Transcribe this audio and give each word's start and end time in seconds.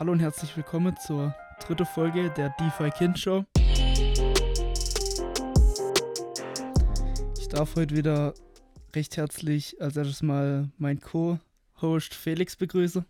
Hallo 0.00 0.12
und 0.12 0.20
herzlich 0.20 0.56
willkommen 0.56 0.96
zur 0.96 1.34
dritten 1.60 1.84
Folge 1.84 2.30
der 2.30 2.54
DeFi 2.58 2.88
Kind 2.88 3.18
Show. 3.18 3.44
Ich 7.38 7.48
darf 7.48 7.76
heute 7.76 7.94
wieder 7.94 8.32
recht 8.96 9.18
herzlich 9.18 9.78
als 9.78 9.98
erstes 9.98 10.22
mal 10.22 10.70
meinen 10.78 11.00
Co-Host 11.00 12.14
Felix 12.14 12.56
begrüßen. 12.56 13.04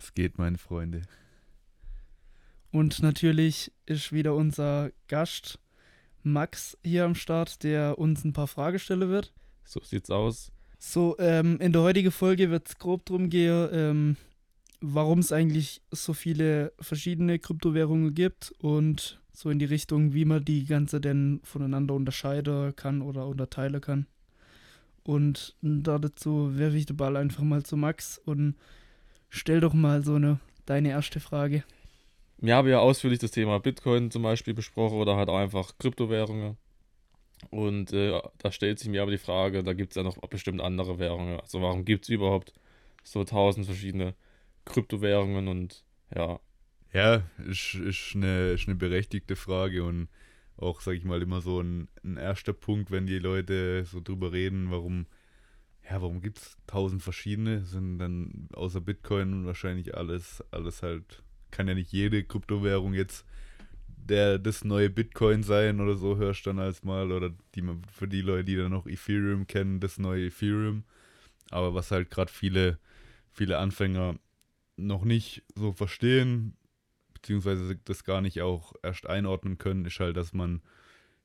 Was 0.00 0.14
geht, 0.14 0.36
meine 0.36 0.58
Freunde? 0.58 1.02
Und 2.72 3.00
natürlich 3.00 3.70
ist 3.86 4.10
wieder 4.10 4.34
unser 4.34 4.90
Gast 5.06 5.60
Max 6.24 6.76
hier 6.82 7.04
am 7.04 7.14
Start, 7.14 7.62
der 7.62 8.00
uns 8.00 8.24
ein 8.24 8.32
paar 8.32 8.48
Fragen 8.48 8.80
stellen 8.80 9.08
wird. 9.10 9.32
So 9.62 9.78
sieht's 9.84 10.10
aus. 10.10 10.50
So, 10.80 11.14
ähm, 11.20 11.60
in 11.60 11.72
der 11.72 11.82
heutigen 11.82 12.10
Folge 12.10 12.50
wird 12.50 12.66
es 12.66 12.78
grob 12.78 13.06
darum 13.06 13.30
gehen, 13.30 13.68
ähm, 13.70 14.16
warum 14.82 15.20
es 15.20 15.32
eigentlich 15.32 15.80
so 15.90 16.12
viele 16.12 16.72
verschiedene 16.80 17.38
Kryptowährungen 17.38 18.14
gibt 18.14 18.52
und 18.58 19.20
so 19.32 19.48
in 19.48 19.58
die 19.58 19.64
Richtung, 19.64 20.12
wie 20.12 20.24
man 20.24 20.44
die 20.44 20.66
ganze 20.66 21.00
denn 21.00 21.40
voneinander 21.44 21.94
unterscheiden 21.94 22.74
kann 22.76 23.00
oder 23.00 23.26
unterteilen 23.26 23.80
kann. 23.80 24.06
Und 25.04 25.56
da 25.62 25.98
dazu 25.98 26.58
werfe 26.58 26.76
ich 26.76 26.86
den 26.86 26.96
Ball 26.96 27.16
einfach 27.16 27.42
mal 27.42 27.62
zu 27.62 27.76
Max 27.76 28.18
und 28.18 28.56
stell 29.30 29.60
doch 29.60 29.72
mal 29.72 30.02
so 30.04 30.16
eine 30.16 30.40
deine 30.66 30.90
erste 30.90 31.20
Frage. 31.20 31.64
Wir 32.38 32.56
haben 32.56 32.68
ja 32.68 32.80
ausführlich 32.80 33.20
das 33.20 33.30
Thema 33.30 33.58
Bitcoin 33.60 34.10
zum 34.10 34.22
Beispiel 34.22 34.52
besprochen 34.52 34.98
oder 34.98 35.16
halt 35.16 35.28
auch 35.28 35.38
einfach 35.38 35.78
Kryptowährungen. 35.78 36.56
Und 37.50 37.92
äh, 37.92 38.20
da 38.38 38.52
stellt 38.52 38.78
sich 38.78 38.88
mir 38.88 39.02
aber 39.02 39.10
die 39.10 39.18
Frage, 39.18 39.62
da 39.62 39.72
gibt 39.72 39.92
es 39.92 39.96
ja 39.96 40.02
noch 40.02 40.16
bestimmt 40.16 40.60
andere 40.60 40.98
Währungen. 40.98 41.40
Also 41.40 41.62
warum 41.62 41.84
gibt 41.84 42.04
es 42.04 42.08
überhaupt 42.08 42.52
so 43.04 43.24
tausend 43.24 43.66
verschiedene 43.66 44.14
Kryptowährungen 44.64 45.48
und 45.48 45.84
ja. 46.14 46.40
Ja, 46.92 47.22
ist, 47.48 47.74
ist, 47.74 48.12
eine, 48.14 48.50
ist 48.50 48.68
eine 48.68 48.76
berechtigte 48.76 49.36
Frage 49.36 49.84
und 49.84 50.08
auch, 50.56 50.80
sag 50.80 50.94
ich 50.94 51.04
mal, 51.04 51.22
immer 51.22 51.40
so 51.40 51.60
ein, 51.60 51.88
ein 52.04 52.16
erster 52.16 52.52
Punkt, 52.52 52.90
wenn 52.90 53.06
die 53.06 53.18
Leute 53.18 53.84
so 53.84 54.00
drüber 54.00 54.32
reden, 54.32 54.70
warum, 54.70 55.06
ja, 55.88 56.02
warum 56.02 56.20
gibt 56.20 56.38
es 56.38 56.56
tausend 56.66 57.02
verschiedene, 57.02 57.64
sind 57.64 57.98
dann 57.98 58.48
außer 58.52 58.80
Bitcoin 58.80 59.46
wahrscheinlich 59.46 59.96
alles, 59.96 60.44
alles 60.50 60.82
halt, 60.82 61.22
kann 61.50 61.68
ja 61.68 61.74
nicht 61.74 61.92
jede 61.92 62.22
Kryptowährung 62.22 62.94
jetzt 62.94 63.24
der 64.08 64.38
das 64.38 64.64
neue 64.64 64.90
Bitcoin 64.90 65.42
sein 65.42 65.80
oder 65.80 65.96
so, 65.96 66.16
hörst 66.16 66.44
du 66.46 66.50
dann 66.50 66.58
als 66.58 66.82
mal, 66.82 67.12
oder 67.12 67.30
die, 67.54 67.64
für 67.90 68.08
die 68.08 68.20
Leute, 68.20 68.44
die 68.44 68.56
dann 68.56 68.72
noch 68.72 68.86
Ethereum 68.86 69.46
kennen, 69.46 69.80
das 69.80 69.98
neue 69.98 70.26
Ethereum. 70.26 70.84
Aber 71.50 71.74
was 71.74 71.90
halt 71.90 72.10
gerade 72.10 72.32
viele, 72.32 72.78
viele 73.30 73.58
Anfänger 73.58 74.16
noch 74.86 75.04
nicht 75.04 75.42
so 75.54 75.72
verstehen, 75.72 76.56
beziehungsweise 77.14 77.76
das 77.76 78.04
gar 78.04 78.20
nicht 78.20 78.42
auch 78.42 78.74
erst 78.82 79.06
einordnen 79.06 79.58
können, 79.58 79.84
ist 79.84 80.00
halt, 80.00 80.16
dass 80.16 80.32
man 80.32 80.62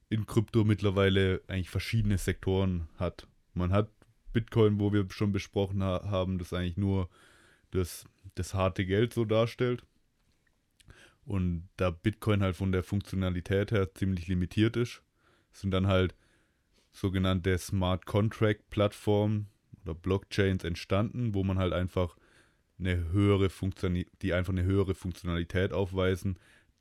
in 0.10 0.26
Krypto 0.26 0.64
mittlerweile 0.64 1.42
eigentlich 1.48 1.70
verschiedene 1.70 2.18
Sektoren 2.18 2.88
hat. 2.98 3.28
Man 3.54 3.72
hat 3.72 3.90
Bitcoin, 4.32 4.80
wo 4.80 4.94
wir 4.94 5.08
schon 5.10 5.32
besprochen 5.32 5.84
ha 5.84 6.04
haben, 6.06 6.38
das 6.38 6.54
eigentlich 6.54 6.78
nur 6.78 7.10
das, 7.72 8.06
das 8.36 8.54
harte 8.54 8.86
Geld 8.86 9.14
so 9.14 9.26
darstellt. 9.26 9.84
Und 11.26 11.68
da 11.76 11.90
Bitcoin 11.90 12.42
halt 12.42 12.56
von 12.56 12.72
der 12.72 12.84
Funktionalität 12.84 13.72
her 13.72 13.94
ziemlich 13.94 14.28
limitiert 14.28 14.78
ist, 14.78 15.02
sind 15.52 15.72
dann 15.72 15.88
halt 15.88 16.16
sogenannte 16.92 17.58
Smart 17.58 18.06
Contract 18.06 18.70
Plattformen 18.70 19.50
oder 19.84 19.94
Blockchains 19.94 20.64
entstanden, 20.64 21.34
wo 21.34 21.44
man 21.44 21.58
halt 21.58 21.74
einfach 21.74 22.16
eine 22.80 23.12
höhere 23.12 23.50
Funktion, 23.50 24.06
die 24.22 24.34
einfach 24.34 24.54
eine 24.54 24.64
höhere 24.64 24.96
Funktionalität 24.96 25.74
aufweisen, 25.74 26.38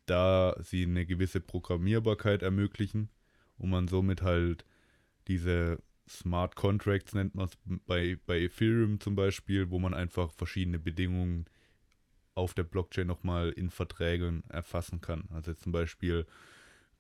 da 0.07 0.57
sie 0.61 0.85
eine 0.85 1.07
gewisse 1.07 1.41
Programmierbarkeit 1.41 2.43
ermöglichen 2.43 3.09
und 3.59 3.71
man 3.71 3.89
somit 3.89 4.23
halt 4.23 4.65
diese 5.29 5.79
Smart 6.09 6.55
Contracts 6.55 7.15
nennt 7.15 7.35
man 7.35 7.47
es 7.47 7.59
bei, 7.87 8.17
bei 8.27 8.41
Ethereum 8.41 9.01
zum 9.01 9.17
Beispiel, 9.17 9.71
wo 9.71 9.79
man 9.79 9.95
einfach 9.95 10.31
verschiedene 10.33 10.79
Bedingungen 10.79 11.47
auf 12.35 12.55
der 12.55 12.65
Blockchain 12.65 13.07
nochmal 13.07 13.51
in 13.51 13.71
Verträgen 13.71 14.45
erfassen 14.49 15.01
kann. 15.01 15.25
Also 15.31 15.55
zum 15.55 15.73
Beispiel 15.73 16.27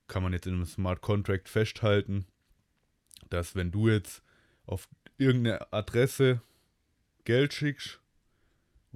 kann 0.08 0.22
man 0.22 0.32
jetzt 0.32 0.46
in 0.46 0.54
einem 0.54 0.66
Smart 0.66 1.02
Contract 1.02 1.48
festhalten, 1.48 2.26
dass 3.28 3.54
wenn 3.54 3.70
du 3.70 3.88
jetzt 3.88 4.22
auf 4.64 4.88
irgendeine 5.18 5.72
Adresse 5.72 6.40
Geld 7.24 7.54
schickst 7.54 8.00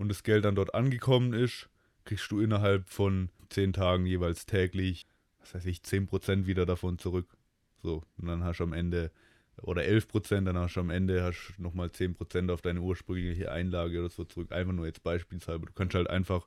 und 0.01 0.09
das 0.09 0.23
Geld 0.23 0.47
dann 0.47 0.55
dort 0.55 0.75
angekommen 0.75 1.35
ist, 1.35 1.69
kriegst 2.05 2.31
du 2.31 2.41
innerhalb 2.41 2.89
von 2.89 3.29
10 3.51 3.75
Tagen 3.75 4.07
jeweils 4.07 4.47
täglich, 4.47 5.07
was 5.41 5.55
weiß 5.55 5.67
ich, 5.67 5.83
10% 5.83 6.47
wieder 6.47 6.65
davon 6.65 6.99
zurück. 6.99 7.37
So, 7.83 8.03
und 8.17 8.27
dann 8.27 8.43
hast 8.43 8.61
du 8.61 8.65
am 8.65 8.73
Ende, 8.73 9.11
oder 9.61 9.83
11%, 9.83 10.47
dann 10.47 10.57
hast 10.57 10.77
du 10.77 10.81
am 10.81 10.89
Ende 10.89 11.23
hast 11.23 11.55
nochmal 11.59 11.89
10% 11.89 12.51
auf 12.51 12.63
deine 12.63 12.81
ursprüngliche 12.81 13.53
Einlage 13.53 14.01
oder 14.01 14.09
so 14.09 14.25
zurück. 14.25 14.53
Einfach 14.53 14.73
nur 14.73 14.87
jetzt 14.87 15.03
beispielshalber. 15.03 15.67
Du 15.67 15.73
kannst 15.75 15.95
halt 15.95 16.09
einfach 16.09 16.47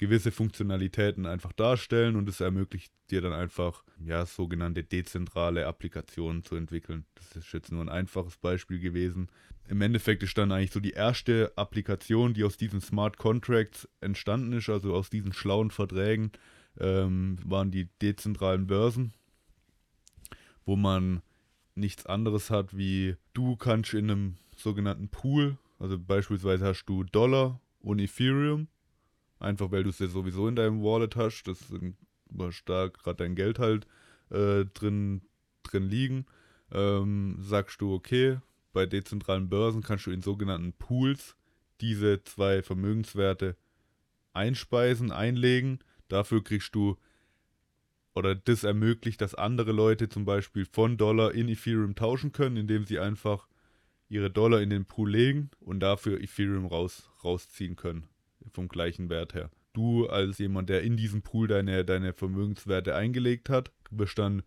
gewisse 0.00 0.30
Funktionalitäten 0.30 1.26
einfach 1.26 1.52
darstellen 1.52 2.16
und 2.16 2.26
es 2.26 2.40
ermöglicht 2.40 2.90
dir 3.10 3.20
dann 3.20 3.34
einfach, 3.34 3.84
ja, 4.02 4.24
sogenannte 4.24 4.82
dezentrale 4.82 5.66
Applikationen 5.66 6.42
zu 6.42 6.56
entwickeln. 6.56 7.04
Das 7.16 7.36
ist 7.36 7.52
jetzt 7.52 7.70
nur 7.70 7.82
ein 7.82 7.90
einfaches 7.90 8.38
Beispiel 8.38 8.80
gewesen. 8.80 9.28
Im 9.68 9.82
Endeffekt 9.82 10.22
ist 10.22 10.38
dann 10.38 10.52
eigentlich 10.52 10.70
so 10.70 10.80
die 10.80 10.92
erste 10.92 11.52
Applikation, 11.56 12.32
die 12.32 12.44
aus 12.44 12.56
diesen 12.56 12.80
Smart 12.80 13.18
Contracts 13.18 13.86
entstanden 14.00 14.54
ist, 14.54 14.70
also 14.70 14.94
aus 14.94 15.10
diesen 15.10 15.34
schlauen 15.34 15.70
Verträgen, 15.70 16.32
ähm, 16.78 17.36
waren 17.44 17.70
die 17.70 17.90
dezentralen 18.00 18.66
Börsen, 18.66 19.12
wo 20.64 20.76
man 20.76 21.20
nichts 21.74 22.06
anderes 22.06 22.48
hat 22.48 22.74
wie 22.74 23.16
du 23.34 23.54
kannst 23.56 23.92
in 23.92 24.10
einem 24.10 24.36
sogenannten 24.56 25.10
Pool, 25.10 25.58
also 25.78 25.98
beispielsweise 25.98 26.64
hast 26.64 26.86
du 26.86 27.04
Dollar 27.04 27.60
und 27.80 27.98
Ethereum 27.98 28.68
Einfach 29.40 29.72
weil 29.72 29.82
du 29.82 29.90
es 29.90 29.98
ja 29.98 30.06
sowieso 30.06 30.46
in 30.48 30.54
deinem 30.54 30.82
Wallet 30.82 31.16
hast, 31.16 31.44
das 31.44 31.58
was 32.26 32.62
da 32.66 32.88
gerade 32.88 33.24
dein 33.24 33.34
Geld 33.34 33.58
halt 33.58 33.86
äh, 34.28 34.66
drin, 34.66 35.22
drin 35.62 35.88
liegen. 35.88 36.26
Ähm, 36.70 37.38
sagst 37.40 37.80
du, 37.80 37.92
okay, 37.94 38.38
bei 38.72 38.86
dezentralen 38.86 39.48
Börsen 39.48 39.82
kannst 39.82 40.06
du 40.06 40.10
in 40.10 40.22
sogenannten 40.22 40.74
Pools 40.74 41.36
diese 41.80 42.22
zwei 42.22 42.62
Vermögenswerte 42.62 43.56
einspeisen, 44.34 45.10
einlegen. 45.10 45.80
Dafür 46.08 46.44
kriegst 46.44 46.74
du, 46.74 46.98
oder 48.14 48.34
das 48.34 48.62
ermöglicht, 48.62 49.22
dass 49.22 49.34
andere 49.34 49.72
Leute 49.72 50.10
zum 50.10 50.26
Beispiel 50.26 50.66
von 50.66 50.98
Dollar 50.98 51.32
in 51.32 51.48
Ethereum 51.48 51.94
tauschen 51.94 52.32
können, 52.32 52.58
indem 52.58 52.84
sie 52.84 52.98
einfach 52.98 53.48
ihre 54.10 54.30
Dollar 54.30 54.60
in 54.60 54.70
den 54.70 54.84
Pool 54.84 55.10
legen 55.10 55.50
und 55.60 55.80
dafür 55.80 56.20
Ethereum 56.20 56.66
raus, 56.66 57.10
rausziehen 57.24 57.74
können 57.74 58.09
vom 58.52 58.68
gleichen 58.68 59.08
Wert 59.10 59.34
her. 59.34 59.50
Du 59.72 60.06
als 60.08 60.38
jemand, 60.38 60.68
der 60.68 60.82
in 60.82 60.96
diesem 60.96 61.22
Pool 61.22 61.46
deine, 61.46 61.84
deine 61.84 62.12
Vermögenswerte 62.12 62.94
eingelegt 62.94 63.48
hat, 63.48 63.70
wirst 63.90 64.18
dann 64.18 64.42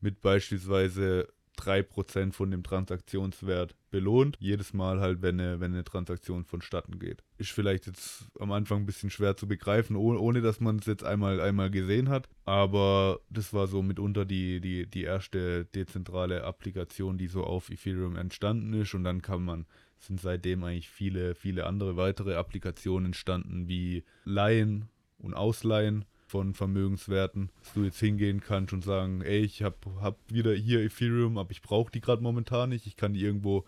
mit 0.00 0.20
beispielsweise 0.20 1.28
3% 1.58 2.32
von 2.32 2.50
dem 2.50 2.62
Transaktionswert 2.62 3.74
belohnt. 3.90 4.36
Jedes 4.40 4.72
Mal 4.72 5.00
halt, 5.00 5.22
wenn 5.22 5.40
eine, 5.40 5.60
wenn 5.60 5.72
eine 5.72 5.84
Transaktion 5.84 6.44
vonstatten 6.44 6.98
geht. 6.98 7.22
Ist 7.38 7.50
vielleicht 7.50 7.86
jetzt 7.86 8.26
am 8.38 8.52
Anfang 8.52 8.80
ein 8.80 8.86
bisschen 8.86 9.10
schwer 9.10 9.36
zu 9.36 9.48
begreifen, 9.48 9.96
ohne, 9.96 10.18
ohne 10.18 10.40
dass 10.40 10.60
man 10.60 10.76
es 10.76 10.86
jetzt 10.86 11.04
einmal, 11.04 11.40
einmal 11.40 11.70
gesehen 11.70 12.08
hat. 12.08 12.28
Aber 12.44 13.20
das 13.30 13.52
war 13.52 13.66
so 13.66 13.82
mitunter 13.82 14.24
die, 14.24 14.60
die, 14.60 14.86
die 14.86 15.02
erste 15.02 15.64
dezentrale 15.64 16.44
Applikation, 16.44 17.18
die 17.18 17.28
so 17.28 17.44
auf 17.44 17.70
Ethereum 17.70 18.16
entstanden 18.16 18.72
ist. 18.74 18.94
Und 18.94 19.04
dann 19.04 19.22
kann 19.22 19.42
man 19.42 19.66
sind 20.00 20.20
seitdem 20.20 20.62
eigentlich 20.64 20.88
viele, 20.88 21.34
viele 21.34 21.66
andere 21.66 21.96
weitere 21.96 22.34
Applikationen 22.34 23.06
entstanden, 23.06 23.68
wie 23.68 24.04
Leihen 24.24 24.88
und 25.18 25.34
Ausleihen 25.34 26.04
von 26.28 26.52
Vermögenswerten, 26.52 27.50
dass 27.60 27.72
du 27.72 27.84
jetzt 27.84 27.98
hingehen 27.98 28.40
kannst 28.40 28.74
und 28.74 28.84
sagen, 28.84 29.22
ey, 29.22 29.40
ich 29.40 29.62
habe 29.62 29.76
hab 30.00 30.18
wieder 30.30 30.54
hier 30.54 30.80
Ethereum, 30.80 31.38
aber 31.38 31.50
ich 31.50 31.62
brauche 31.62 31.90
die 31.90 32.02
gerade 32.02 32.22
momentan 32.22 32.68
nicht. 32.68 32.86
Ich 32.86 32.96
kann 32.96 33.14
die 33.14 33.22
irgendwo 33.22 33.64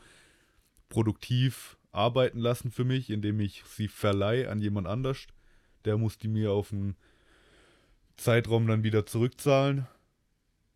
produktiv 0.91 1.79
arbeiten 1.91 2.39
lassen 2.39 2.71
für 2.71 2.85
mich, 2.85 3.09
indem 3.09 3.41
ich 3.41 3.65
sie 3.67 3.89
verleihe 3.89 4.51
an 4.51 4.61
jemand 4.61 4.87
anders. 4.87 5.27
Der 5.87 5.97
muss 5.97 6.19
die 6.19 6.29
mir 6.29 6.53
auf 6.53 6.71
einen 6.73 6.97
Zeitraum 8.19 8.67
dann 8.67 8.85
wieder 8.85 9.07
zurückzahlen. 9.07 9.87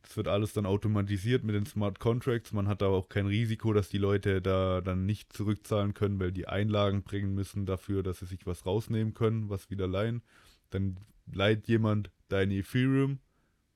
Das 0.02 0.16
wird 0.16 0.28
alles 0.28 0.54
dann 0.54 0.66
automatisiert 0.66 1.44
mit 1.44 1.54
den 1.54 1.66
Smart 1.66 1.98
Contracts. 1.98 2.52
Man 2.52 2.68
hat 2.68 2.82
aber 2.82 2.96
auch 2.96 3.08
kein 3.10 3.26
Risiko, 3.26 3.74
dass 3.74 3.90
die 3.90 3.98
Leute 3.98 4.40
da 4.40 4.80
dann 4.80 5.04
nicht 5.04 5.32
zurückzahlen 5.34 5.92
können, 5.92 6.18
weil 6.18 6.32
die 6.32 6.48
Einlagen 6.48 7.02
bringen 7.02 7.34
müssen 7.34 7.66
dafür, 7.66 8.02
dass 8.02 8.20
sie 8.20 8.26
sich 8.26 8.46
was 8.46 8.64
rausnehmen 8.64 9.12
können, 9.12 9.50
was 9.50 9.70
wieder 9.70 9.86
leihen. 9.86 10.22
Dann 10.70 10.96
leiht 11.26 11.68
jemand 11.68 12.10
deine 12.28 12.54
Ethereum, 12.54 13.18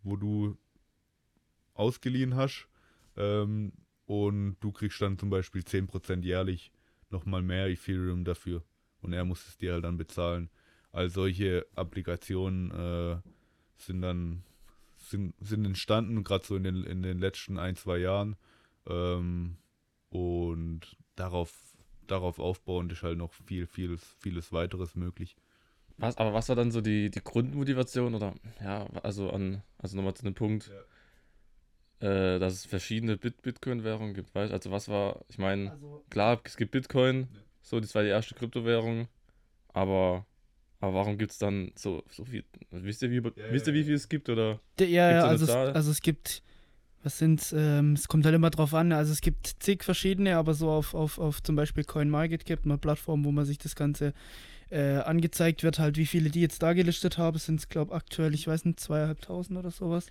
wo 0.03 0.17
du 0.17 0.57
ausgeliehen 1.75 2.35
hast. 2.37 2.69
Ähm, 3.17 3.73
und 4.07 4.57
du 4.61 4.73
kriegst 4.73 5.01
dann 5.03 5.19
zum 5.19 5.31
Beispiel 5.31 5.63
10% 5.63 6.23
jährlich 6.23 6.73
nochmal 7.11 7.43
mehr 7.43 7.69
Ethereum 7.69 8.25
dafür. 8.25 8.63
Und 9.01 9.13
er 9.13 9.25
muss 9.25 9.47
es 9.47 9.59
dir 9.59 9.75
halt 9.75 9.85
dann 9.85 9.97
bezahlen. 9.97 10.51
all 10.93 11.11
solche 11.11 11.67
Applikationen 11.75 12.71
äh, 12.71 13.21
sind 13.77 14.03
dann 14.03 14.43
sind, 14.99 15.35
sind 15.41 15.65
entstanden, 15.65 16.25
gerade 16.25 16.45
so 16.45 16.57
in 16.57 16.65
den, 16.65 16.85
in 16.85 17.03
den 17.03 17.19
letzten 17.19 17.59
ein, 17.59 17.77
zwei 17.77 17.99
Jahren. 17.99 18.37
Ähm, 18.87 19.57
und 20.11 20.97
darauf, 21.17 21.53
darauf 22.07 22.39
aufbauend 22.39 22.93
ist 22.93 23.03
halt 23.03 23.19
noch 23.19 23.33
viel, 23.33 23.67
vieles, 23.67 24.03
vieles 24.19 24.53
weiteres 24.53 24.95
möglich. 24.95 25.37
Was, 25.99 26.17
aber 26.17 26.33
was 26.33 26.49
war 26.49 26.57
dann 26.57 26.71
so 26.71 26.81
die, 26.81 27.11
die 27.11 27.23
Grundmotivation 27.23 28.15
oder 28.15 28.35
ja, 28.63 28.87
also 29.03 29.31
an, 29.31 29.63
also 29.79 29.97
nochmal 29.97 30.15
zu 30.15 30.23
dem 30.23 30.35
Punkt, 30.35 30.71
ja. 32.01 32.35
äh, 32.35 32.39
dass 32.39 32.55
es 32.55 32.67
verschiedene 32.67 33.17
Bit 33.17 33.43
Bitcoin-Währungen 33.43 34.15
gibt, 34.15 34.35
weißt 34.35 34.53
Also 34.53 34.71
was 34.71 34.89
war, 34.89 35.25
ich 35.29 35.39
meine, 35.39 35.73
also, 35.73 36.05
klar, 36.09 36.41
es 36.45 36.57
gibt 36.57 36.71
Bitcoin, 36.71 37.29
ja. 37.33 37.41
so, 37.63 37.81
das 37.81 37.95
war 37.95 38.03
die 38.03 38.11
erste 38.11 38.35
Kryptowährung, 38.35 39.09
aber 39.69 40.25
aber 40.81 40.95
warum 40.95 41.19
gibt 41.19 41.33
es 41.33 41.39
dann 41.39 41.73
so, 41.75 42.05
so 42.09 42.25
viel? 42.25 42.45
Wisst 42.71 43.03
ihr, 43.03 43.11
wie, 43.11 43.17
ja, 43.17 43.51
wisst 43.51 43.67
ihr, 43.67 43.75
wie 43.75 43.83
viel 43.83 43.95
es 43.95 44.09
gibt? 44.09 44.29
Oder 44.29 44.61
ja, 44.79 44.87
ja 44.87 45.25
also, 45.25 45.45
es, 45.45 45.51
also 45.51 45.91
es 45.91 46.01
gibt, 46.01 46.43
was 47.03 47.19
sind 47.19 47.55
ähm, 47.57 47.93
es 47.93 48.09
kommt 48.09 48.25
halt 48.25 48.35
immer 48.35 48.51
drauf 48.51 48.75
an, 48.75 48.93
also 48.93 49.13
es 49.13 49.21
gibt 49.21 49.47
zig 49.61 49.85
verschiedene, 49.85 50.37
aber 50.37 50.55
so 50.55 50.71
auf, 50.71 50.95
auf, 50.95 51.19
auf 51.19 51.43
zum 51.43 51.57
Beispiel 51.57 51.85
CoinMarketCap, 51.85 52.65
eine 52.65 52.79
Plattform, 52.79 53.25
wo 53.25 53.33
man 53.33 53.45
sich 53.45 53.59
das 53.59 53.77
Ganze 53.77 54.13
äh, 54.71 54.99
angezeigt 54.99 55.63
wird, 55.63 55.79
halt 55.79 55.97
wie 55.97 56.07
viele 56.07 56.31
die 56.31 56.41
jetzt 56.41 56.63
da 56.63 56.73
gelistet 56.73 57.19
haben, 57.19 57.39
sind 57.39 57.61
es, 57.61 57.69
glaube 57.69 57.93
ich, 57.93 57.97
aktuell, 57.97 58.35
ich 58.35 58.47
weiß 58.47 58.65
nicht, 58.65 58.81
zweieinhalbtausend 58.81 59.59
oder 59.59 59.71
sowas. 59.71 60.07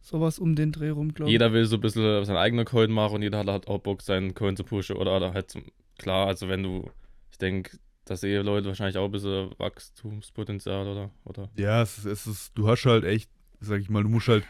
Sowas 0.00 0.38
um 0.38 0.54
den 0.54 0.70
Dreh 0.70 0.90
rum, 0.90 1.12
glaube 1.12 1.28
ich. 1.28 1.32
Jeder 1.32 1.52
will 1.52 1.64
so 1.64 1.76
ein 1.76 1.80
bisschen 1.80 2.24
sein 2.24 2.36
eigener 2.36 2.64
Coin 2.64 2.92
machen 2.92 3.16
und 3.16 3.22
jeder 3.22 3.38
hat 3.38 3.48
halt 3.48 3.66
auch 3.66 3.80
Bock, 3.80 4.02
seinen 4.02 4.32
Coin 4.34 4.56
zu 4.56 4.62
pushen 4.62 4.96
oder, 4.96 5.16
oder 5.16 5.34
halt 5.34 5.50
zum, 5.50 5.64
klar, 5.98 6.28
also 6.28 6.48
wenn 6.48 6.62
du, 6.62 6.88
ich 7.32 7.38
denke, 7.38 7.78
da 8.04 8.16
sehen 8.16 8.46
Leute 8.46 8.68
wahrscheinlich 8.68 8.96
auch 8.96 9.06
ein 9.06 9.10
bisschen 9.10 9.50
Wachstumspotenzial, 9.58 10.86
oder? 10.86 11.10
oder? 11.24 11.50
Ja, 11.56 11.82
es 11.82 11.98
ist, 11.98 12.04
es 12.06 12.26
ist, 12.26 12.52
du 12.54 12.68
hast 12.68 12.86
halt 12.86 13.04
echt, 13.04 13.28
sag 13.60 13.80
ich 13.80 13.90
mal, 13.90 14.02
du 14.02 14.08
musst 14.08 14.28
halt, 14.28 14.44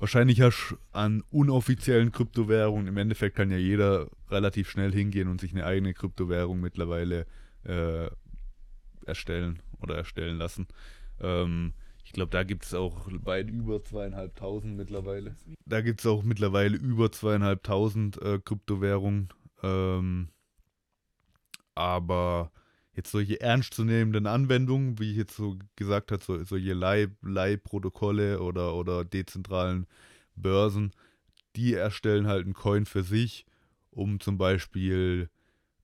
wahrscheinlich 0.00 0.40
hast 0.40 0.74
an 0.92 1.22
unoffiziellen 1.30 2.10
Kryptowährungen, 2.10 2.88
im 2.88 2.96
Endeffekt 2.96 3.36
kann 3.36 3.50
ja 3.50 3.58
jeder 3.58 4.08
relativ 4.30 4.68
schnell 4.68 4.92
hingehen 4.92 5.28
und 5.28 5.40
sich 5.40 5.52
eine 5.52 5.64
eigene 5.64 5.94
Kryptowährung 5.94 6.58
mittlerweile 6.60 7.26
äh, 7.64 8.08
erstellen 9.06 9.62
oder 9.80 9.96
erstellen 9.96 10.38
lassen. 10.38 10.66
Ähm, 11.20 11.74
ich 12.04 12.12
glaube, 12.12 12.30
da 12.30 12.42
gibt 12.42 12.64
es 12.64 12.74
auch 12.74 13.06
weit 13.24 13.50
über 13.50 13.84
zweieinhalbtausend 13.84 14.76
mittlerweile. 14.76 15.36
Da 15.66 15.80
gibt 15.82 16.00
es 16.00 16.06
auch 16.06 16.24
mittlerweile 16.24 16.76
über 16.76 17.12
zweieinhalbtausend 17.12 18.20
äh, 18.22 18.40
Kryptowährungen. 18.42 19.28
Ähm, 19.62 20.30
aber 21.74 22.50
jetzt 23.00 23.12
solche 23.12 23.40
ernstzunehmenden 23.40 24.26
Anwendungen, 24.26 24.98
wie 24.98 25.10
ich 25.10 25.16
jetzt 25.16 25.36
so 25.36 25.56
gesagt 25.74 26.12
habe, 26.12 26.22
so, 26.22 26.44
solche 26.44 26.74
Leihprotokolle 26.74 28.40
oder, 28.40 28.74
oder 28.74 29.04
dezentralen 29.04 29.86
Börsen, 30.36 30.92
die 31.56 31.74
erstellen 31.74 32.26
halt 32.26 32.44
einen 32.44 32.54
Coin 32.54 32.84
für 32.84 33.02
sich, 33.02 33.46
um 33.90 34.20
zum 34.20 34.36
Beispiel 34.36 35.30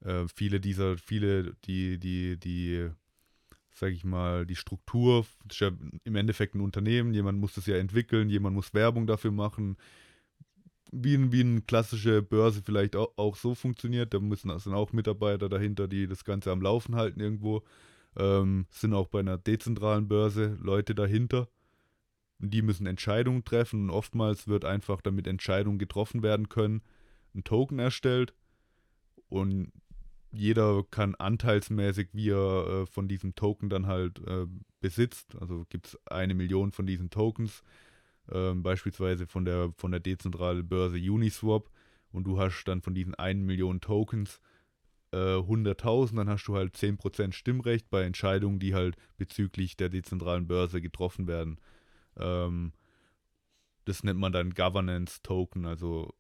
äh, 0.05 0.27
viele 0.35 0.61
dieser, 0.61 0.99
viele, 0.99 1.55
die, 1.65 1.99
die, 1.99 2.39
die, 2.39 2.91
sag 3.73 3.93
ich 3.93 4.05
mal, 4.05 4.45
die 4.45 4.57
Struktur, 4.57 5.27
ja 5.53 5.71
im 6.05 6.17
Endeffekt 6.17 6.55
ein 6.55 6.61
Unternehmen, 6.61 7.15
jemand 7.15 7.39
muss 7.41 7.55
das 7.55 7.67
ja 7.67 7.77
entwickeln, 7.77 8.29
jemand 8.29 8.55
muss 8.55 8.75
Werbung 8.75 9.07
dafür 9.07 9.33
machen, 9.33 9.79
wie, 10.93 11.33
wie 11.33 11.41
eine 11.41 11.63
klassische 11.63 12.23
Börse 12.23 12.63
vielleicht 12.63 12.97
auch, 12.97 13.13
auch 13.17 13.37
so 13.37 13.55
funktioniert. 13.55 14.15
Da 14.15 14.21
müssen 14.21 14.57
sind 14.59 14.75
auch 14.75 14.93
Mitarbeiter 14.93 15.49
dahinter, 15.49 15.89
die 15.89 16.07
das 16.07 16.25
Ganze 16.25 16.51
am 16.51 16.61
Laufen 16.63 16.97
halten 16.97 17.21
irgendwo. 17.21 17.63
Ähm, 18.17 18.67
sind 18.71 18.95
auch 18.95 19.09
bei 19.09 19.21
einer 19.21 19.39
dezentralen 19.39 20.09
Börse 20.09 20.57
Leute 20.61 20.95
dahinter. 20.95 21.49
Die 22.39 22.63
müssen 22.63 22.87
Entscheidungen 22.87 23.45
treffen 23.45 23.85
und 23.85 23.91
oftmals 23.91 24.47
wird 24.47 24.65
einfach, 24.65 25.01
damit 25.01 25.27
Entscheidungen 25.27 25.79
getroffen 25.79 26.23
werden 26.23 26.49
können, 26.49 26.83
ein 27.35 27.45
Token 27.45 27.79
erstellt 27.79 28.35
und 29.29 29.73
jeder 30.33 30.85
kann 30.91 31.15
anteilsmäßig, 31.15 32.09
wie 32.13 32.31
er 32.31 32.67
äh, 32.83 32.87
von 32.87 33.09
diesem 33.09 33.35
Token 33.35 33.71
dann 33.71 33.87
halt 33.87 34.19
äh, 34.27 34.47
besitzt. 34.81 35.35
Also 35.41 35.65
gibt 35.69 35.89
es 35.89 35.99
eine 36.07 36.35
Million 36.35 36.73
von 36.73 36.87
diesen 36.87 37.11
Tokens 37.11 37.63
ähm, 38.33 38.63
beispielsweise 38.63 39.27
von 39.27 39.45
der, 39.45 39.73
von 39.77 39.91
der 39.91 40.01
dezentralen 40.01 40.69
Börse 40.69 40.99
Uniswap 40.99 41.71
und 42.13 42.25
du 42.25 42.39
hast 42.39 42.65
dann 42.65 42.83
von 42.83 42.95
diesen 42.95 43.15
1 43.15 43.45
Million 43.45 43.81
Tokens 43.81 44.41
äh, 45.13 45.17
100.000, 45.17 46.17
dann 46.17 46.29
hast 46.29 46.45
du 46.47 46.57
halt 46.57 46.77
10% 46.77 47.33
Stimmrecht 47.33 47.91
bei 47.91 48.03
Entscheidungen, 48.03 48.59
die 48.59 48.75
halt 48.75 48.97
bezüglich 49.17 49.77
der 49.77 49.89
dezentralen 49.89 50.47
Börse 50.47 50.81
getroffen 50.81 51.27
werden. 51.27 51.59
Ähm, 52.17 52.73
das 53.85 54.03
nennt 54.03 54.19
man 54.19 54.33
dann 54.33 54.55
Governance 54.55 55.23
Token, 55.23 55.65
also 55.67 56.15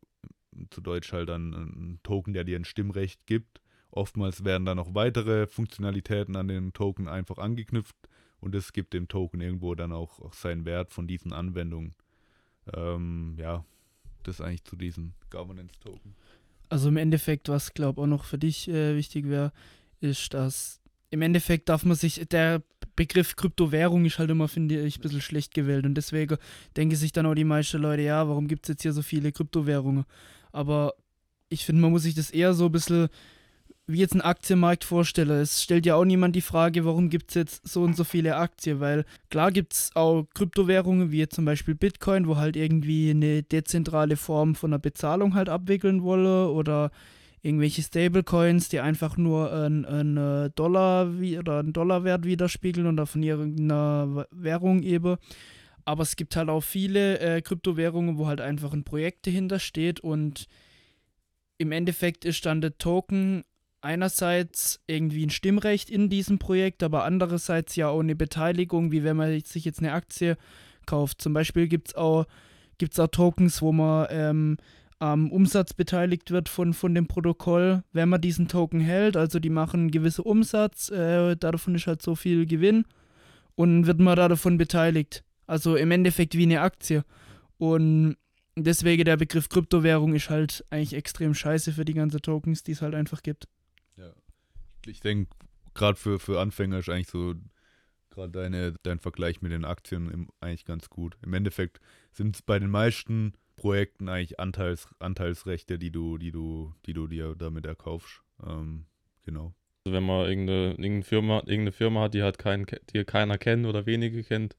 zu 0.71 0.81
Deutsch 0.81 1.13
halt 1.13 1.29
dann 1.29 1.53
ein 1.53 2.01
Token, 2.03 2.33
der 2.33 2.45
dir 2.45 2.57
ein 2.57 2.65
Stimmrecht 2.65 3.27
gibt. 3.27 3.61
Oftmals 3.91 4.45
werden 4.45 4.65
dann 4.65 4.77
noch 4.77 4.95
weitere 4.95 5.47
Funktionalitäten 5.47 6.37
an 6.37 6.49
den 6.49 6.73
Token 6.73 7.09
einfach 7.09 7.39
angeknüpft, 7.39 7.97
und 8.41 8.55
es 8.55 8.73
gibt 8.73 8.93
dem 8.93 9.09
Token 9.09 9.41
irgendwo 9.41 9.75
dann 9.75 9.93
auch, 9.93 10.21
auch 10.21 10.33
seinen 10.33 10.65
Wert 10.65 10.93
von 10.93 11.07
diesen 11.07 11.33
Anwendungen. 11.33 11.95
Ähm, 12.75 13.37
ja, 13.39 13.65
das 14.23 14.41
eigentlich 14.41 14.65
zu 14.65 14.77
diesen 14.77 15.15
Governance-Token. 15.31 16.15
Also 16.69 16.89
im 16.89 16.97
Endeffekt, 16.97 17.49
was 17.49 17.75
glaube 17.75 18.03
auch 18.03 18.07
noch 18.07 18.25
für 18.25 18.39
dich 18.39 18.69
äh, 18.69 18.97
wichtig 18.97 19.29
wäre, 19.29 19.53
ist, 20.01 20.35
dass 20.35 20.81
im 21.11 21.23
Endeffekt 21.23 21.69
darf 21.69 21.85
man 21.85 21.97
sich, 21.97 22.27
der 22.29 22.63
Begriff 22.97 23.37
Kryptowährung 23.37 24.05
ist 24.05 24.19
halt 24.19 24.31
immer, 24.31 24.49
finde 24.49 24.85
ich, 24.85 24.99
ein 24.99 25.03
bisschen 25.03 25.21
schlecht 25.21 25.55
gewählt 25.55 25.87
und 25.87 25.95
deswegen 25.95 26.37
denken 26.77 26.97
sich 26.97 27.13
dann 27.13 27.27
auch 27.27 27.35
die 27.35 27.45
meisten 27.45 27.81
Leute, 27.81 28.03
ja, 28.03 28.27
warum 28.27 28.49
gibt 28.49 28.65
es 28.65 28.71
jetzt 28.71 28.83
hier 28.83 28.93
so 28.93 29.03
viele 29.03 29.33
Kryptowährungen? 29.33 30.05
Aber 30.51 30.95
ich 31.49 31.65
finde, 31.65 31.83
man 31.83 31.93
muss 31.93 32.03
sich 32.03 32.15
das 32.15 32.31
eher 32.31 32.55
so 32.55 32.67
ein 32.67 32.73
bisschen 32.73 33.09
wie 33.87 33.99
jetzt 33.99 34.15
ein 34.15 34.21
Aktienmarkt 34.21 34.85
vorstelle. 34.85 35.41
Es 35.41 35.63
stellt 35.63 35.87
ja 35.87 35.95
auch 35.95 36.05
niemand 36.05 36.35
die 36.35 36.41
Frage, 36.41 36.85
warum 36.85 37.09
gibt 37.09 37.31
es 37.31 37.35
jetzt 37.35 37.69
so 37.69 37.83
und 37.83 37.97
so 37.97 38.03
viele 38.03 38.37
Aktien, 38.37 38.81
weil 38.81 39.05
klar 39.31 39.53
gibt 39.53 39.75
es 39.75 39.91
auch 39.95 40.25
Kryptowährungen, 40.35 41.13
wie 41.13 41.19
jetzt 41.19 41.37
zum 41.37 41.45
Beispiel 41.45 41.77
Bitcoin, 41.77 42.27
wo 42.27 42.37
halt 42.37 42.57
irgendwie 42.57 43.11
eine 43.11 43.45
dezentrale 43.45 44.17
Form 44.17 44.57
von 44.57 44.73
einer 44.73 44.81
Bezahlung 44.81 45.35
halt 45.35 45.49
abwickeln 45.49 46.03
wolle 46.03 46.51
oder 46.51 46.91
irgendwelche 47.43 47.83
Stablecoins, 47.83 48.69
die 48.69 48.81
einfach 48.81 49.17
nur 49.17 49.53
einen 49.53 50.17
äh, 50.17 50.51
Dollar 50.51 51.09
oder 51.39 51.61
einen 51.61 51.73
Dollarwert 51.73 52.25
widerspiegeln 52.25 52.89
oder 52.89 53.07
von 53.07 53.23
irgendeiner 53.23 54.27
Währung 54.33 54.83
eben. 54.83 55.17
Aber 55.85 56.03
es 56.03 56.17
gibt 56.17 56.35
halt 56.35 56.49
auch 56.49 56.63
viele 56.63 57.21
äh, 57.21 57.41
Kryptowährungen, 57.41 58.19
wo 58.19 58.27
halt 58.27 58.41
einfach 58.41 58.73
ein 58.73 58.83
Projekt 58.83 59.29
dahinter 59.29 59.61
steht 59.61 60.01
und 60.01 60.49
im 61.59 61.71
Endeffekt 61.71 62.25
ist 62.25 62.45
dann 62.45 62.61
der 62.61 62.77
Token 62.79 63.45
einerseits 63.87 64.81
irgendwie 64.89 65.25
ein 65.25 65.31
Stimmrecht 65.31 65.91
in 65.91 66.11
diesem 66.11 66.39
Projekt, 66.39 66.83
aber 66.83 67.05
andererseits 67.05 67.77
ja 67.77 67.89
auch 67.89 68.01
eine 68.01 68.17
Beteiligung, 68.17 68.91
wie 68.91 69.05
wenn 69.05 69.17
man 69.17 69.41
sich 69.41 69.65
jetzt 69.65 69.79
eine 69.79 69.93
Aktie 69.93 70.37
kauft. 70.87 71.23
Zum 71.23 71.33
Beispiel 71.33 71.69
gibt 71.69 71.89
es 71.89 71.95
auch, 71.95 72.27
gibt's 72.79 72.99
auch 72.99 73.07
Tokens, 73.07 73.63
wo 73.63 73.73
man 73.73 74.09
ähm, 74.11 74.57
am 74.99 75.31
Umsatz 75.31 75.73
beteiligt 75.73 76.33
wird 76.33 76.49
von, 76.49 76.75
von 76.75 76.95
dem 76.95 77.07
Protokoll, 77.07 77.85
wenn 77.93 78.09
man 78.09 78.21
diesen 78.21 78.49
Token 78.49 78.81
hält. 78.81 79.17
Also 79.17 79.39
die 79.39 79.51
machen 79.51 79.81
einen 79.81 79.91
gewissen 79.91 80.23
Umsatz, 80.23 80.91
äh, 80.91 81.37
davon 81.37 81.77
ist 81.77 81.87
halt 81.87 82.03
so 82.03 82.17
viel 82.17 82.45
Gewinn 82.45 82.85
und 83.55 83.87
wird 83.87 84.01
man 84.01 84.17
da 84.17 84.29
davon 84.29 84.59
beteiligt. 84.59 85.23
Also 85.47 85.77
im 85.77 85.93
Endeffekt 85.93 86.37
wie 86.37 86.43
eine 86.43 86.61
Aktie. 86.61 87.05
Und 87.57 88.17
deswegen 88.57 89.05
der 89.05 89.17
Begriff 89.17 89.49
Kryptowährung 89.49 90.15
ist 90.15 90.29
halt 90.29 90.65
eigentlich 90.71 90.95
extrem 90.95 91.35
scheiße 91.35 91.73
für 91.73 91.85
die 91.85 91.95
ganzen 91.95 92.21
Tokens, 92.21 92.65
die 92.65 92.73
es 92.73 92.83
halt 92.83 92.97
einfach 92.97 93.23
gibt 93.23 93.47
ich 94.87 95.01
denke, 95.01 95.31
gerade 95.75 95.97
für, 95.97 96.19
für 96.19 96.41
Anfänger 96.41 96.79
ist 96.79 96.89
eigentlich 96.89 97.09
so 97.09 97.35
gerade 98.11 98.33
deine, 98.33 98.75
dein 98.83 98.99
Vergleich 98.99 99.43
mit 99.43 99.53
den 99.53 99.65
Aktien 99.65 100.11
im, 100.11 100.29
eigentlich 100.41 100.65
ganz 100.65 100.89
gut. 100.89 101.17
Im 101.23 101.35
Endeffekt 101.35 101.81
sind 102.13 102.37
es 102.37 102.43
bei 102.43 102.59
den 102.59 102.71
meisten 102.71 103.35
Projekten 103.57 104.09
eigentlich 104.09 104.41
Anteils, 104.41 104.89
Anteilsrechte, 104.99 105.79
die 105.79 105.91
du, 105.91 106.19
die 106.19 106.33
du, 106.33 106.75
die 106.87 106.95
du 106.95 107.07
dir 107.07 107.35
damit 107.37 107.67
erkaufst. 107.67 108.23
Ähm, 108.45 108.87
genau. 109.25 109.55
Also 109.85 109.95
wenn 109.97 110.05
man 110.05 110.27
irgendeine, 110.27 110.71
irgendeine, 110.71 111.03
Firma, 111.03 111.37
irgendeine 111.41 111.73
Firma 111.73 112.03
hat, 112.03 112.15
die 112.15 112.23
halt 112.23 112.39
kein, 112.39 112.67
die 112.93 113.05
keiner 113.05 113.39
kennt 113.39 113.67
oder 113.67 113.87
wenige 113.87 114.25
kennt, 114.25 114.57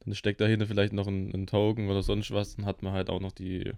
dann 0.00 0.14
steckt 0.14 0.40
dahinter 0.40 0.66
vielleicht 0.66 0.92
noch 0.92 1.06
ein, 1.06 1.32
ein 1.34 1.46
Token 1.46 1.88
oder 1.88 2.02
sonst 2.02 2.30
was, 2.30 2.56
dann 2.56 2.66
hat 2.66 2.82
man 2.82 2.92
halt 2.92 3.10
auch 3.10 3.20
noch 3.20 3.32
die 3.32 3.72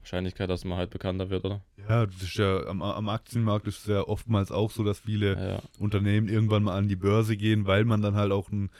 Wahrscheinlichkeit, 0.00 0.48
dass 0.50 0.64
man 0.64 0.78
halt 0.78 0.90
bekannter 0.90 1.30
wird, 1.30 1.44
oder? 1.44 1.62
Ja, 1.88 2.06
das 2.06 2.22
ist 2.22 2.36
ja 2.36 2.66
am, 2.66 2.82
am 2.82 3.08
Aktienmarkt 3.08 3.66
ist 3.66 3.80
es 3.80 3.86
ja 3.86 4.02
oftmals 4.02 4.50
auch 4.50 4.70
so, 4.70 4.82
dass 4.82 5.00
viele 5.00 5.34
ja, 5.34 5.48
ja. 5.54 5.62
Unternehmen 5.78 6.28
irgendwann 6.28 6.62
mal 6.62 6.76
an 6.76 6.88
die 6.88 6.96
Börse 6.96 7.36
gehen, 7.36 7.66
weil 7.66 7.84
man 7.84 8.02
dann 8.02 8.14
halt 8.14 8.32
auch 8.32 8.50
einen 8.50 8.70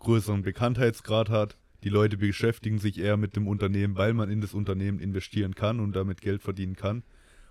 größeren 0.00 0.42
Bekanntheitsgrad 0.42 1.30
hat. 1.30 1.56
Die 1.84 1.88
Leute 1.90 2.16
beschäftigen 2.16 2.78
sich 2.78 2.98
eher 2.98 3.16
mit 3.16 3.36
dem 3.36 3.46
Unternehmen, 3.46 3.96
weil 3.96 4.14
man 4.14 4.30
in 4.30 4.40
das 4.40 4.54
Unternehmen 4.54 4.98
investieren 4.98 5.54
kann 5.54 5.80
und 5.80 5.94
damit 5.94 6.20
Geld 6.20 6.42
verdienen 6.42 6.76
kann. 6.76 7.02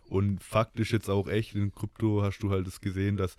Und 0.10 0.44
faktisch 0.44 0.92
jetzt 0.92 1.10
auch 1.10 1.28
echt 1.28 1.56
in 1.56 1.74
Krypto 1.74 2.22
hast 2.22 2.40
du 2.40 2.50
halt 2.50 2.68
das 2.68 2.82
gesehen, 2.82 3.16
dass 3.16 3.38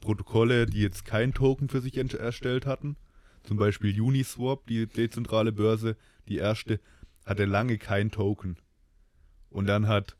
Protokolle, 0.00 0.66
die 0.66 0.80
jetzt 0.80 1.04
kein 1.04 1.34
Token 1.34 1.68
für 1.68 1.80
sich 1.80 1.96
erstellt 1.96 2.66
hatten. 2.66 2.96
Zum 3.42 3.56
Beispiel 3.56 4.00
Uniswap, 4.00 4.66
die 4.66 4.86
dezentrale 4.86 5.52
Börse, 5.52 5.96
die 6.28 6.36
erste, 6.36 6.80
hatte 7.24 7.44
lange 7.44 7.78
kein 7.78 8.10
Token. 8.10 8.56
Und 9.50 9.66
dann 9.66 9.88
hat 9.88 10.16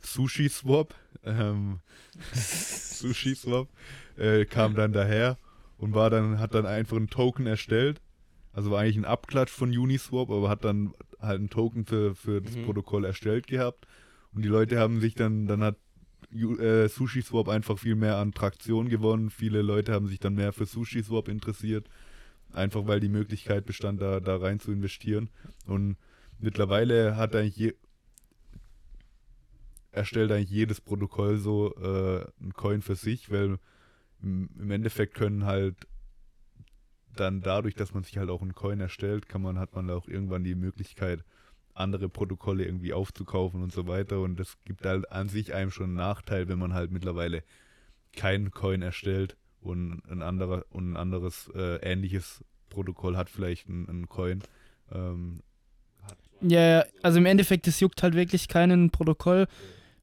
SushiSwap, 0.00 0.94
ähm, 1.24 1.80
SushiSwap, 2.34 3.68
äh, 4.16 4.44
kam 4.44 4.74
dann 4.74 4.92
daher 4.92 5.38
und 5.78 5.94
war 5.94 6.10
dann, 6.10 6.38
hat 6.38 6.54
dann 6.54 6.66
einfach 6.66 6.96
ein 6.96 7.08
Token 7.08 7.46
erstellt. 7.46 8.00
Also 8.52 8.70
war 8.70 8.80
eigentlich 8.80 8.96
ein 8.98 9.04
Abklatsch 9.04 9.50
von 9.50 9.70
Uniswap, 9.70 10.30
aber 10.30 10.48
hat 10.48 10.64
dann 10.64 10.92
halt 11.20 11.40
ein 11.40 11.50
Token 11.50 11.86
für, 11.86 12.14
für 12.14 12.42
das 12.42 12.54
Mhm. 12.54 12.64
Protokoll 12.64 13.04
erstellt 13.04 13.46
gehabt. 13.46 13.86
Und 14.34 14.42
die 14.42 14.48
Leute 14.48 14.78
haben 14.78 15.00
sich 15.00 15.14
dann, 15.14 15.46
dann 15.46 15.62
hat 15.62 15.76
äh, 16.32 16.88
SushiSwap 16.88 17.48
einfach 17.48 17.78
viel 17.78 17.94
mehr 17.94 18.16
an 18.16 18.32
Traktion 18.32 18.88
gewonnen. 18.88 19.30
Viele 19.30 19.62
Leute 19.62 19.92
haben 19.92 20.06
sich 20.06 20.18
dann 20.18 20.34
mehr 20.34 20.52
für 20.52 20.66
SushiSwap 20.66 21.28
interessiert. 21.28 21.88
Einfach 22.52 22.86
weil 22.86 23.00
die 23.00 23.08
Möglichkeit 23.08 23.64
bestand, 23.64 24.00
da, 24.02 24.20
da 24.20 24.36
rein 24.36 24.60
zu 24.60 24.72
investieren. 24.72 25.30
Und 25.66 25.96
mittlerweile 26.38 27.16
hat 27.16 27.34
eigentlich 27.34 27.56
je, 27.56 27.74
erstellt 29.92 30.32
eigentlich 30.32 30.50
jedes 30.50 30.80
Protokoll 30.80 31.36
so 31.36 31.74
äh, 31.76 32.24
ein 32.40 32.52
Coin 32.54 32.82
für 32.82 32.96
sich, 32.96 33.30
weil 33.30 33.58
im, 34.22 34.70
Endeffekt 34.70 35.14
können 35.14 35.44
halt 35.44 35.76
dann 37.14 37.42
dadurch, 37.42 37.74
dass 37.74 37.92
man 37.92 38.02
sich 38.02 38.16
halt 38.18 38.30
auch 38.30 38.40
einen 38.40 38.54
Coin 38.54 38.80
erstellt, 38.80 39.28
kann 39.28 39.42
man, 39.42 39.58
hat 39.58 39.74
man 39.74 39.90
auch 39.90 40.08
irgendwann 40.08 40.44
die 40.44 40.54
Möglichkeit, 40.54 41.24
andere 41.74 42.08
Protokolle 42.08 42.64
irgendwie 42.64 42.92
aufzukaufen 42.92 43.62
und 43.62 43.72
so 43.72 43.86
weiter. 43.86 44.20
Und 44.20 44.38
das 44.40 44.56
gibt 44.64 44.84
halt 44.86 45.10
an 45.10 45.28
sich 45.28 45.54
einem 45.54 45.70
schon 45.70 45.86
einen 45.86 45.94
Nachteil, 45.94 46.48
wenn 46.48 46.58
man 46.58 46.74
halt 46.74 46.90
mittlerweile 46.90 47.42
keinen 48.14 48.50
Coin 48.50 48.82
erstellt 48.82 49.36
und 49.60 50.02
ein 50.08 50.22
anderer 50.22 50.64
und 50.70 50.92
ein 50.92 50.96
anderes 50.96 51.50
äh, 51.54 51.76
ähnliches 51.76 52.44
Protokoll 52.70 53.16
hat 53.16 53.28
vielleicht 53.28 53.68
einen, 53.68 53.88
einen 53.88 54.08
Coin. 54.08 54.42
Ähm, 54.90 55.42
ja, 56.40 56.84
also 57.02 57.18
im 57.18 57.26
Endeffekt, 57.26 57.68
es 57.68 57.78
juckt 57.80 58.02
halt 58.02 58.14
wirklich 58.14 58.48
keinen 58.48 58.90
Protokoll. 58.90 59.46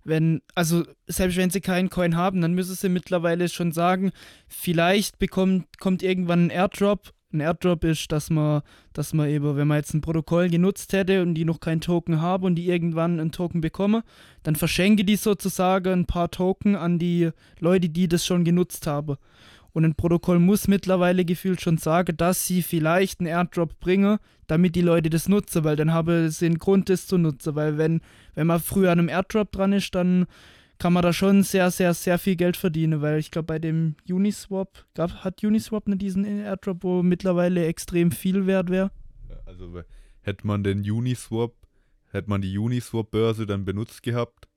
Wenn, 0.09 0.41
also 0.55 0.83
selbst 1.07 1.37
wenn 1.37 1.49
sie 1.49 1.61
keinen 1.61 1.89
Coin 1.89 2.17
haben, 2.17 2.41
dann 2.41 2.53
müssen 2.53 2.75
sie 2.75 2.89
mittlerweile 2.89 3.47
schon 3.47 3.71
sagen, 3.71 4.11
vielleicht 4.47 5.19
bekommt, 5.19 5.67
kommt 5.79 6.03
irgendwann 6.03 6.47
ein 6.47 6.49
Airdrop. 6.49 7.13
Ein 7.31 7.41
Airdrop 7.41 7.83
ist, 7.83 8.11
dass 8.11 8.31
man, 8.31 8.63
dass 8.93 9.13
man 9.13 9.29
eben, 9.29 9.55
wenn 9.55 9.67
man 9.67 9.77
jetzt 9.77 9.93
ein 9.93 10.01
Protokoll 10.01 10.49
genutzt 10.49 10.93
hätte 10.93 11.21
und 11.21 11.35
die 11.35 11.45
noch 11.45 11.59
keinen 11.59 11.79
Token 11.79 12.21
haben 12.21 12.43
und 12.43 12.55
die 12.55 12.67
irgendwann 12.67 13.19
einen 13.19 13.31
Token 13.31 13.61
bekommen, 13.61 14.01
dann 14.41 14.55
verschenke 14.55 15.05
die 15.05 15.15
sozusagen 15.15 15.91
ein 15.93 16.05
paar 16.05 16.31
Token 16.31 16.75
an 16.75 16.97
die 16.97 17.29
Leute, 17.59 17.89
die 17.89 18.07
das 18.07 18.25
schon 18.25 18.43
genutzt 18.43 18.87
haben. 18.87 19.17
Und 19.73 19.85
ein 19.85 19.95
Protokoll 19.95 20.39
muss 20.39 20.67
mittlerweile 20.67 21.25
gefühlt 21.25 21.61
schon 21.61 21.77
sagen, 21.77 22.17
dass 22.17 22.47
sie 22.47 22.61
vielleicht 22.61 23.19
einen 23.19 23.27
Airdrop 23.27 23.79
bringen, 23.79 24.17
damit 24.47 24.75
die 24.75 24.81
Leute 24.81 25.09
das 25.09 25.29
nutzen, 25.29 25.63
weil 25.63 25.75
dann 25.75 25.93
habe 25.93 26.29
sie 26.31 26.47
einen 26.47 26.57
Grund, 26.57 26.89
das 26.89 27.07
zu 27.07 27.17
nutzen. 27.17 27.55
Weil 27.55 27.77
wenn, 27.77 28.01
wenn 28.35 28.47
man 28.47 28.59
früher 28.59 28.91
an 28.91 28.99
einem 28.99 29.09
Airdrop 29.09 29.51
dran 29.51 29.73
ist, 29.73 29.93
dann 29.93 30.25
kann 30.79 30.93
man 30.93 31.03
da 31.03 31.11
schon 31.11 31.43
sehr, 31.43 31.69
sehr, 31.71 31.93
sehr 31.93 32.17
viel 32.17 32.38
Geld 32.38 32.55
verdienen, 32.55 33.01
weil 33.01 33.19
ich 33.19 33.31
glaube, 33.31 33.47
bei 33.47 33.59
dem 33.59 33.95
Uniswap, 34.09 34.85
gab, 34.95 35.25
hat 35.25 35.43
Uniswap 35.43 35.88
nicht 35.88 36.01
diesen 36.01 36.23
Airdrop, 36.23 36.83
wo 36.83 37.03
mittlerweile 37.03 37.65
extrem 37.65 38.11
viel 38.11 38.47
wert 38.47 38.69
wäre? 38.69 38.91
Also 39.45 39.83
hätte 40.21 40.47
man 40.47 40.63
den 40.63 40.79
Uniswap, 40.89 41.53
hätte 42.11 42.29
man 42.29 42.41
die 42.41 42.57
Uniswap-Börse 42.57 43.45
dann 43.45 43.65
benutzt 43.65 44.03
gehabt, 44.03 44.47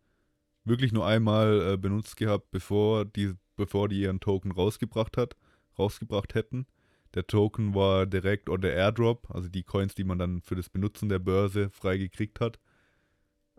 wirklich 0.64 0.92
nur 0.92 1.06
einmal 1.06 1.72
äh, 1.72 1.76
benutzt 1.76 2.16
gehabt, 2.16 2.50
bevor 2.52 3.04
die, 3.04 3.34
bevor 3.62 3.88
die 3.88 4.00
ihren 4.00 4.18
Token 4.18 4.50
rausgebracht 4.50 5.16
hat, 5.16 5.36
rausgebracht 5.78 6.34
hätten. 6.34 6.66
Der 7.14 7.28
Token 7.28 7.76
war 7.76 8.06
direkt 8.06 8.48
oder 8.48 8.72
Airdrop, 8.72 9.30
also 9.30 9.48
die 9.48 9.62
Coins, 9.62 9.94
die 9.94 10.02
man 10.02 10.18
dann 10.18 10.40
für 10.40 10.56
das 10.56 10.68
Benutzen 10.68 11.08
der 11.08 11.20
Börse 11.20 11.70
frei 11.70 11.96
gekriegt 11.96 12.40
hat, 12.40 12.58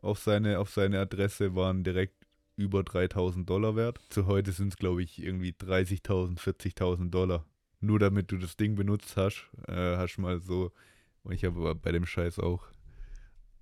auf 0.01 0.19
seine, 0.19 0.59
auf 0.59 0.69
seine 0.69 0.99
Adresse 0.99 1.55
waren 1.55 1.85
direkt 1.85 2.25
über 2.57 2.83
3000 2.83 3.49
Dollar 3.49 3.77
wert. 3.77 4.01
Zu 4.09 4.27
heute 4.27 4.51
sind 4.51 4.73
es, 4.73 4.77
glaube 4.77 5.01
ich, 5.01 5.23
irgendwie 5.23 5.51
30.000, 5.51 6.37
40.000 6.37 7.09
Dollar. 7.09 7.45
Nur 7.79 7.99
damit 7.99 8.29
du 8.29 8.37
das 8.37 8.57
Ding 8.57 8.75
benutzt 8.75 9.15
hast, 9.15 9.49
äh, 9.69 9.95
hast 9.95 10.17
mal 10.17 10.41
so 10.41 10.71
und 11.23 11.31
ich 11.31 11.45
habe 11.45 11.57
aber 11.59 11.75
bei 11.75 11.93
dem 11.93 12.05
Scheiß 12.05 12.39
auch 12.39 12.65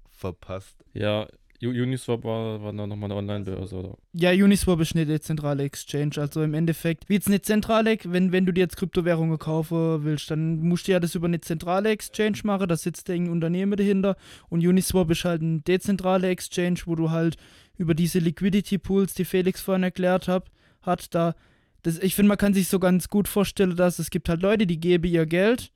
verpasst. 0.09 0.83
Ja, 0.93 1.27
Uniswap 1.69 2.23
war, 2.23 2.61
war 2.61 2.73
dann 2.73 2.89
nochmal 2.89 3.11
eine 3.11 3.19
Online-Börse, 3.19 3.75
oder? 3.75 3.97
Ja, 4.13 4.31
Uniswap 4.31 4.79
ist 4.79 4.95
eine 4.95 5.05
dezentrale 5.05 5.63
Exchange. 5.63 6.13
Also 6.17 6.41
im 6.41 6.53
Endeffekt, 6.53 7.07
wie 7.07 7.13
jetzt 7.13 7.27
eine 7.27 7.41
zentrale, 7.41 7.97
wenn, 8.03 8.31
wenn 8.31 8.45
du 8.45 8.51
dir 8.51 8.61
jetzt 8.61 8.77
Kryptowährungen 8.77 9.37
kaufen 9.37 10.03
willst, 10.03 10.31
dann 10.31 10.61
musst 10.61 10.87
du 10.87 10.93
ja 10.93 10.99
das 10.99 11.13
über 11.13 11.27
eine 11.27 11.41
zentrale 11.41 11.89
Exchange 11.89 12.39
machen. 12.43 12.67
Da 12.67 12.75
sitzt 12.75 13.09
irgendein 13.09 13.33
Unternehmen 13.33 13.77
dahinter. 13.77 14.17
Und 14.49 14.65
Uniswap 14.65 15.11
ist 15.11 15.23
halt 15.23 15.41
eine 15.41 15.61
dezentrale 15.61 16.29
Exchange, 16.29 16.79
wo 16.85 16.95
du 16.95 17.11
halt 17.11 17.37
über 17.77 17.93
diese 17.93 18.19
Liquidity 18.19 18.77
Pools, 18.77 19.13
die 19.13 19.25
Felix 19.25 19.61
vorhin 19.61 19.83
erklärt 19.83 20.27
hat, 20.27 20.49
hat 20.81 21.13
da. 21.13 21.35
Das, 21.83 21.97
ich 21.99 22.15
finde, 22.15 22.29
man 22.29 22.37
kann 22.37 22.53
sich 22.53 22.67
so 22.67 22.79
ganz 22.79 23.07
gut 23.07 23.27
vorstellen, 23.27 23.75
dass 23.75 23.99
es 23.99 24.09
gibt 24.09 24.29
halt 24.29 24.41
Leute, 24.41 24.67
die 24.67 24.79
geben 24.79 25.05
ihr 25.05 25.25
Geld 25.25 25.71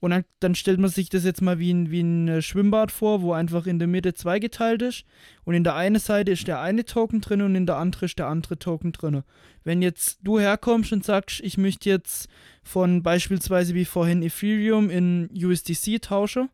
und 0.00 0.10
dann, 0.10 0.24
dann 0.40 0.54
stellt 0.54 0.78
man 0.78 0.90
sich 0.90 1.08
das 1.08 1.24
jetzt 1.24 1.42
mal 1.42 1.58
wie 1.58 1.72
ein, 1.72 1.90
wie 1.90 2.00
ein 2.00 2.28
äh, 2.28 2.42
Schwimmbad 2.42 2.92
vor, 2.92 3.22
wo 3.22 3.32
einfach 3.32 3.66
in 3.66 3.78
der 3.78 3.88
Mitte 3.88 4.14
zweigeteilt 4.14 4.82
ist. 4.82 5.04
Und 5.44 5.54
in 5.54 5.64
der 5.64 5.74
einen 5.74 5.98
Seite 5.98 6.30
ist 6.30 6.46
der 6.46 6.60
eine 6.60 6.84
Token 6.84 7.20
drin 7.20 7.42
und 7.42 7.54
in 7.54 7.66
der 7.66 7.76
andere 7.76 8.06
ist 8.06 8.18
der 8.18 8.28
andere 8.28 8.58
Token 8.58 8.92
drin. 8.92 9.22
Wenn 9.64 9.82
jetzt 9.82 10.20
du 10.22 10.38
herkommst 10.38 10.92
und 10.92 11.04
sagst, 11.04 11.40
ich 11.40 11.58
möchte 11.58 11.88
jetzt 11.88 12.28
von 12.62 13.02
beispielsweise 13.02 13.74
wie 13.74 13.84
vorhin 13.84 14.22
Ethereum 14.22 14.88
in 14.88 15.28
USDC 15.34 16.00
tauschen, 16.00 16.48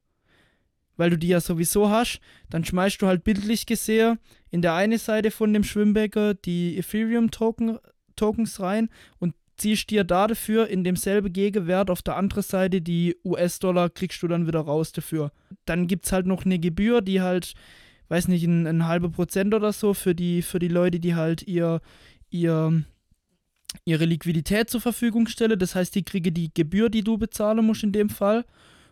weil 0.96 1.10
du 1.10 1.18
die 1.18 1.28
ja 1.28 1.40
sowieso 1.40 1.90
hast, 1.90 2.20
dann 2.50 2.64
schmeißt 2.64 3.02
du 3.02 3.06
halt 3.06 3.24
bildlich 3.24 3.66
gesehen 3.66 4.18
in 4.50 4.62
der 4.62 4.74
eine 4.74 4.98
Seite 4.98 5.30
von 5.30 5.52
dem 5.52 5.64
Schwimmbecken 5.64 6.38
die 6.44 6.78
Ethereum-Token 6.78 7.78
Tokens 8.16 8.60
rein 8.60 8.90
und 9.18 9.34
ziehst 9.56 9.90
dir 9.90 10.04
da 10.04 10.26
dafür 10.26 10.68
in 10.68 10.84
demselben 10.84 11.32
Gegenwert 11.32 11.90
auf 11.90 12.02
der 12.02 12.16
anderen 12.16 12.42
Seite 12.42 12.80
die 12.80 13.16
US-Dollar 13.24 13.90
kriegst 13.90 14.22
du 14.22 14.28
dann 14.28 14.46
wieder 14.46 14.60
raus 14.60 14.92
dafür. 14.92 15.32
Dann 15.64 15.86
gibt 15.86 16.06
es 16.06 16.12
halt 16.12 16.26
noch 16.26 16.44
eine 16.44 16.58
Gebühr, 16.58 17.00
die 17.00 17.20
halt, 17.20 17.54
weiß 18.08 18.28
nicht, 18.28 18.44
ein, 18.44 18.66
ein 18.66 18.86
halber 18.86 19.10
Prozent 19.10 19.54
oder 19.54 19.72
so 19.72 19.94
für 19.94 20.14
die, 20.14 20.42
für 20.42 20.58
die 20.58 20.68
Leute, 20.68 21.00
die 21.00 21.14
halt 21.14 21.42
ihr, 21.42 21.80
ihr, 22.30 22.82
ihre 23.84 24.04
Liquidität 24.04 24.70
zur 24.70 24.80
Verfügung 24.80 25.26
stellen. 25.26 25.58
Das 25.58 25.74
heißt, 25.74 25.94
die 25.94 26.04
kriege 26.04 26.32
die 26.32 26.52
Gebühr, 26.52 26.90
die 26.90 27.04
du 27.04 27.18
bezahlen 27.18 27.64
musst 27.64 27.84
in 27.84 27.92
dem 27.92 28.10
Fall. 28.10 28.44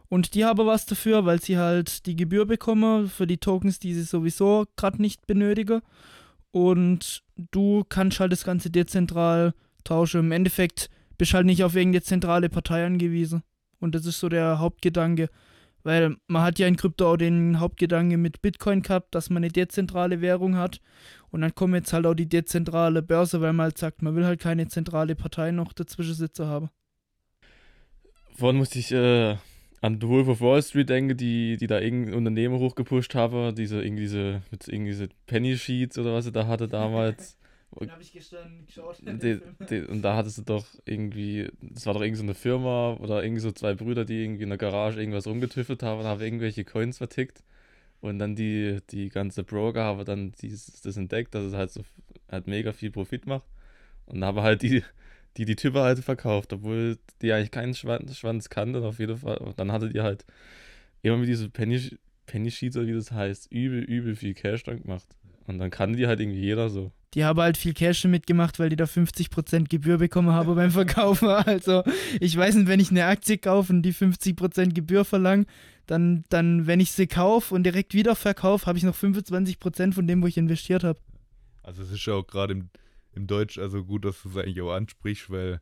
Und 0.08 0.34
die 0.34 0.44
haben 0.44 0.66
was 0.66 0.84
dafür, 0.86 1.24
weil 1.24 1.40
sie 1.40 1.56
halt 1.56 2.04
die 2.06 2.16
Gebühr 2.16 2.44
bekommen 2.44 3.08
für 3.08 3.26
die 3.26 3.38
Tokens, 3.38 3.78
die 3.78 3.94
sie 3.94 4.02
sowieso 4.02 4.66
gerade 4.76 5.00
nicht 5.00 5.26
benötigen. 5.26 5.80
Und 6.50 7.22
du 7.50 7.82
kannst 7.88 8.20
halt 8.20 8.30
das 8.30 8.44
Ganze 8.44 8.70
dezentral 8.70 9.54
tauschen. 9.84 10.20
Im 10.20 10.32
Endeffekt 10.32 10.90
bist 11.18 11.34
halt 11.34 11.46
nicht 11.46 11.64
auf 11.64 11.76
irgendeine 11.76 12.02
zentrale 12.02 12.48
Partei 12.48 12.84
angewiesen. 12.84 13.42
Und 13.80 13.94
das 13.94 14.06
ist 14.06 14.20
so 14.20 14.28
der 14.28 14.58
Hauptgedanke. 14.58 15.28
Weil 15.84 16.16
man 16.28 16.42
hat 16.42 16.58
ja 16.58 16.68
in 16.68 16.76
Krypto 16.76 17.12
auch 17.12 17.16
den 17.16 17.58
Hauptgedanke 17.58 18.16
mit 18.16 18.40
Bitcoin 18.40 18.82
gehabt, 18.82 19.14
dass 19.14 19.30
man 19.30 19.42
eine 19.42 19.52
dezentrale 19.52 20.20
Währung 20.20 20.56
hat. 20.56 20.80
Und 21.30 21.40
dann 21.40 21.54
kommt 21.54 21.74
jetzt 21.74 21.92
halt 21.92 22.06
auch 22.06 22.14
die 22.14 22.28
dezentrale 22.28 23.02
Börse, 23.02 23.40
weil 23.40 23.52
man 23.52 23.64
halt 23.64 23.78
sagt, 23.78 24.02
man 24.02 24.14
will 24.14 24.24
halt 24.24 24.40
keine 24.40 24.68
zentrale 24.68 25.16
Partei 25.16 25.50
noch 25.50 25.72
dazwischen 25.72 26.14
sitzen 26.14 26.46
haben. 26.46 26.70
Vorhin 28.36 28.58
musste 28.58 28.78
ich 28.78 28.92
äh, 28.92 29.36
an 29.80 30.00
The 30.00 30.08
Wolf 30.08 30.28
of 30.28 30.40
Wall 30.40 30.62
Street 30.62 30.88
denken, 30.88 31.16
die, 31.16 31.56
die 31.56 31.66
da 31.66 31.80
irgendein 31.80 32.14
Unternehmen 32.14 32.58
hochgepusht 32.58 33.14
haben, 33.14 33.54
diese, 33.54 33.82
irgendwie 33.82 34.02
diese, 34.02 34.42
mit 34.50 34.68
irgendwie 34.68 34.92
diese 34.92 35.08
Penny 35.26 35.56
Sheets 35.56 35.98
oder 35.98 36.14
was 36.14 36.24
sie 36.24 36.32
da 36.32 36.46
hatte 36.46 36.68
damals. 36.68 37.36
Den 37.80 37.90
habe 37.90 38.02
ich 38.02 38.12
gestern 38.12 38.66
geschaut. 38.66 38.98
Die, 39.02 39.40
die, 39.68 39.80
und 39.82 40.02
da 40.02 40.16
hattest 40.16 40.38
du 40.38 40.42
doch 40.42 40.66
irgendwie, 40.84 41.48
das 41.60 41.86
war 41.86 41.94
doch 41.94 42.02
irgendwie 42.02 42.18
so 42.18 42.24
eine 42.24 42.34
Firma 42.34 42.94
oder 42.94 43.22
irgendwie 43.22 43.40
so 43.40 43.50
zwei 43.50 43.74
Brüder, 43.74 44.04
die 44.04 44.22
irgendwie 44.22 44.42
in 44.42 44.50
der 44.50 44.58
Garage 44.58 45.00
irgendwas 45.00 45.26
rumgetüffelt 45.26 45.82
haben 45.82 46.00
und 46.00 46.06
haben 46.06 46.20
irgendwelche 46.20 46.64
Coins 46.64 46.98
vertickt. 46.98 47.42
Und 48.00 48.18
dann 48.18 48.34
die, 48.34 48.80
die 48.90 49.08
ganze 49.08 49.44
Broker 49.44 49.84
haben 49.84 50.04
dann 50.04 50.32
dieses, 50.32 50.80
das 50.82 50.96
entdeckt, 50.96 51.34
dass 51.34 51.44
es 51.44 51.54
halt 51.54 51.70
so 51.70 51.82
halt 52.30 52.46
mega 52.46 52.72
viel 52.72 52.90
Profit 52.90 53.26
macht. 53.26 53.46
Und 54.06 54.24
haben 54.24 54.40
halt 54.40 54.62
die, 54.62 54.82
die 55.36 55.44
die 55.44 55.56
Typen 55.56 55.80
halt 55.80 56.00
verkauft, 56.00 56.52
obwohl 56.52 56.98
die 57.22 57.32
eigentlich 57.32 57.50
keinen 57.52 57.74
Schwanz, 57.74 58.16
Schwanz 58.16 58.50
kannten, 58.50 58.82
auf 58.84 58.98
jeden 58.98 59.16
Fall. 59.16 59.38
Und 59.38 59.58
dann 59.58 59.72
hatte 59.72 59.88
die 59.88 60.00
halt 60.00 60.26
immer 61.02 61.16
mit 61.16 61.28
diese 61.28 61.48
Penny, 61.48 61.96
Penny 62.26 62.50
Sheets 62.50 62.76
oder 62.76 62.86
wie 62.86 62.92
das 62.92 63.12
heißt, 63.12 63.50
übel, 63.52 63.82
übel 63.82 64.16
viel 64.16 64.34
Cash 64.34 64.64
dann 64.64 64.82
gemacht. 64.82 65.06
Und 65.46 65.58
dann 65.58 65.70
kannte 65.70 65.98
die 65.98 66.06
halt 66.06 66.20
irgendwie 66.20 66.40
jeder 66.40 66.70
so. 66.70 66.92
Die 67.14 67.24
haben 67.24 67.40
halt 67.40 67.58
viel 67.58 67.74
Cash 67.74 68.04
mitgemacht, 68.04 68.58
weil 68.58 68.70
die 68.70 68.76
da 68.76 68.84
50% 68.84 69.68
Gebühr 69.68 69.98
bekommen 69.98 70.30
haben 70.30 70.54
beim 70.54 70.70
Verkaufen. 70.70 71.28
Also, 71.46 71.82
ich 72.20 72.36
weiß 72.36 72.54
nicht, 72.54 72.68
wenn 72.68 72.80
ich 72.80 72.90
eine 72.90 73.04
Aktie 73.04 73.38
kaufe 73.38 73.72
und 73.72 73.82
die 73.82 73.92
50% 73.92 74.72
Gebühr 74.72 75.04
verlange, 75.04 75.44
dann, 75.86 76.24
dann, 76.30 76.66
wenn 76.66 76.80
ich 76.80 76.92
sie 76.92 77.06
kaufe 77.06 77.54
und 77.54 77.64
direkt 77.64 77.92
wieder 77.92 78.14
verkaufe, 78.14 78.66
habe 78.66 78.78
ich 78.78 78.84
noch 78.84 78.96
25% 78.96 79.92
von 79.92 80.06
dem, 80.06 80.22
wo 80.22 80.26
ich 80.26 80.38
investiert 80.38 80.84
habe. 80.84 80.98
Also 81.62 81.82
es 81.82 81.90
ist 81.90 82.06
ja 82.06 82.14
auch 82.14 82.26
gerade 82.26 82.54
im, 82.54 82.70
im 83.14 83.26
Deutsch, 83.26 83.58
also 83.58 83.84
gut, 83.84 84.04
dass 84.04 84.22
du 84.22 84.30
es 84.30 84.36
eigentlich 84.36 84.62
auch 84.62 84.72
ansprichst, 84.72 85.30
weil 85.30 85.60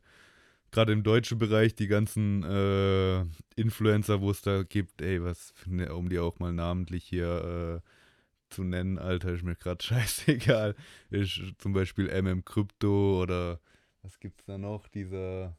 gerade 0.71 0.93
im 0.93 1.03
deutschen 1.03 1.37
Bereich 1.37 1.75
die 1.75 1.87
ganzen 1.87 2.43
äh, 2.43 3.21
Influencer, 3.55 4.21
wo 4.21 4.31
es 4.31 4.41
da 4.41 4.63
gibt, 4.63 5.01
ey, 5.01 5.21
was, 5.21 5.53
um 5.67 6.09
die 6.09 6.19
auch 6.19 6.39
mal 6.39 6.53
namentlich 6.53 7.03
hier 7.03 7.81
äh, 7.83 7.89
zu 8.51 8.63
nennen, 8.63 8.99
Alter, 8.99 9.33
ist 9.33 9.43
mir 9.43 9.55
gerade 9.55 9.83
scheißegal. 9.83 10.75
Ist 11.09 11.41
zum 11.57 11.73
Beispiel 11.73 12.07
MM 12.07 12.45
Crypto 12.45 13.21
oder 13.21 13.59
was 14.01 14.19
gibt's 14.19 14.45
da 14.45 14.57
noch? 14.57 14.87
Dieser, 14.87 15.57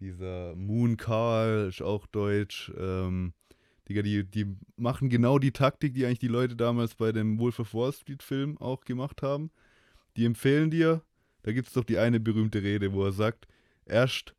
dieser 0.00 0.54
Moon 0.54 0.96
Carl 0.96 1.68
ist 1.68 1.82
auch 1.82 2.06
deutsch. 2.06 2.72
Ähm, 2.76 3.34
Digga, 3.88 4.02
die, 4.02 4.24
die 4.24 4.56
machen 4.76 5.08
genau 5.08 5.38
die 5.38 5.52
Taktik, 5.52 5.94
die 5.94 6.06
eigentlich 6.06 6.20
die 6.20 6.28
Leute 6.28 6.56
damals 6.56 6.94
bei 6.94 7.12
dem 7.12 7.38
Wolf 7.38 7.58
of 7.58 7.74
Wall 7.74 7.92
Street 7.92 8.22
Film 8.22 8.58
auch 8.58 8.84
gemacht 8.84 9.22
haben. 9.22 9.50
Die 10.16 10.24
empfehlen 10.24 10.70
dir, 10.70 11.02
da 11.42 11.52
gibt 11.52 11.68
es 11.68 11.74
doch 11.74 11.84
die 11.84 11.98
eine 11.98 12.20
berühmte 12.20 12.62
Rede, 12.62 12.92
wo 12.92 13.04
er 13.04 13.12
sagt, 13.12 13.48
erst, 13.84 14.34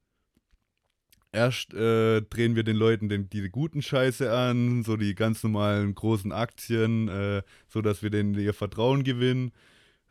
erst 1.34 1.74
äh, 1.74 2.22
drehen 2.22 2.56
wir 2.56 2.64
den 2.64 2.78
Leuten 2.78 3.10
den, 3.10 3.30
diese 3.30 3.50
guten 3.50 3.82
Scheiße 3.82 4.32
an, 4.32 4.84
so 4.84 4.96
die 4.96 5.16
ganz 5.16 5.44
normalen 5.44 5.94
großen 5.96 6.32
Aktien, 6.32 7.10
äh, 7.10 7.42
so 7.68 7.82
dass 7.82 8.04
wir 8.04 8.10
denen 8.10 8.36
ihr 8.36 8.54
Vertrauen 8.54 9.04
gewinnen. 9.04 9.52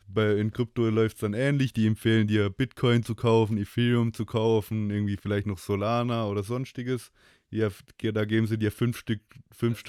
Bei, 0.07 0.35
in 0.35 0.51
Krypto 0.51 0.89
läuft 0.89 1.15
es 1.15 1.21
dann 1.21 1.33
ähnlich. 1.33 1.73
Die 1.73 1.87
empfehlen 1.87 2.27
dir, 2.27 2.49
Bitcoin 2.49 3.03
zu 3.03 3.15
kaufen, 3.15 3.57
Ethereum 3.57 4.13
zu 4.13 4.25
kaufen, 4.25 4.91
irgendwie 4.91 5.17
vielleicht 5.17 5.47
noch 5.47 5.57
Solana 5.57 6.27
oder 6.27 6.43
sonstiges. 6.43 7.11
Ja, 7.49 7.69
da 7.99 8.25
geben 8.25 8.47
sie 8.47 8.57
dir 8.57 8.71
fünf 8.71 8.97
Stück, 8.97 9.21
fünf 9.51 9.83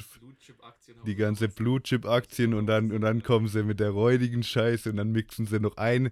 die 1.06 1.16
ganze 1.16 1.48
Blue 1.48 1.82
Chip 1.82 2.06
Aktien 2.06 2.52
und 2.52 2.66
dann, 2.66 2.92
und 2.92 3.00
dann 3.00 3.22
kommen 3.22 3.48
sie 3.48 3.62
mit 3.62 3.80
der 3.80 3.90
räudigen 3.90 4.42
Scheiße 4.42 4.90
und 4.90 4.96
dann 4.96 5.12
mixen 5.12 5.46
sie 5.46 5.58
noch 5.60 5.78
ein, 5.78 6.10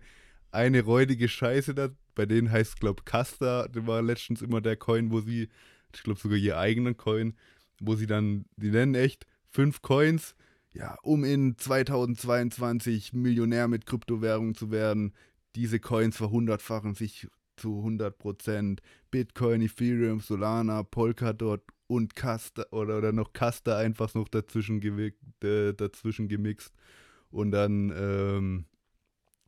eine 0.53 0.83
räudige 0.83 1.29
Scheiße 1.29 1.75
da. 1.75 1.91
Bei 2.15 2.27
denen 2.27 2.51
heißt, 2.51 2.79
glaube 2.79 3.03
Casta, 3.05 3.69
das 3.69 3.87
war 3.87 4.03
letztens 4.03 4.43
immer 4.43 4.61
der 4.61 4.77
Coin, 4.77 5.11
wo 5.11 5.21
sie, 5.21 5.49
ich 5.95 6.03
glaube 6.03 6.21
sogar 6.21 6.37
ihr 6.37 6.59
eigenen 6.59 6.97
Coin, 6.97 7.35
wo 7.81 7.97
sie 7.97 8.07
dann, 8.07 8.45
die 8.57 8.71
nennen 8.71 8.95
echt 8.95 9.27
fünf 9.51 9.83
Coins, 9.83 10.35
ja, 10.75 10.97
um 11.03 11.25
in 11.25 11.57
2022 11.59 13.13
Millionär 13.13 13.69
mit 13.69 13.87
Kryptowährungen 13.87 14.55
zu 14.55 14.71
werden. 14.71 15.15
Diese 15.55 15.81
Coins 15.81 16.17
verhundertfachen 16.17 16.95
sich 16.95 17.29
zu 17.57 17.83
100%. 17.85 18.79
Bitcoin, 19.11 19.63
Ethereum, 19.63 20.21
Solana, 20.21 20.83
Polkadot 20.83 21.63
und 21.87 22.17
Casta 22.17 22.65
oder, 22.71 22.99
oder 22.99 23.13
noch 23.13 23.33
Casta 23.33 23.77
einfach 23.77 24.15
noch 24.15 24.29
dazwischen, 24.29 24.81
äh, 25.43 25.75
dazwischen 25.75 26.29
gemixt. 26.29 26.73
Und 27.31 27.51
dann 27.51 27.93
ähm, 27.97 28.65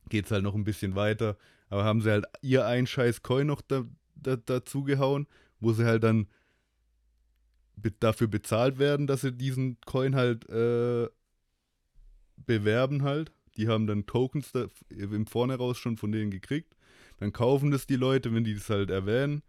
geht 0.09 0.25
es 0.25 0.31
halt 0.31 0.43
noch 0.43 0.55
ein 0.55 0.63
bisschen 0.63 0.95
weiter. 0.95 1.37
Aber 1.69 1.83
haben 1.83 2.01
sie 2.01 2.11
halt 2.11 2.25
ihr 2.41 2.65
einen 2.65 2.87
scheiß 2.87 3.23
Coin 3.23 3.47
noch 3.47 3.61
da, 3.61 3.85
da, 4.15 4.35
dazu 4.35 4.83
gehauen, 4.83 5.27
wo 5.59 5.73
sie 5.73 5.85
halt 5.85 6.03
dann 6.03 6.27
be 7.75 7.91
dafür 7.91 8.27
bezahlt 8.27 8.79
werden, 8.79 9.07
dass 9.07 9.21
sie 9.21 9.33
diesen 9.33 9.79
Coin 9.81 10.15
halt 10.15 10.47
äh, 10.49 11.07
bewerben 12.37 13.03
halt. 13.03 13.31
Die 13.57 13.67
haben 13.67 13.87
dann 13.87 14.05
Tokens 14.05 14.51
da, 14.51 14.67
im 14.89 15.27
Vorne 15.27 15.55
raus 15.55 15.77
schon 15.77 15.97
von 15.97 16.11
denen 16.11 16.31
gekriegt. 16.31 16.75
Dann 17.17 17.31
kaufen 17.31 17.71
das 17.71 17.87
die 17.87 17.95
Leute, 17.95 18.33
wenn 18.33 18.43
die 18.43 18.53
das 18.53 18.69
halt 18.69 18.89
erwähnen. 18.89 19.41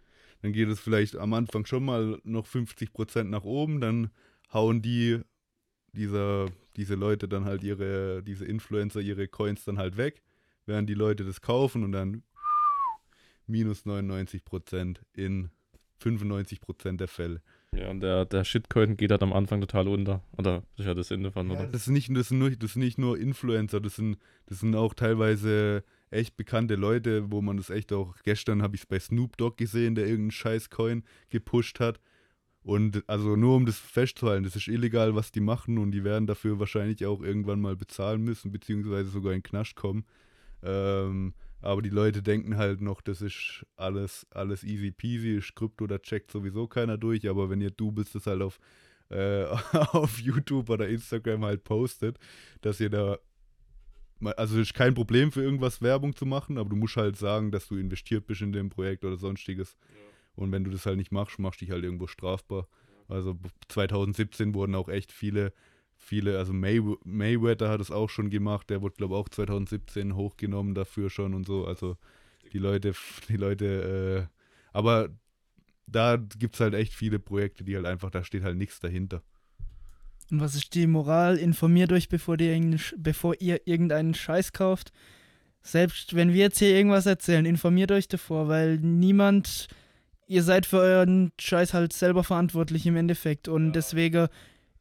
Dann 0.43 0.53
geht 0.53 0.69
es 0.69 0.81
vielleicht 0.81 1.17
am 1.17 1.35
Anfang 1.35 1.67
schon 1.67 1.85
mal 1.85 2.21
noch 2.25 2.47
50% 2.47 3.25
nach 3.25 3.45
oben. 3.45 3.81
Dann 3.81 4.11
hauen 4.53 4.83
die, 4.83 5.21
dieser, 5.93 6.47
diese 6.77 6.95
Leute 6.95 7.27
dann 7.29 7.45
halt 7.45 7.65
ihre, 7.65 8.23
diese 8.23 8.45
Influencer, 8.45 9.01
ihre 9.01 9.29
Coins 9.29 9.65
dann 9.65 9.79
halt 9.79 9.97
weg, 9.97 10.23
während 10.67 10.89
die 10.91 10.95
Leute 10.95 11.25
das 11.25 11.41
kaufen 11.41 11.85
und 11.85 11.93
dann 11.93 12.23
minus 13.47 13.87
99% 13.87 14.99
in 15.15 15.51
95% 16.03 16.97
der 16.97 17.09
Fälle. 17.09 17.43
Ja, 17.75 17.91
und 17.91 18.01
der, 18.01 18.25
der 18.25 18.45
Shitcoin 18.45 18.97
geht 18.97 19.11
halt 19.11 19.23
am 19.23 19.33
Anfang 19.33 19.61
total 19.61 19.89
unter. 19.89 20.23
Oder 20.37 20.63
das 20.77 20.81
ist 20.81 20.87
ja 20.87 20.95
das 20.95 21.11
Ende 21.11 21.31
von, 21.31 21.51
ja, 21.51 21.57
oder? 21.57 21.67
Das, 21.67 21.83
ist 21.83 21.89
nicht, 21.89 22.15
das, 22.15 22.29
sind 22.29 22.39
nur, 22.39 22.51
das 22.51 22.73
sind 22.73 22.83
nicht 22.83 22.99
nur 22.99 23.19
Influencer, 23.19 23.81
das 23.81 23.97
sind, 23.97 24.19
das 24.47 24.61
sind 24.61 24.75
auch 24.75 24.95
teilweise 24.95 25.85
echt 26.11 26.37
bekannte 26.37 26.77
Leute, 26.77 27.31
wo 27.31 27.43
man 27.43 27.57
das 27.57 27.71
echt 27.71 27.93
auch, 27.93 28.15
gestern 28.23 28.63
habe 28.63 28.77
ich 28.77 28.83
es 28.83 28.87
bei 28.87 28.99
Snoop 28.99 29.37
Dogg 29.37 29.57
gesehen, 29.57 29.95
der 29.95 30.05
irgendeinen 30.05 30.31
Scheiß-Coin 30.31 31.05
gepusht 31.29 31.81
hat. 31.81 32.01
Und 32.63 33.05
also 33.09 33.37
nur 33.37 33.57
um 33.57 33.67
das 33.67 33.79
festzuhalten, 33.79 34.45
das 34.45 34.57
ist 34.57 34.67
illegal, 34.67 35.15
was 35.15 35.31
die 35.31 35.41
machen 35.41 35.79
und 35.79 35.93
die 35.93 36.03
werden 36.03 36.27
dafür 36.27 36.59
wahrscheinlich 36.59 37.07
auch 37.07 37.23
irgendwann 37.23 37.61
mal 37.61 37.77
bezahlen 37.77 38.23
müssen, 38.23 38.51
beziehungsweise 38.51 39.09
sogar 39.11 39.33
in 39.33 39.39
den 39.39 39.45
Knast 39.45 39.77
kommen. 39.77 40.05
Ähm, 40.63 41.35
aber 41.61 41.83
die 41.83 41.91
Leute 41.91 42.23
denken 42.23 42.57
halt 42.57 42.81
noch, 42.81 43.01
das 43.01 43.23
ist 43.23 43.67
alles, 43.77 44.27
alles 44.31 44.63
easy 44.63 44.91
peasy, 44.91 45.37
ist 45.37 45.55
Krypto, 45.55 45.87
da 45.87 45.99
checkt 45.99 46.31
sowieso 46.31 46.67
keiner 46.67 46.99
durch. 46.99 47.29
Aber 47.29 47.51
wenn 47.51 47.61
ihr 47.61 47.71
du 47.71 47.93
bist, 47.93 48.15
das 48.15 48.27
halt 48.27 48.43
auf, 48.43 48.59
äh, 49.11 49.45
auf 49.73 50.19
YouTube 50.19 50.71
oder 50.71 50.89
Instagram 50.89 51.45
halt 51.45 51.65
postet, 51.65 52.19
dass 52.61 52.81
ihr 52.81 52.91
da 52.91 53.19
also 54.37 54.57
es 54.57 54.69
ist 54.69 54.75
kein 54.75 54.95
Problem 54.95 55.31
für 55.31 55.43
irgendwas 55.43 55.83
Werbung 55.83 56.17
zu 56.17 56.25
machen, 56.25 56.59
aber 56.59 56.71
du 56.71 56.77
musst 56.77 56.97
halt 56.97 57.17
sagen, 57.17 57.51
dass 57.51 57.69
du 57.69 57.77
investiert 57.77 58.27
bist 58.27 58.41
in 58.41 58.53
dem 58.53 58.71
Projekt 58.71 59.05
oder 59.05 59.17
sonstiges. 59.17 59.77
Ja. 59.91 60.01
Und 60.37 60.53
wenn 60.53 60.65
du 60.65 60.71
das 60.71 60.87
halt 60.87 60.97
nicht 60.97 61.13
machst, 61.13 61.39
machst 61.39 61.61
du 61.61 61.67
dich 61.67 61.73
halt 61.73 61.85
irgendwo 61.85 62.07
strafbar. 62.07 62.69
Also 63.09 63.39
2017 63.69 64.55
wurden 64.55 64.75
auch 64.75 64.89
echt 64.89 65.13
viele, 65.13 65.53
viele, 65.97 66.39
also 66.39 66.53
May, 66.53 66.81
Mayweather 67.05 67.69
hat 67.69 67.81
es 67.81 67.91
auch 67.91 68.11
schon 68.11 68.31
gemacht, 68.31 68.71
der 68.71 68.83
wurde 68.83 68.97
glaube 68.97 69.15
ich 69.15 69.21
auch 69.21 69.29
2017 69.29 70.15
hochgenommen 70.15 70.75
dafür 70.75 71.11
schon 71.11 71.35
und 71.35 71.47
so. 71.47 71.67
Also 71.67 71.97
die 72.53 72.59
Leute, 72.59 72.93
die 73.29 73.37
Leute, 73.37 74.29
äh, 74.31 74.37
aber 74.73 75.11
da 75.87 76.17
gibt 76.17 76.55
es 76.55 76.61
halt 76.61 76.75
echt 76.75 76.93
viele 76.95 77.19
Projekte, 77.19 77.65
die 77.65 77.77
halt 77.77 77.87
einfach, 77.87 78.11
da 78.11 78.25
steht 78.25 78.43
halt 78.43 78.57
nichts 78.57 78.81
dahinter. 78.81 79.23
Und 80.31 80.41
was 80.41 80.55
ist 80.55 80.75
die 80.75 80.87
Moral? 80.87 81.37
Informiert 81.37 81.93
euch, 81.93 82.09
bevor 82.09 82.39
ihr, 82.41 82.79
bevor 82.97 83.41
ihr 83.41 83.61
irgendeinen 83.67 84.15
Scheiß 84.15 84.53
kauft. 84.53 84.93
Selbst 85.63 86.15
wenn 86.15 86.33
wir 86.33 86.41
jetzt 86.41 86.59
hier 86.59 86.71
irgendwas 86.71 87.07
erzählen, 87.07 87.47
informiert 87.47 87.93
euch 87.93 88.09
davor, 88.09 88.49
weil 88.49 88.79
niemand, 88.79 89.69
ihr 90.27 90.43
seid 90.43 90.67
für 90.67 90.79
euren 90.79 91.33
Scheiß 91.41 91.75
halt 91.75 91.93
selber 91.93 92.25
verantwortlich 92.25 92.87
im 92.87 92.97
Endeffekt. 92.97 93.47
Und 93.49 93.67
ja. 93.67 93.73
deswegen, 93.73 94.29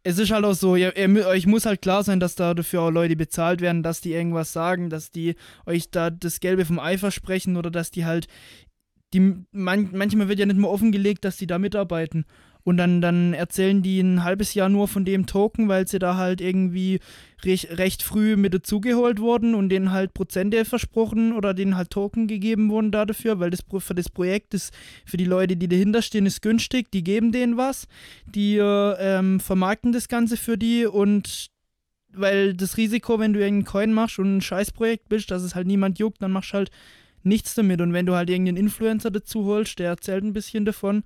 es 0.07 0.19
ist 0.19 0.31
halt 0.31 0.45
auch 0.45 0.53
so, 0.53 0.75
ihr, 0.75 0.95
ihr, 0.95 1.27
euch 1.27 1.47
muss 1.47 1.65
halt 1.65 1.81
klar 1.81 2.03
sein, 2.03 2.19
dass 2.19 2.35
da 2.35 2.53
dafür 2.53 2.83
auch 2.83 2.91
Leute 2.91 3.15
bezahlt 3.15 3.59
werden, 3.59 3.81
dass 3.81 4.01
die 4.01 4.13
irgendwas 4.13 4.53
sagen, 4.53 4.91
dass 4.91 5.09
die 5.09 5.35
euch 5.65 5.89
da 5.89 6.11
das 6.11 6.39
Gelbe 6.39 6.63
vom 6.63 6.79
Ei 6.79 6.99
versprechen 6.99 7.57
oder 7.57 7.71
dass 7.71 7.89
die 7.89 8.05
halt, 8.05 8.27
die, 9.15 9.45
man, 9.51 9.89
manchmal 9.93 10.27
wird 10.27 10.37
ja 10.37 10.45
nicht 10.45 10.59
mehr 10.59 10.69
offengelegt, 10.69 11.25
dass 11.25 11.37
die 11.37 11.47
da 11.47 11.57
mitarbeiten. 11.57 12.25
Und 12.65 12.77
dann, 12.77 12.99
dann 12.99 13.33
erzählen 13.35 13.83
die 13.83 13.99
ein 13.99 14.23
halbes 14.23 14.55
Jahr 14.55 14.69
nur 14.69 14.87
von 14.87 15.05
dem 15.05 15.27
Token, 15.27 15.67
weil 15.67 15.87
sie 15.87 15.99
da 15.99 16.17
halt 16.17 16.41
irgendwie 16.41 16.99
recht, 17.43 17.77
recht 17.77 18.01
früh 18.01 18.35
mit 18.37 18.55
dazugeholt 18.55 19.19
wurden 19.19 19.53
und 19.53 19.69
denen 19.69 19.91
halt 19.91 20.15
Prozente 20.15 20.65
versprochen 20.65 21.31
oder 21.31 21.53
denen 21.53 21.77
halt 21.77 21.91
Token 21.91 22.25
gegeben 22.25 22.71
wurden 22.71 22.91
da 22.91 23.05
dafür, 23.05 23.39
weil 23.39 23.51
das 23.51 23.63
für 23.77 23.93
das 23.93 24.09
Projekt 24.09 24.55
ist, 24.55 24.73
für 25.05 25.17
die 25.17 25.25
Leute, 25.25 25.55
die 25.55 25.67
dahinter 25.67 26.01
stehen, 26.01 26.25
ist 26.25 26.41
günstig, 26.41 26.89
die 26.89 27.03
geben 27.03 27.31
denen 27.31 27.55
was, 27.55 27.87
die 28.25 28.57
ähm, 28.57 29.39
vermarkten 29.39 29.91
das 29.91 30.07
Ganze 30.07 30.35
für 30.35 30.57
die 30.57 30.87
und 30.87 31.51
weil 32.17 32.55
das 32.55 32.77
Risiko, 32.77 33.19
wenn 33.19 33.33
du 33.33 33.41
irgendeinen 33.41 33.71
Coin 33.71 33.93
machst 33.93 34.17
und 34.17 34.37
ein 34.37 34.41
Scheißprojekt 34.41 35.07
bist, 35.07 35.29
dass 35.29 35.43
es 35.43 35.53
halt 35.53 35.67
niemand 35.67 35.99
juckt, 35.99 36.19
dann 36.23 36.31
machst 36.31 36.53
du 36.53 36.55
halt 36.55 36.71
nichts 37.21 37.53
damit. 37.53 37.81
Und 37.81 37.93
wenn 37.93 38.05
du 38.05 38.15
halt 38.15 38.29
irgendeinen 38.29 38.57
Influencer 38.57 39.11
dazu 39.11 39.45
holst, 39.45 39.77
der 39.79 39.89
erzählt 39.89 40.23
ein 40.23 40.33
bisschen 40.33 40.65
davon, 40.65 41.03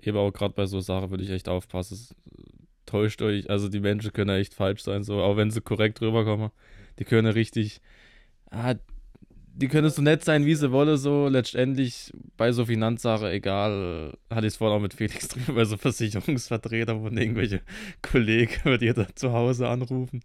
eben 0.00 0.16
auch 0.16 0.30
gerade 0.30 0.54
bei 0.54 0.66
so 0.66 0.80
Sachen 0.80 1.10
würde 1.10 1.24
ich 1.24 1.30
echt 1.30 1.48
aufpassen. 1.48 1.94
Es 1.94 2.14
täuscht 2.86 3.20
euch, 3.22 3.50
also 3.50 3.68
die 3.68 3.80
Menschen 3.80 4.12
können 4.12 4.38
echt 4.38 4.54
falsch 4.54 4.82
sein, 4.82 5.02
so, 5.02 5.20
auch 5.20 5.36
wenn 5.36 5.50
sie 5.50 5.60
korrekt 5.60 6.00
rüberkommen. 6.00 6.50
Die 6.98 7.04
können 7.04 7.32
richtig, 7.32 7.80
ah, 8.50 8.74
die 9.54 9.68
können 9.68 9.90
so 9.90 10.02
nett 10.02 10.24
sein, 10.24 10.46
wie 10.46 10.54
sie 10.54 10.70
wollen, 10.70 10.96
so 10.96 11.28
letztendlich 11.28 12.12
bei 12.36 12.52
so 12.52 12.66
Finanzsachen, 12.66 13.28
egal, 13.28 14.16
hatte 14.30 14.46
ich 14.46 14.52
es 14.52 14.56
vorhin 14.56 14.76
auch 14.76 14.82
mit 14.82 14.94
Felix 14.94 15.28
drüber, 15.28 15.54
bei 15.54 15.64
so 15.64 15.76
Versicherungsvertretern, 15.76 17.02
wo 17.02 17.08
irgendwelche 17.08 17.62
Kollegen 18.02 18.54
bei 18.64 18.76
dir 18.76 18.94
da 18.94 19.06
zu 19.14 19.32
Hause 19.32 19.68
anrufen 19.68 20.20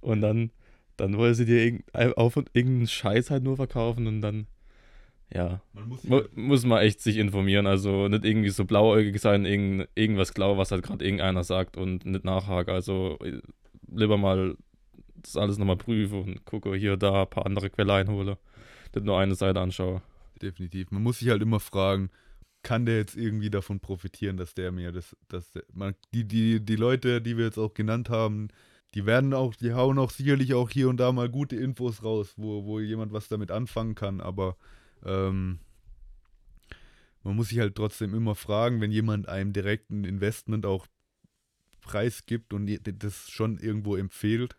und 0.00 0.20
dann, 0.20 0.50
dann 0.96 1.16
wollen 1.16 1.34
sie 1.34 1.46
dir 1.46 1.80
auf 2.16 2.36
irgendeinen 2.36 2.88
Scheiß 2.88 3.30
halt 3.30 3.42
nur 3.42 3.56
verkaufen 3.56 4.06
und 4.06 4.20
dann 4.20 4.46
ja, 5.32 5.60
man 5.72 5.88
muss, 5.88 6.04
Mu 6.04 6.16
halt 6.16 6.36
muss, 6.36 6.64
man 6.64 6.82
echt 6.82 7.00
sich 7.00 7.16
informieren. 7.16 7.66
Also 7.66 8.08
nicht 8.08 8.24
irgendwie 8.24 8.50
so 8.50 8.64
blauäugig 8.64 9.20
sein, 9.20 9.44
irgend, 9.44 9.88
irgendwas 9.94 10.34
glauben, 10.34 10.58
was 10.58 10.70
halt 10.70 10.82
gerade 10.82 11.04
irgendeiner 11.04 11.44
sagt 11.44 11.76
und 11.76 12.04
nicht 12.04 12.24
nachhaken. 12.24 12.74
Also 12.74 13.18
äh, 13.20 13.40
lieber 13.90 14.16
mal 14.16 14.56
das 15.16 15.36
alles 15.36 15.58
nochmal 15.58 15.76
prüfen 15.76 16.22
und 16.22 16.44
gucke 16.44 16.74
hier, 16.74 16.96
da 16.96 17.22
ein 17.22 17.30
paar 17.30 17.46
andere 17.46 17.70
Quellen 17.70 17.90
einhole. 17.90 18.38
Nicht 18.94 19.04
nur 19.04 19.18
eine 19.18 19.34
Seite 19.34 19.60
anschaue. 19.60 20.02
Definitiv. 20.40 20.90
Man 20.90 21.02
muss 21.02 21.18
sich 21.18 21.30
halt 21.30 21.42
immer 21.42 21.60
fragen, 21.60 22.10
kann 22.62 22.86
der 22.86 22.96
jetzt 22.96 23.16
irgendwie 23.16 23.50
davon 23.50 23.80
profitieren, 23.80 24.36
dass 24.36 24.54
der 24.54 24.72
mir 24.72 24.92
das, 24.92 25.16
dass 25.28 25.52
der, 25.52 25.64
man, 25.72 25.94
die, 26.12 26.24
die, 26.24 26.64
die 26.64 26.76
Leute, 26.76 27.20
die 27.20 27.36
wir 27.36 27.44
jetzt 27.44 27.58
auch 27.58 27.74
genannt 27.74 28.08
haben, 28.08 28.48
die 28.94 29.06
werden 29.06 29.34
auch, 29.34 29.54
die 29.54 29.72
hauen 29.74 29.98
auch 29.98 30.10
sicherlich 30.10 30.54
auch 30.54 30.70
hier 30.70 30.88
und 30.88 30.98
da 30.98 31.12
mal 31.12 31.28
gute 31.28 31.56
Infos 31.56 32.02
raus, 32.04 32.34
wo, 32.36 32.64
wo 32.64 32.80
jemand 32.80 33.12
was 33.12 33.28
damit 33.28 33.50
anfangen 33.50 33.94
kann, 33.94 34.20
aber 34.20 34.56
ähm, 35.04 35.58
man 37.22 37.36
muss 37.36 37.48
sich 37.48 37.58
halt 37.58 37.74
trotzdem 37.74 38.14
immer 38.14 38.34
fragen, 38.34 38.80
wenn 38.80 38.90
jemand 38.90 39.28
einem 39.28 39.52
direkten 39.52 40.04
Investment 40.04 40.66
auch 40.66 40.86
preisgibt 41.80 42.52
und 42.52 42.70
das 42.84 43.30
schon 43.30 43.58
irgendwo 43.58 43.96
empfiehlt, 43.96 44.56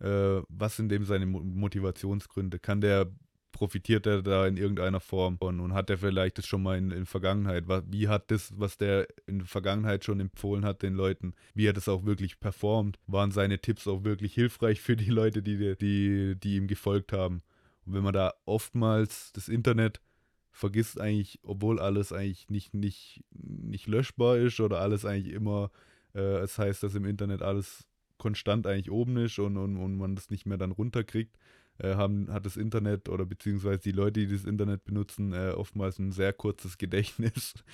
äh, 0.00 0.40
was 0.48 0.76
sind 0.76 0.90
dem 0.90 1.04
seine 1.04 1.26
Motivationsgründe? 1.26 2.58
Kann 2.58 2.80
der 2.80 3.10
profitiert 3.52 4.06
er 4.06 4.22
da 4.22 4.46
in 4.46 4.56
irgendeiner 4.56 5.00
Form 5.00 5.36
von 5.38 5.58
und 5.58 5.74
hat 5.74 5.90
er 5.90 5.98
vielleicht 5.98 6.38
das 6.38 6.46
schon 6.46 6.62
mal 6.62 6.78
in, 6.78 6.92
in 6.92 7.06
Vergangenheit, 7.06 7.64
wie 7.90 8.06
hat 8.06 8.30
das, 8.30 8.52
was 8.56 8.76
der 8.76 9.08
in 9.26 9.38
der 9.38 9.48
Vergangenheit 9.48 10.04
schon 10.04 10.20
empfohlen 10.20 10.64
hat 10.64 10.82
den 10.82 10.94
Leuten, 10.94 11.34
wie 11.54 11.68
hat 11.68 11.76
es 11.76 11.88
auch 11.88 12.04
wirklich 12.04 12.38
performt, 12.38 12.98
waren 13.06 13.32
seine 13.32 13.58
Tipps 13.58 13.88
auch 13.88 14.04
wirklich 14.04 14.34
hilfreich 14.34 14.80
für 14.80 14.96
die 14.96 15.10
Leute, 15.10 15.42
die, 15.42 15.76
die, 15.76 16.36
die 16.38 16.56
ihm 16.56 16.68
gefolgt 16.68 17.12
haben. 17.12 17.40
Und 17.88 17.94
wenn 17.94 18.04
man 18.04 18.12
da 18.12 18.34
oftmals 18.44 19.32
das 19.32 19.48
Internet 19.48 20.02
vergisst 20.50 21.00
eigentlich, 21.00 21.38
obwohl 21.42 21.80
alles 21.80 22.12
eigentlich 22.12 22.50
nicht, 22.50 22.74
nicht, 22.74 23.24
nicht 23.30 23.86
löschbar 23.86 24.36
ist 24.36 24.60
oder 24.60 24.80
alles 24.80 25.06
eigentlich 25.06 25.32
immer, 25.32 25.70
äh, 26.14 26.20
es 26.40 26.56
das 26.56 26.58
heißt, 26.58 26.82
dass 26.82 26.94
im 26.94 27.06
Internet 27.06 27.40
alles 27.40 27.88
konstant 28.18 28.66
eigentlich 28.66 28.90
oben 28.90 29.16
ist 29.16 29.38
und, 29.38 29.56
und, 29.56 29.78
und 29.78 29.96
man 29.96 30.16
das 30.16 30.28
nicht 30.28 30.44
mehr 30.44 30.58
dann 30.58 30.72
runterkriegt, 30.72 31.38
äh, 31.78 31.94
haben, 31.94 32.30
hat 32.30 32.44
das 32.44 32.58
Internet 32.58 33.08
oder 33.08 33.24
beziehungsweise 33.24 33.80
die 33.80 33.92
Leute, 33.92 34.26
die 34.26 34.34
das 34.34 34.44
Internet 34.44 34.84
benutzen, 34.84 35.32
äh, 35.32 35.52
oftmals 35.56 35.98
ein 35.98 36.12
sehr 36.12 36.34
kurzes 36.34 36.78
Gedächtnis. 36.78 37.54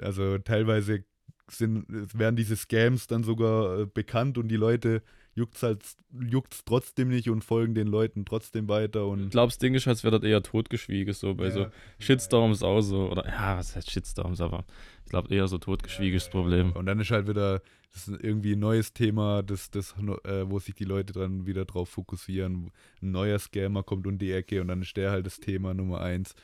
Also 0.00 0.38
teilweise 0.38 1.04
sind, 1.50 1.84
werden 2.18 2.34
diese 2.34 2.56
Scams 2.56 3.06
dann 3.06 3.22
sogar 3.22 3.80
äh, 3.80 3.86
bekannt 3.86 4.38
und 4.38 4.48
die 4.48 4.56
Leute 4.56 5.02
juckt's 5.34 5.62
halt, 5.62 5.84
juckt's 6.12 6.64
trotzdem 6.64 7.08
nicht 7.08 7.30
und 7.30 7.44
folgen 7.44 7.74
den 7.74 7.86
Leuten 7.86 8.24
trotzdem 8.24 8.68
weiter. 8.68 9.06
Und 9.06 9.24
ich 9.24 9.30
glaube, 9.30 9.48
das 9.48 9.58
Ding 9.58 9.74
ist, 9.74 9.86
als 9.88 10.04
wäre 10.04 10.18
das 10.18 10.28
eher 10.28 10.42
totgeschwiegen, 10.42 11.14
so 11.14 11.34
bei 11.34 11.44
ja, 11.44 11.50
so 11.50 11.66
Shitstorms 11.98 12.62
auch 12.62 12.80
so, 12.80 13.10
oder 13.10 13.26
ja, 13.26 13.56
was 13.58 13.76
heißt 13.76 13.90
Shitstorms, 13.90 14.40
aber 14.40 14.64
ich 15.04 15.10
glaube 15.10 15.34
eher 15.34 15.48
so 15.48 15.58
totgeschwiegenes 15.58 16.26
ja, 16.26 16.30
Problem. 16.30 16.72
Und 16.72 16.86
dann 16.86 17.00
ist 17.00 17.10
halt 17.10 17.28
wieder 17.28 17.62
das 17.92 18.06
ist 18.06 18.22
irgendwie 18.22 18.52
ein 18.52 18.60
neues 18.60 18.92
Thema, 18.92 19.42
das, 19.42 19.70
das, 19.70 19.94
äh, 20.24 20.48
wo 20.48 20.58
sich 20.58 20.74
die 20.74 20.84
Leute 20.84 21.12
dann 21.12 21.46
wieder 21.46 21.64
drauf 21.64 21.88
fokussieren. 21.88 22.70
Ein 23.02 23.10
neuer 23.10 23.38
Scammer 23.38 23.82
kommt 23.82 24.06
um 24.06 24.16
die 24.16 24.32
Ecke 24.32 24.60
und 24.60 24.68
dann 24.68 24.82
ist 24.82 24.96
der 24.96 25.10
halt 25.10 25.26
das 25.26 25.40
Thema 25.40 25.74
Nummer 25.74 26.00
eins. 26.00 26.34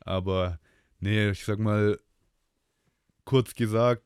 Aber 0.00 0.60
nee, 1.00 1.30
ich 1.30 1.44
sag 1.44 1.58
mal, 1.58 1.98
kurz 3.24 3.54
gesagt, 3.54 4.04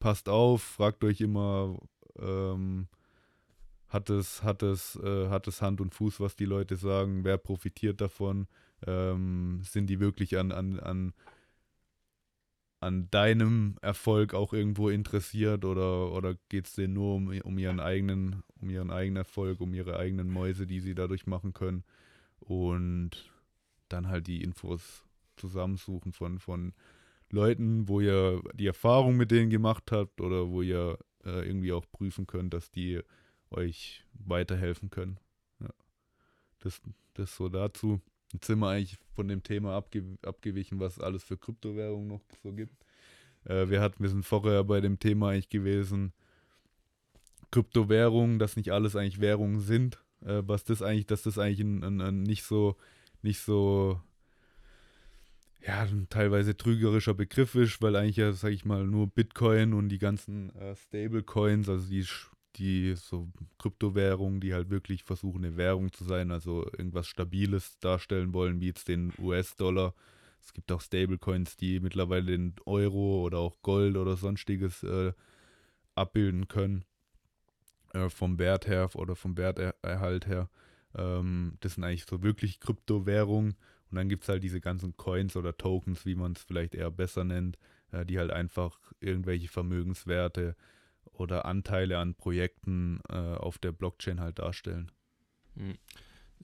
passt 0.00 0.28
auf, 0.28 0.62
fragt 0.62 1.04
euch 1.04 1.20
immer, 1.20 1.78
ähm, 2.18 2.88
hat 3.88 4.10
es, 4.10 4.42
hat 4.42 4.62
es, 4.62 4.96
äh, 4.96 5.28
hat 5.28 5.48
es 5.48 5.62
Hand 5.62 5.80
und 5.80 5.94
Fuß, 5.94 6.20
was 6.20 6.36
die 6.36 6.44
Leute 6.44 6.76
sagen, 6.76 7.24
wer 7.24 7.38
profitiert 7.38 8.00
davon, 8.00 8.46
ähm, 8.86 9.60
sind 9.62 9.88
die 9.88 10.00
wirklich 10.00 10.38
an, 10.38 10.52
an, 10.52 10.78
an 10.80 11.14
an 12.80 13.10
deinem 13.10 13.76
Erfolg 13.82 14.34
auch 14.34 14.52
irgendwo 14.52 14.88
interessiert 14.88 15.64
oder, 15.64 16.12
oder 16.12 16.36
geht 16.48 16.66
es 16.66 16.74
denen 16.74 16.94
nur 16.94 17.14
um, 17.16 17.28
um, 17.42 17.58
ihren 17.58 17.80
eigenen, 17.80 18.42
um 18.60 18.70
ihren 18.70 18.90
eigenen 18.90 19.16
Erfolg, 19.16 19.60
um 19.60 19.74
ihre 19.74 19.98
eigenen 19.98 20.30
Mäuse, 20.30 20.66
die 20.66 20.80
sie 20.80 20.94
dadurch 20.94 21.26
machen 21.26 21.54
können? 21.54 21.84
Und 22.38 23.32
dann 23.88 24.08
halt 24.08 24.28
die 24.28 24.42
Infos 24.42 25.04
zusammensuchen 25.36 26.12
von, 26.12 26.38
von 26.38 26.72
Leuten, 27.30 27.88
wo 27.88 28.00
ihr 28.00 28.42
die 28.54 28.66
Erfahrung 28.66 29.16
mit 29.16 29.30
denen 29.30 29.50
gemacht 29.50 29.90
habt 29.90 30.20
oder 30.20 30.48
wo 30.48 30.62
ihr 30.62 30.98
äh, 31.24 31.46
irgendwie 31.46 31.72
auch 31.72 31.84
prüfen 31.90 32.26
könnt, 32.26 32.54
dass 32.54 32.70
die 32.70 33.00
euch 33.50 34.04
weiterhelfen 34.12 34.90
können. 34.90 35.18
Ja. 35.60 35.70
Das, 36.60 36.80
das 37.14 37.36
so 37.36 37.48
dazu. 37.48 38.00
Jetzt 38.32 38.46
sind 38.46 38.58
wir 38.58 38.68
eigentlich 38.68 38.98
von 39.14 39.28
dem 39.28 39.42
Thema 39.42 39.74
abge 39.74 40.04
abgewichen, 40.22 40.80
was 40.80 40.98
es 40.98 41.02
alles 41.02 41.24
für 41.24 41.36
Kryptowährungen 41.36 42.08
noch 42.08 42.20
so 42.42 42.52
gibt. 42.52 42.84
Äh, 43.44 43.68
wir, 43.68 43.80
hatten, 43.80 44.02
wir 44.02 44.10
sind 44.10 44.24
vorher 44.24 44.64
bei 44.64 44.80
dem 44.80 44.98
Thema 44.98 45.30
eigentlich 45.30 45.48
gewesen, 45.48 46.12
Kryptowährungen, 47.50 48.38
dass 48.38 48.56
nicht 48.56 48.70
alles 48.70 48.96
eigentlich 48.96 49.20
Währungen 49.20 49.60
sind. 49.60 49.98
Äh, 50.20 50.42
was 50.46 50.64
das 50.64 50.82
eigentlich, 50.82 51.06
dass 51.06 51.22
das 51.22 51.38
eigentlich 51.38 51.60
ein, 51.60 51.82
ein, 51.82 52.00
ein 52.00 52.22
nicht 52.22 52.44
so, 52.44 52.76
nicht 53.22 53.40
so 53.40 54.00
ja, 55.66 55.82
ein 55.82 56.08
teilweise 56.08 56.56
trügerischer 56.56 57.14
Begriff 57.14 57.54
ist, 57.54 57.82
weil 57.82 57.96
eigentlich 57.96 58.16
ja, 58.16 58.32
sag 58.32 58.52
ich 58.52 58.64
mal, 58.64 58.86
nur 58.86 59.06
Bitcoin 59.08 59.72
und 59.72 59.88
die 59.88 59.98
ganzen 59.98 60.54
äh, 60.56 60.76
Stablecoins, 60.76 61.68
also 61.68 61.88
die 61.88 62.06
die 62.56 62.94
so 62.96 63.30
Kryptowährungen, 63.58 64.40
die 64.40 64.54
halt 64.54 64.70
wirklich 64.70 65.04
versuchen, 65.04 65.44
eine 65.44 65.56
Währung 65.56 65.92
zu 65.92 66.04
sein, 66.04 66.30
also 66.30 66.64
irgendwas 66.64 67.06
Stabiles 67.06 67.78
darstellen 67.78 68.32
wollen, 68.32 68.60
wie 68.60 68.66
jetzt 68.66 68.88
den 68.88 69.12
US-Dollar. 69.18 69.94
Es 70.40 70.52
gibt 70.52 70.72
auch 70.72 70.80
Stablecoins, 70.80 71.56
die 71.56 71.80
mittlerweile 71.80 72.26
den 72.26 72.54
Euro 72.64 73.22
oder 73.24 73.38
auch 73.38 73.60
Gold 73.62 73.96
oder 73.96 74.16
sonstiges 74.16 74.82
äh, 74.82 75.12
abbilden 75.94 76.48
können. 76.48 76.84
Äh, 77.94 78.10
vom 78.10 78.38
Wert 78.38 78.66
her 78.66 78.90
oder 78.94 79.16
vom 79.16 79.36
Werterhalt 79.36 80.26
her. 80.26 80.50
Ähm, 80.94 81.56
das 81.60 81.74
sind 81.74 81.84
eigentlich 81.84 82.04
so 82.04 82.22
wirklich 82.22 82.60
Kryptowährungen. 82.60 83.56
Und 83.90 83.96
dann 83.96 84.08
gibt 84.08 84.24
es 84.24 84.28
halt 84.28 84.42
diese 84.42 84.60
ganzen 84.60 84.96
Coins 84.96 85.36
oder 85.36 85.56
Tokens, 85.56 86.04
wie 86.04 86.14
man 86.14 86.32
es 86.32 86.42
vielleicht 86.42 86.74
eher 86.74 86.90
besser 86.90 87.24
nennt, 87.24 87.58
äh, 87.92 88.04
die 88.04 88.18
halt 88.18 88.30
einfach 88.30 88.78
irgendwelche 89.00 89.48
Vermögenswerte 89.48 90.54
oder 91.12 91.44
Anteile 91.44 91.98
an 91.98 92.14
Projekten 92.14 93.00
äh, 93.08 93.16
auf 93.16 93.58
der 93.58 93.72
Blockchain 93.72 94.20
halt 94.20 94.38
darstellen. 94.38 94.90
Hm. 95.56 95.76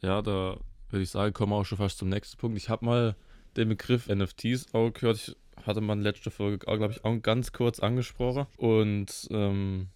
Ja, 0.02 0.22
da 0.22 0.58
würde 0.90 1.02
ich 1.02 1.10
sagen, 1.10 1.32
kommen 1.32 1.52
wir 1.52 1.56
auch 1.56 1.64
schon 1.64 1.78
fast 1.78 1.98
zum 1.98 2.08
nächsten 2.08 2.36
Punkt. 2.36 2.56
Ich 2.56 2.68
habe 2.68 2.84
mal 2.84 3.16
den 3.56 3.68
Begriff 3.68 4.08
NFTs 4.08 4.74
auch 4.74 4.90
gehört. 4.90 5.16
Ich 5.16 5.36
hatte 5.66 5.80
man 5.80 6.02
letzte 6.02 6.30
Folge, 6.30 6.58
glaube 6.58 6.92
ich, 6.92 7.04
auch 7.04 7.22
ganz 7.22 7.52
kurz 7.52 7.80
angesprochen. 7.80 8.46
Und 8.56 9.28
ähm, 9.30 9.88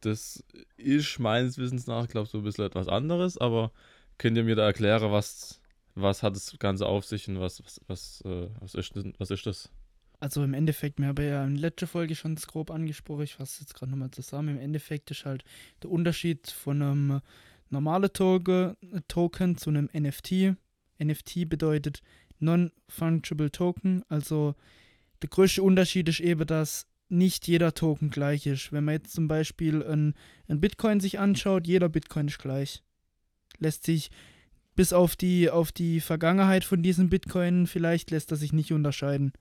das 0.00 0.44
ist 0.76 1.18
meines 1.18 1.58
Wissens 1.58 1.86
nach, 1.86 2.08
glaube 2.08 2.24
ich, 2.24 2.30
so 2.30 2.38
ein 2.38 2.44
bisschen 2.44 2.66
etwas 2.66 2.88
anderes. 2.88 3.38
Aber 3.38 3.72
könnt 4.18 4.36
ihr 4.36 4.44
mir 4.44 4.56
da 4.56 4.66
erklären, 4.66 5.12
was, 5.12 5.60
was 5.94 6.22
hat 6.22 6.36
das 6.36 6.56
Ganze 6.58 6.86
auf 6.86 7.04
sich 7.04 7.28
und 7.28 7.40
was, 7.40 7.62
was, 7.64 7.80
was, 7.86 8.20
äh, 8.24 8.48
was, 8.60 8.74
ist, 8.74 8.92
was 9.18 9.30
ist 9.30 9.46
das? 9.46 9.70
Also 10.20 10.44
im 10.44 10.52
Endeffekt, 10.52 10.98
mir 10.98 11.06
habe 11.06 11.24
ja 11.24 11.44
in 11.44 11.56
letzter 11.56 11.86
Folge 11.86 12.14
schon 12.14 12.34
das 12.34 12.46
grob 12.46 12.70
angesprochen, 12.70 13.22
ich 13.22 13.34
fasse 13.34 13.62
jetzt 13.62 13.74
gerade 13.74 13.90
nochmal 13.90 14.10
zusammen. 14.10 14.56
Im 14.56 14.60
Endeffekt 14.60 15.10
ist 15.10 15.24
halt 15.24 15.44
der 15.82 15.90
Unterschied 15.90 16.50
von 16.50 16.82
einem 16.82 17.20
normalen 17.70 18.12
Token, 18.12 18.76
Token 19.08 19.56
zu 19.56 19.70
einem 19.70 19.88
NFT. 19.94 20.56
NFT 21.02 21.48
bedeutet 21.48 22.02
Non-Fungible 22.38 23.50
Token, 23.50 24.02
also 24.08 24.54
der 25.22 25.30
größte 25.30 25.62
Unterschied 25.62 26.08
ist 26.08 26.20
eben, 26.20 26.46
dass 26.46 26.86
nicht 27.08 27.48
jeder 27.48 27.74
Token 27.74 28.10
gleich 28.10 28.46
ist. 28.46 28.72
Wenn 28.72 28.84
man 28.84 28.94
jetzt 28.94 29.12
zum 29.12 29.26
Beispiel 29.26 29.82
ein, 29.82 30.14
ein 30.48 30.60
Bitcoin 30.60 31.00
sich 31.00 31.18
anschaut, 31.18 31.66
jeder 31.66 31.88
Bitcoin 31.88 32.28
ist 32.28 32.38
gleich. 32.38 32.82
Lässt 33.58 33.84
sich 33.84 34.10
bis 34.76 34.92
auf 34.92 35.16
die, 35.16 35.50
auf 35.50 35.72
die 35.72 36.00
Vergangenheit 36.00 36.64
von 36.64 36.82
diesem 36.82 37.10
Bitcoin 37.10 37.66
vielleicht 37.66 38.10
lässt 38.10 38.30
er 38.30 38.36
sich 38.36 38.52
nicht 38.52 38.72
unterscheiden 38.72 39.32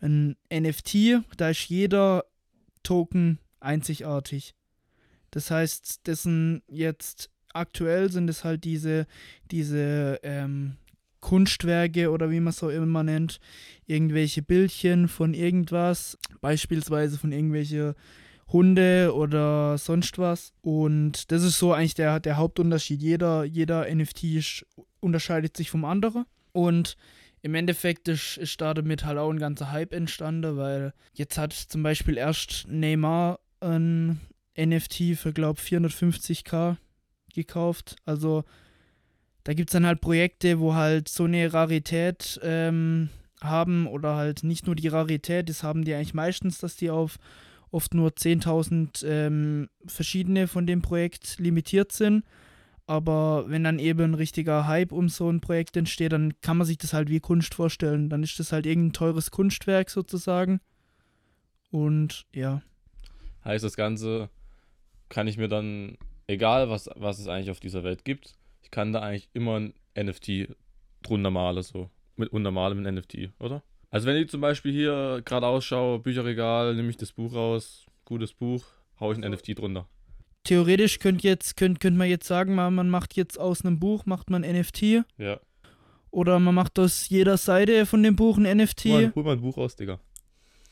ein 0.00 0.36
NFT, 0.52 1.22
da 1.36 1.50
ist 1.50 1.68
jeder 1.68 2.24
Token 2.82 3.38
einzigartig. 3.60 4.54
Das 5.30 5.50
heißt, 5.50 6.06
dessen 6.06 6.62
jetzt 6.68 7.30
aktuell 7.52 8.10
sind 8.10 8.28
es 8.28 8.44
halt 8.44 8.64
diese, 8.64 9.06
diese 9.50 10.20
ähm, 10.22 10.76
Kunstwerke 11.20 12.10
oder 12.10 12.30
wie 12.30 12.40
man 12.40 12.50
es 12.50 12.62
auch 12.62 12.68
immer 12.68 13.02
nennt, 13.02 13.40
irgendwelche 13.86 14.42
Bildchen 14.42 15.08
von 15.08 15.32
irgendwas, 15.32 16.18
beispielsweise 16.40 17.18
von 17.18 17.32
irgendwelche 17.32 17.94
Hunde 18.48 19.12
oder 19.14 19.78
sonst 19.78 20.18
was. 20.18 20.52
Und 20.60 21.32
das 21.32 21.42
ist 21.42 21.58
so 21.58 21.72
eigentlich 21.72 21.94
der, 21.94 22.20
der 22.20 22.36
Hauptunterschied. 22.36 23.00
Jeder, 23.00 23.44
jeder 23.44 23.92
NFT 23.92 24.66
unterscheidet 25.00 25.56
sich 25.56 25.70
vom 25.70 25.84
anderen. 25.84 26.26
Und 26.52 26.96
im 27.44 27.54
Endeffekt 27.54 28.08
ist, 28.08 28.38
ist 28.38 28.62
da 28.62 28.72
damit 28.72 29.04
halt 29.04 29.18
auch 29.18 29.30
ein 29.30 29.38
ganzer 29.38 29.70
Hype 29.70 29.92
entstanden, 29.92 30.56
weil 30.56 30.94
jetzt 31.12 31.36
hat 31.36 31.52
zum 31.52 31.82
Beispiel 31.82 32.16
erst 32.16 32.66
Neymar 32.68 33.38
ein 33.60 34.18
NFT 34.58 35.14
für, 35.14 35.34
glaube 35.34 35.60
ich, 35.62 35.70
450k 35.70 36.78
gekauft. 37.34 37.96
Also 38.06 38.44
da 39.44 39.52
gibt 39.52 39.68
es 39.68 39.74
dann 39.74 39.84
halt 39.84 40.00
Projekte, 40.00 40.58
wo 40.58 40.72
halt 40.72 41.08
so 41.08 41.24
eine 41.24 41.52
Rarität 41.52 42.40
ähm, 42.42 43.10
haben 43.42 43.88
oder 43.88 44.16
halt 44.16 44.42
nicht 44.42 44.66
nur 44.66 44.74
die 44.74 44.88
Rarität, 44.88 45.50
das 45.50 45.62
haben 45.62 45.84
die 45.84 45.92
eigentlich 45.92 46.14
meistens, 46.14 46.60
dass 46.60 46.76
die 46.76 46.88
auf 46.88 47.18
oft 47.70 47.92
nur 47.92 48.08
10.000 48.08 49.04
ähm, 49.06 49.68
verschiedene 49.84 50.48
von 50.48 50.66
dem 50.66 50.80
Projekt 50.80 51.38
limitiert 51.38 51.92
sind. 51.92 52.24
Aber 52.86 53.48
wenn 53.48 53.64
dann 53.64 53.78
eben 53.78 54.12
ein 54.12 54.14
richtiger 54.14 54.66
Hype 54.66 54.92
um 54.92 55.08
so 55.08 55.30
ein 55.30 55.40
Projekt 55.40 55.76
entsteht, 55.76 56.12
dann 56.12 56.34
kann 56.42 56.58
man 56.58 56.66
sich 56.66 56.76
das 56.76 56.92
halt 56.92 57.08
wie 57.08 57.20
Kunst 57.20 57.54
vorstellen. 57.54 58.10
Dann 58.10 58.22
ist 58.22 58.38
das 58.38 58.52
halt 58.52 58.66
irgendein 58.66 58.92
teures 58.92 59.30
Kunstwerk 59.30 59.88
sozusagen. 59.88 60.60
Und 61.70 62.26
ja. 62.34 62.62
Heißt 63.44 63.64
das 63.64 63.76
Ganze, 63.76 64.28
kann 65.08 65.26
ich 65.26 65.38
mir 65.38 65.48
dann, 65.48 65.96
egal 66.26 66.68
was, 66.68 66.90
was 66.94 67.18
es 67.18 67.26
eigentlich 67.26 67.50
auf 67.50 67.60
dieser 67.60 67.84
Welt 67.84 68.04
gibt, 68.04 68.34
ich 68.62 68.70
kann 68.70 68.92
da 68.92 69.00
eigentlich 69.00 69.28
immer 69.32 69.60
ein 69.60 69.74
NFT 69.96 70.54
drunter 71.02 71.30
malen, 71.30 71.62
so. 71.62 71.90
Mit 72.16 72.28
untermalen 72.32 72.80
mit 72.80 72.92
NFT, 72.92 73.30
oder? 73.40 73.62
Also 73.90 74.06
wenn 74.06 74.16
ich 74.16 74.28
zum 74.28 74.40
Beispiel 74.40 74.72
hier 74.72 75.22
gerade 75.24 75.46
ausschaue, 75.46 75.98
Bücherregal, 75.98 76.74
nehme 76.74 76.90
ich 76.90 76.96
das 76.96 77.12
Buch 77.12 77.34
raus, 77.34 77.86
gutes 78.04 78.32
Buch, 78.32 78.64
hau 79.00 79.12
ich 79.12 79.18
ein 79.18 79.30
NFT 79.30 79.58
drunter. 79.58 79.88
Theoretisch 80.44 80.98
könnte 80.98 81.26
jetzt, 81.26 81.56
könnt, 81.56 81.80
könnte 81.80 81.98
man 81.98 82.08
jetzt 82.08 82.26
sagen, 82.26 82.54
man, 82.54 82.74
man 82.74 82.90
macht 82.90 83.16
jetzt 83.16 83.38
aus 83.40 83.64
einem 83.64 83.78
Buch, 83.80 84.06
macht 84.06 84.30
man 84.30 84.42
NFT. 84.42 85.04
Ja. 85.18 85.40
Oder 86.10 86.38
man 86.38 86.54
macht 86.54 86.78
aus 86.78 87.08
jeder 87.08 87.36
Seite 87.38 87.86
von 87.86 88.02
dem 88.02 88.14
Buch 88.14 88.36
ein 88.38 88.56
NFT. 88.58 88.84
Hol 88.84 89.02
mal, 89.02 89.14
hol 89.14 89.24
mal 89.24 89.32
ein 89.32 89.40
Buch 89.40 89.56
raus, 89.56 89.74
Digga. 89.74 89.98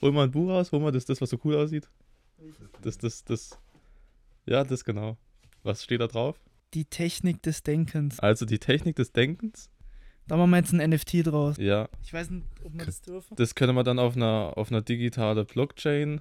Hol 0.01 0.13
mal 0.13 0.25
ein 0.25 0.31
Buch 0.31 0.51
raus, 0.51 0.71
hol 0.73 0.81
mal 0.81 0.93
das, 0.93 1.05
das 1.05 1.21
was 1.21 1.31
so 1.31 1.39
cool 1.45 1.57
aussieht. 1.57 1.89
Das, 2.83 2.99
das, 2.99 3.25
das. 3.25 3.59
Ja, 4.47 4.63
das 4.65 4.85
genau. 4.85 5.17
Was 5.63 5.83
steht 5.85 6.01
da 6.01 6.07
drauf? 6.07 6.39
Die 6.75 6.85
Technik 6.85 7.43
des 7.43 7.63
Denkens. 7.63 8.19
Also 8.21 8.47
die 8.47 8.59
Technik 8.59 8.97
des 8.97 9.13
Denkens. 9.13 9.71
Da 10.27 10.37
machen 10.37 10.51
wir 10.51 10.59
jetzt 10.59 10.73
ein 10.73 10.91
NFT 10.91 11.27
draus. 11.27 11.57
Ja, 11.59 11.89
Ich 12.03 12.13
weiß 12.13 12.31
nicht, 12.31 12.47
ob 12.63 12.75
man 12.75 12.87
das 12.87 13.01
dürfen. 13.01 13.37
das 13.37 13.55
können 13.55 13.75
wir 13.75 13.83
dann 13.85 13.99
auf 13.99 14.17
einer, 14.17 14.53
auf 14.57 14.71
einer 14.71 14.81
digitale 14.83 15.45
Blockchain 15.45 16.21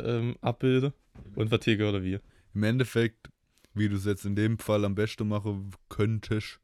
ähm, 0.00 0.36
abbilden 0.40 0.92
und 1.34 1.48
verticken 1.48 1.86
oder 1.86 2.02
wie. 2.02 2.18
Im 2.58 2.64
Endeffekt, 2.64 3.28
wie 3.72 3.88
du 3.88 3.94
es 3.94 4.04
jetzt 4.04 4.24
in 4.24 4.34
dem 4.34 4.58
Fall 4.58 4.84
am 4.84 4.96
besten 4.96 5.28
machen 5.28 5.70
könntest, 5.88 6.58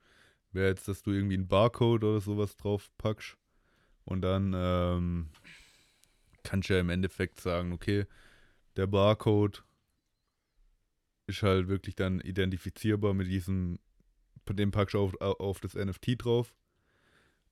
wäre 0.50 0.66
jetzt, 0.66 0.88
dass 0.88 1.02
du 1.02 1.12
irgendwie 1.12 1.36
einen 1.36 1.46
Barcode 1.46 2.02
oder 2.02 2.20
sowas 2.20 2.56
drauf 2.56 2.90
packst. 2.98 3.36
Und 4.04 4.22
dann 4.22 4.52
ähm, 4.56 5.28
kannst 6.42 6.68
du 6.68 6.74
ja 6.74 6.80
im 6.80 6.90
Endeffekt 6.90 7.40
sagen, 7.40 7.70
okay, 7.70 8.06
der 8.74 8.88
Barcode 8.88 9.62
ist 11.28 11.44
halt 11.44 11.68
wirklich 11.68 11.94
dann 11.94 12.18
identifizierbar 12.18 13.14
mit 13.14 13.28
diesem, 13.28 13.78
den 14.50 14.72
packst 14.72 14.94
du 14.94 14.98
auf, 14.98 15.20
auf 15.20 15.60
das 15.60 15.76
NFT 15.76 16.16
drauf. 16.18 16.56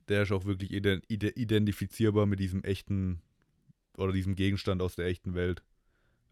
Der 0.08 0.22
ist 0.24 0.32
auch 0.32 0.46
wirklich 0.46 0.72
ident, 0.72 1.04
ide- 1.08 1.36
identifizierbar 1.36 2.26
mit 2.26 2.40
diesem 2.40 2.64
echten 2.64 3.22
oder 3.96 4.12
diesem 4.12 4.34
Gegenstand 4.34 4.82
aus 4.82 4.96
der 4.96 5.06
echten 5.06 5.34
Welt. 5.36 5.62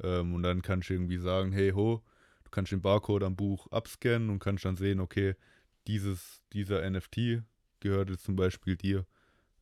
Ähm, 0.02 0.34
und 0.34 0.42
dann 0.42 0.62
kannst 0.62 0.88
du 0.88 0.94
irgendwie 0.94 1.18
sagen, 1.18 1.52
hey 1.52 1.72
ho, 1.72 2.02
du 2.44 2.50
kannst 2.50 2.72
den 2.72 2.82
Barcode 2.82 3.24
am 3.24 3.36
Buch 3.36 3.66
abscannen 3.70 4.30
und 4.30 4.38
kannst 4.38 4.64
dann 4.64 4.76
sehen, 4.76 5.00
okay, 5.00 5.34
dieses, 5.86 6.42
dieser 6.52 6.88
NFT 6.88 7.42
gehört 7.80 8.10
jetzt 8.10 8.24
zum 8.24 8.36
Beispiel 8.36 8.76
dir. 8.76 9.06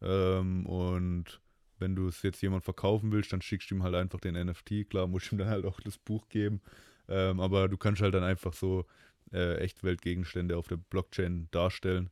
Ähm, 0.01 0.67
und 0.67 1.41
wenn 1.79 1.95
du 1.95 2.09
es 2.09 2.23
jetzt 2.23 2.43
jemand 2.43 2.65
verkaufen 2.65 3.13
willst, 3.13 3.33
dann 3.33 3.43
schickst 3.43 3.71
du 3.71 3.77
ihm 3.77 3.83
halt 3.83 3.95
einfach 3.95 4.21
den 4.21 4.35
NFT. 4.35 4.91
Klar, 4.91 5.07
musst 5.07 5.31
du 5.31 5.37
ihm 5.37 5.39
dann 5.39 5.49
halt 5.49 5.65
auch 5.65 5.81
das 5.81 5.99
Buch 5.99 6.29
geben. 6.29 6.61
Ähm, 7.09 7.41
aber 7.41 7.69
du 7.69 7.77
kannst 7.77 8.03
halt 8.03 8.15
dann 8.15 8.25
einfach 8.25 8.53
so 8.53 8.85
äh, 9.33 9.57
Echtweltgegenstände 9.57 10.57
auf 10.57 10.69
der 10.69 10.77
Blockchain 10.77 11.49
darstellen. 11.51 12.11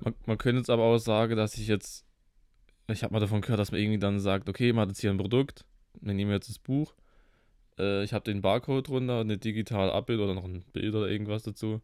Man, 0.00 0.14
man 0.26 0.38
könnte 0.38 0.58
jetzt 0.58 0.70
aber 0.70 0.84
auch 0.84 0.98
sagen, 0.98 1.36
dass 1.36 1.56
ich 1.56 1.66
jetzt, 1.66 2.04
ich 2.88 3.02
habe 3.02 3.12
mal 3.12 3.20
davon 3.20 3.40
gehört, 3.40 3.60
dass 3.60 3.72
man 3.72 3.80
irgendwie 3.80 3.98
dann 3.98 4.20
sagt, 4.20 4.48
okay, 4.48 4.72
man 4.72 4.82
hat 4.82 4.88
jetzt 4.88 5.00
hier 5.00 5.10
ein 5.10 5.18
Produkt, 5.18 5.64
wir 6.00 6.14
nehmen 6.14 6.30
jetzt 6.30 6.48
das 6.48 6.58
Buch, 6.58 6.94
äh, 7.78 8.04
ich 8.04 8.12
habe 8.12 8.24
den 8.24 8.42
Barcode 8.42 8.88
drunter, 8.88 9.20
eine 9.20 9.38
digitale 9.38 9.92
Abbild 9.92 10.20
oder 10.20 10.34
noch 10.34 10.44
ein 10.44 10.62
Bild 10.72 10.94
oder 10.94 11.08
irgendwas 11.08 11.42
dazu 11.42 11.80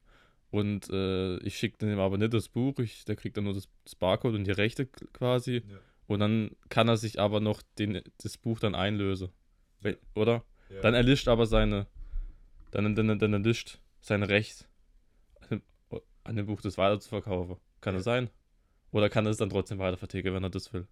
und 0.50 0.88
äh, 0.90 1.36
ich 1.38 1.56
schicke 1.58 1.78
dem 1.78 1.98
aber 1.98 2.16
nicht 2.18 2.32
das 2.34 2.48
Buch, 2.48 2.78
ich, 2.78 3.04
der 3.04 3.16
kriegt 3.16 3.36
dann 3.36 3.44
nur 3.44 3.54
das, 3.54 3.68
das 3.84 3.94
Barcode 3.94 4.34
und 4.34 4.44
die 4.44 4.50
Rechte 4.52 4.86
quasi 4.86 5.62
Ja. 5.68 5.78
und 6.06 6.20
dann 6.20 6.50
kann 6.68 6.88
er 6.88 6.96
sich 6.96 7.20
aber 7.20 7.40
noch 7.40 7.62
den, 7.78 8.00
das 8.22 8.38
Buch 8.38 8.58
dann 8.60 8.74
einlösen, 8.74 9.28
Wenn- 9.80 9.98
oder? 10.14 10.44
Ja. 10.70 10.80
Dann 10.82 10.94
erlischt 10.94 11.28
aber 11.28 11.46
seine, 11.46 11.86
dann, 12.70 12.94
dann, 12.94 13.18
dann 13.18 13.32
erlischt 13.32 13.80
sein 14.00 14.22
Recht, 14.22 14.68
an 15.40 15.48
dem- 15.90 16.00
an 16.24 16.36
dem 16.36 16.46
Buch 16.46 16.60
das 16.60 16.76
weiter 16.78 17.00
zu 17.00 17.08
verkaufen. 17.08 17.56
Kann 17.80 17.94
das 17.94 18.04
sein? 18.04 18.28
Oder 18.90 19.08
kann 19.08 19.24
er 19.26 19.30
es 19.30 19.36
dann 19.38 19.48
trotzdem 19.50 19.78
weiter 19.78 19.96
verticken, 19.96 20.32
wenn 20.34 20.42
er 20.42 20.50
das 20.50 20.72
will? 20.72 20.86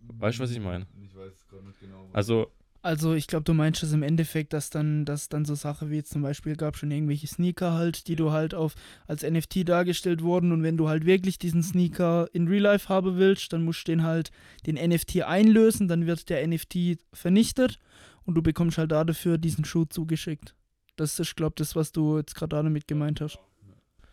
Weißt 0.00 0.38
du, 0.38 0.42
was 0.44 0.50
ich 0.50 0.60
meine? 0.60 0.86
Ich 1.02 1.14
weiß 1.14 1.46
gerade 1.48 1.66
nicht 1.66 1.80
genau. 1.80 2.08
Also, 2.12 2.50
Also 2.82 3.12
ich 3.12 3.26
glaube, 3.26 3.44
du 3.44 3.52
meinst 3.52 3.82
es 3.82 3.92
im 3.92 4.02
Endeffekt, 4.02 4.54
dass 4.54 4.70
dann, 4.70 5.04
dass 5.04 5.28
dann 5.28 5.44
so 5.44 5.54
Sachen 5.54 5.90
wie 5.90 5.96
jetzt 5.96 6.12
zum 6.12 6.22
Beispiel 6.22 6.56
gab 6.56 6.78
schon 6.78 6.90
irgendwelche 6.90 7.26
Sneaker 7.26 7.74
halt, 7.74 8.08
die 8.08 8.16
du 8.16 8.32
halt 8.32 8.54
auf 8.54 8.74
als 9.06 9.22
NFT 9.22 9.68
dargestellt 9.68 10.22
wurden 10.22 10.50
und 10.50 10.62
wenn 10.62 10.78
du 10.78 10.88
halt 10.88 11.04
wirklich 11.04 11.38
diesen 11.38 11.62
Sneaker 11.62 12.28
in 12.32 12.48
Real 12.48 12.62
Life 12.62 12.88
haben 12.88 13.18
willst, 13.18 13.52
dann 13.52 13.64
musst 13.64 13.86
du 13.86 13.92
den 13.92 14.02
halt 14.02 14.30
den 14.66 14.76
NFT 14.76 15.22
einlösen, 15.22 15.88
dann 15.88 16.06
wird 16.06 16.30
der 16.30 16.46
NFT 16.46 16.98
vernichtet 17.12 17.78
und 18.24 18.34
du 18.34 18.42
bekommst 18.42 18.78
halt 18.78 18.92
dafür 18.92 19.36
diesen 19.36 19.66
Schuh 19.66 19.84
zugeschickt. 19.84 20.54
Das 20.96 21.18
ist, 21.20 21.36
glaube 21.36 21.54
das, 21.56 21.76
was 21.76 21.92
du 21.92 22.16
jetzt 22.16 22.34
gerade 22.34 22.56
damit 22.56 22.88
gemeint 22.88 23.20
hast. 23.20 23.38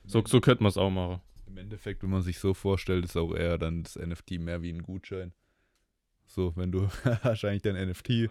so, 0.05 0.21
so 0.25 0.41
könnte 0.41 0.63
man 0.63 0.71
es 0.71 0.77
auch 0.77 0.89
machen. 0.89 1.21
Im 1.47 1.57
Endeffekt, 1.57 2.03
wenn 2.03 2.09
man 2.09 2.21
sich 2.21 2.39
so 2.39 2.53
vorstellt, 2.53 3.05
ist 3.05 3.15
auch 3.15 3.33
eher 3.33 3.57
dann 3.57 3.83
das 3.83 3.95
NFT 3.95 4.31
mehr 4.39 4.61
wie 4.61 4.73
ein 4.73 4.83
Gutschein. 4.83 5.31
So, 6.25 6.53
wenn 6.57 6.73
du 6.73 6.87
hast 7.21 7.45
eigentlich 7.45 7.61
dein 7.61 7.89
NFT 7.89 8.29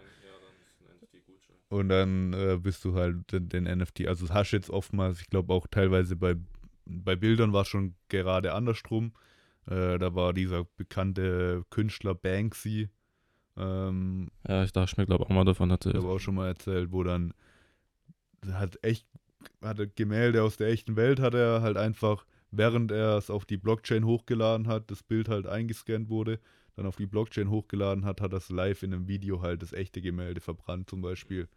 und 1.69 1.89
dann 1.89 2.33
äh, 2.33 2.59
bist 2.61 2.85
du 2.85 2.95
halt 2.95 3.33
den, 3.33 3.49
den 3.49 3.65
NFT, 3.65 4.07
also 4.07 4.27
das 4.27 4.35
hast 4.35 4.53
du 4.53 4.57
jetzt 4.57 4.71
oftmals, 4.71 5.21
ich 5.21 5.29
glaube 5.29 5.53
auch 5.53 5.67
teilweise 5.67 6.17
bei, 6.17 6.37
bei 6.85 7.17
Bildern 7.17 7.53
war 7.53 7.63
es 7.63 7.69
schon 7.69 7.95
gerade 8.09 8.53
andersrum. 8.55 9.13
Äh, 9.67 9.99
da 9.99 10.15
war 10.15 10.33
dieser 10.33 10.65
bekannte 10.77 11.65
Künstler 11.71 12.15
Banksy, 12.15 12.89
ähm, 13.57 14.31
Ja, 14.47 14.63
ich 14.63 14.73
dachte 14.73 15.01
mir, 15.01 15.07
glaube 15.07 15.25
auch 15.25 15.31
mal 15.31 15.45
davon 15.45 15.69
ich 15.69 15.73
erzählt. 15.73 15.97
habe 15.97 16.09
auch 16.09 16.21
schon 16.21 16.37
mal 16.37 16.49
erzählt, 16.49 16.93
wo 16.93 17.03
dann 17.03 17.35
hat 18.53 18.79
echt 18.83 19.07
hatte 19.61 19.89
Gemälde 19.89 20.43
aus 20.43 20.57
der 20.57 20.69
echten 20.69 20.95
Welt 20.97 21.21
hat 21.21 21.35
er 21.35 21.63
halt 21.63 21.77
einfach 21.77 22.27
während 22.51 22.91
er 22.91 23.17
es 23.17 23.31
auf 23.31 23.45
die 23.45 23.57
Blockchain 23.57 24.05
hochgeladen 24.05 24.67
hat, 24.67 24.91
das 24.91 25.03
Bild 25.03 25.29
halt 25.29 25.47
eingescannt 25.47 26.09
wurde, 26.09 26.41
dann 26.77 26.87
auf 26.87 26.97
die 26.97 27.07
Blockchain 27.07 27.51
hochgeladen 27.51 28.05
hat, 28.05 28.21
hat 28.21 28.33
das 28.33 28.51
live 28.51 28.83
in 28.83 28.93
einem 28.93 29.09
Video 29.09 29.41
halt 29.43 29.63
das 29.63 29.73
echte 29.73 30.01
Gemälde 30.03 30.41
verbrannt 30.41 30.89
zum 30.89 31.01
Beispiel. 31.03 31.49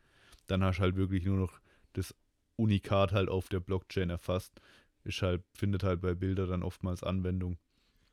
Dann 0.47 0.63
hast 0.63 0.77
du 0.77 0.83
halt 0.83 0.95
wirklich 0.95 1.25
nur 1.25 1.37
noch 1.37 1.59
das 1.93 2.15
Unikat 2.55 3.11
halt 3.11 3.29
auf 3.29 3.49
der 3.49 3.59
Blockchain 3.59 4.09
erfasst. 4.09 4.59
Ist 5.03 5.21
halt, 5.21 5.43
findet 5.53 5.83
halt 5.83 6.01
bei 6.01 6.13
Bildern 6.13 6.49
dann 6.49 6.63
oftmals 6.63 7.03
Anwendung. 7.03 7.57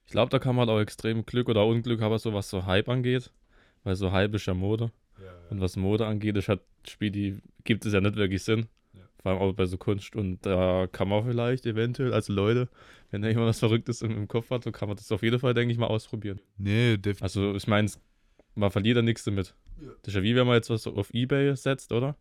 Ich 0.05 0.13
glaube, 0.13 0.31
da 0.31 0.39
kann 0.39 0.55
man 0.55 0.69
halt 0.69 0.77
auch 0.77 0.81
extrem 0.81 1.25
Glück 1.25 1.49
oder 1.49 1.67
Unglück 1.67 2.01
haben, 2.01 2.19
so 2.19 2.33
was 2.33 2.51
so 2.51 2.67
Hype 2.67 2.89
angeht. 2.89 3.33
Weil 3.83 3.97
so 3.97 4.13
Hype 4.13 4.35
ist 4.35 4.47
ja 4.47 4.55
Mode. 4.55 4.93
Und 5.51 5.61
was 5.61 5.77
Mode 5.77 6.07
angeht, 6.07 6.37
ist 6.37 6.49
halt 6.49 6.61
Spiel, 6.87 7.11
die 7.11 7.39
gibt 7.65 7.87
es 7.87 7.93
ja 7.93 8.01
nicht 8.01 8.17
wirklich 8.17 8.43
Sinn. 8.43 8.67
Ja. 9.27 9.33
Vor 9.35 9.43
allem 9.43 9.51
auch 9.51 9.55
bei 9.55 9.67
so 9.67 9.77
Kunst. 9.77 10.15
Und 10.17 10.45
da 10.45 10.87
kann 10.91 11.09
man 11.09 11.25
vielleicht 11.25 11.67
eventuell, 11.67 12.13
also 12.13 12.33
Leute, 12.33 12.69
wenn 13.11 13.23
da 13.23 13.29
jemand 13.29 13.49
was 13.49 13.59
Verrücktes 13.59 14.03
im, 14.03 14.13
im 14.13 14.29
Kopf 14.29 14.51
hat, 14.51 14.65
so 14.65 14.73
kann 14.73 14.89
man 14.89 14.97
das 14.97 15.11
auf 15.13 15.23
jeden 15.23 15.39
Fall, 15.39 15.55
denke 15.55 15.73
ich, 15.73 15.79
mal 15.79 15.87
ausprobieren. 15.87 16.41
Nee, 16.59 16.97
definitiv. 16.97 17.23
Also 17.23 17.55
ich 17.55 17.67
meine, 17.67 17.91
man 18.55 18.71
verliert 18.71 18.97
da 18.97 19.03
nichts 19.03 19.25
damit. 19.25 19.55
Ja. 19.81 19.89
Das 20.03 20.09
ist 20.09 20.15
ja 20.15 20.23
wie 20.23 20.35
wenn 20.35 20.47
man 20.47 20.57
jetzt 20.57 20.71
was 20.71 20.87
auf 20.87 21.13
Ebay 21.13 21.55
setzt, 21.57 21.93
oder? 21.93 22.17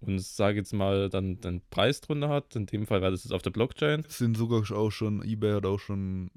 Und 0.00 0.20
sage 0.20 0.58
jetzt 0.58 0.72
mal, 0.72 1.08
dann 1.08 1.40
den 1.40 1.62
Preis 1.70 2.00
drunter 2.00 2.28
hat. 2.28 2.54
In 2.54 2.66
dem 2.66 2.86
Fall 2.86 3.00
wäre 3.00 3.12
das 3.12 3.24
jetzt 3.24 3.32
auf 3.32 3.42
der 3.42 3.50
Blockchain. 3.50 4.04
Es 4.06 4.18
sind 4.18 4.36
sogar 4.36 4.60
auch 4.76 4.90
schon, 4.90 5.22
eBay 5.22 5.54
hat 5.54 5.66
auch 5.66 5.80
schon 5.80 6.30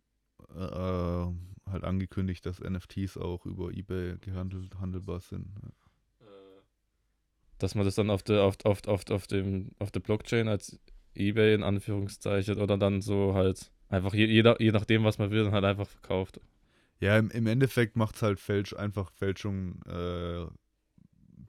äh, 0.56 0.64
äh, 0.64 1.28
halt 1.70 1.84
angekündigt, 1.84 2.46
dass 2.46 2.62
NFTs 2.62 3.18
auch 3.18 3.46
über 3.46 3.72
eBay 3.72 4.18
gehandelt, 4.20 4.80
handelbar 4.80 5.20
sind. 5.20 5.48
Dass 7.60 7.76
man 7.76 7.86
das 7.86 7.96
dann 7.96 8.10
auf 8.10 8.24
der, 8.24 8.44
auf, 8.44 8.56
auf, 8.64 8.88
auf, 8.88 9.10
auf, 9.12 9.28
dem, 9.28 9.72
auf 9.80 9.92
der 9.92 10.00
Blockchain 10.00 10.48
als 10.48 10.80
Ebay 11.14 11.54
in 11.54 11.64
Anführungszeichen 11.64 12.58
oder 12.58 12.78
dann 12.78 13.02
so 13.02 13.34
halt 13.36 13.72
einfach 13.90 14.14
je, 14.14 14.26
jeder, 14.26 14.62
je 14.62 14.72
nachdem, 14.72 15.04
was 15.04 15.18
man 15.18 15.30
will, 15.32 15.44
dann 15.44 15.54
halt 15.54 15.66
einfach 15.66 15.88
verkauft. 15.88 16.40
Ja, 17.00 17.18
im, 17.18 17.30
im 17.32 17.48
Endeffekt 17.48 17.96
macht 17.96 18.16
es 18.16 18.22
halt 18.22 18.40
Fälsch, 18.40 18.74
einfach 18.74 19.12
Fälschung, 19.12 19.82
äh, 19.84 20.46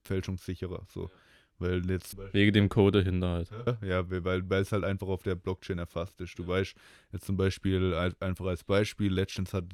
fälschungssicherer. 0.05 0.85
So. 0.93 1.11
Weil 1.59 1.89
jetzt. 1.91 2.17
Wegen 2.33 2.53
dem 2.55 2.69
Code 2.69 3.03
dahinter 3.03 3.29
halt. 3.29 3.51
Ja, 3.83 4.09
weil, 4.11 4.49
weil 4.49 4.63
es 4.63 4.73
halt 4.73 4.85
einfach 4.85 5.09
auf 5.09 5.23
der 5.23 5.35
Blockchain 5.35 5.79
erfasst 5.79 6.21
ist. 6.21 6.39
Du 6.39 6.47
weißt, 6.47 6.75
jetzt 7.13 7.27
zum 7.27 7.37
Beispiel, 7.37 7.95
ein- 7.95 8.15
einfach 8.21 8.47
als 8.47 8.65
Beispiel, 8.65 9.13
Legends 9.13 9.53
hat, 9.53 9.67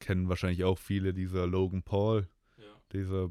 kennen 0.00 0.28
wahrscheinlich 0.28 0.64
auch 0.64 0.78
viele, 0.78 1.14
dieser 1.14 1.46
Logan 1.46 1.82
Paul, 1.82 2.28
dieser, 2.92 3.30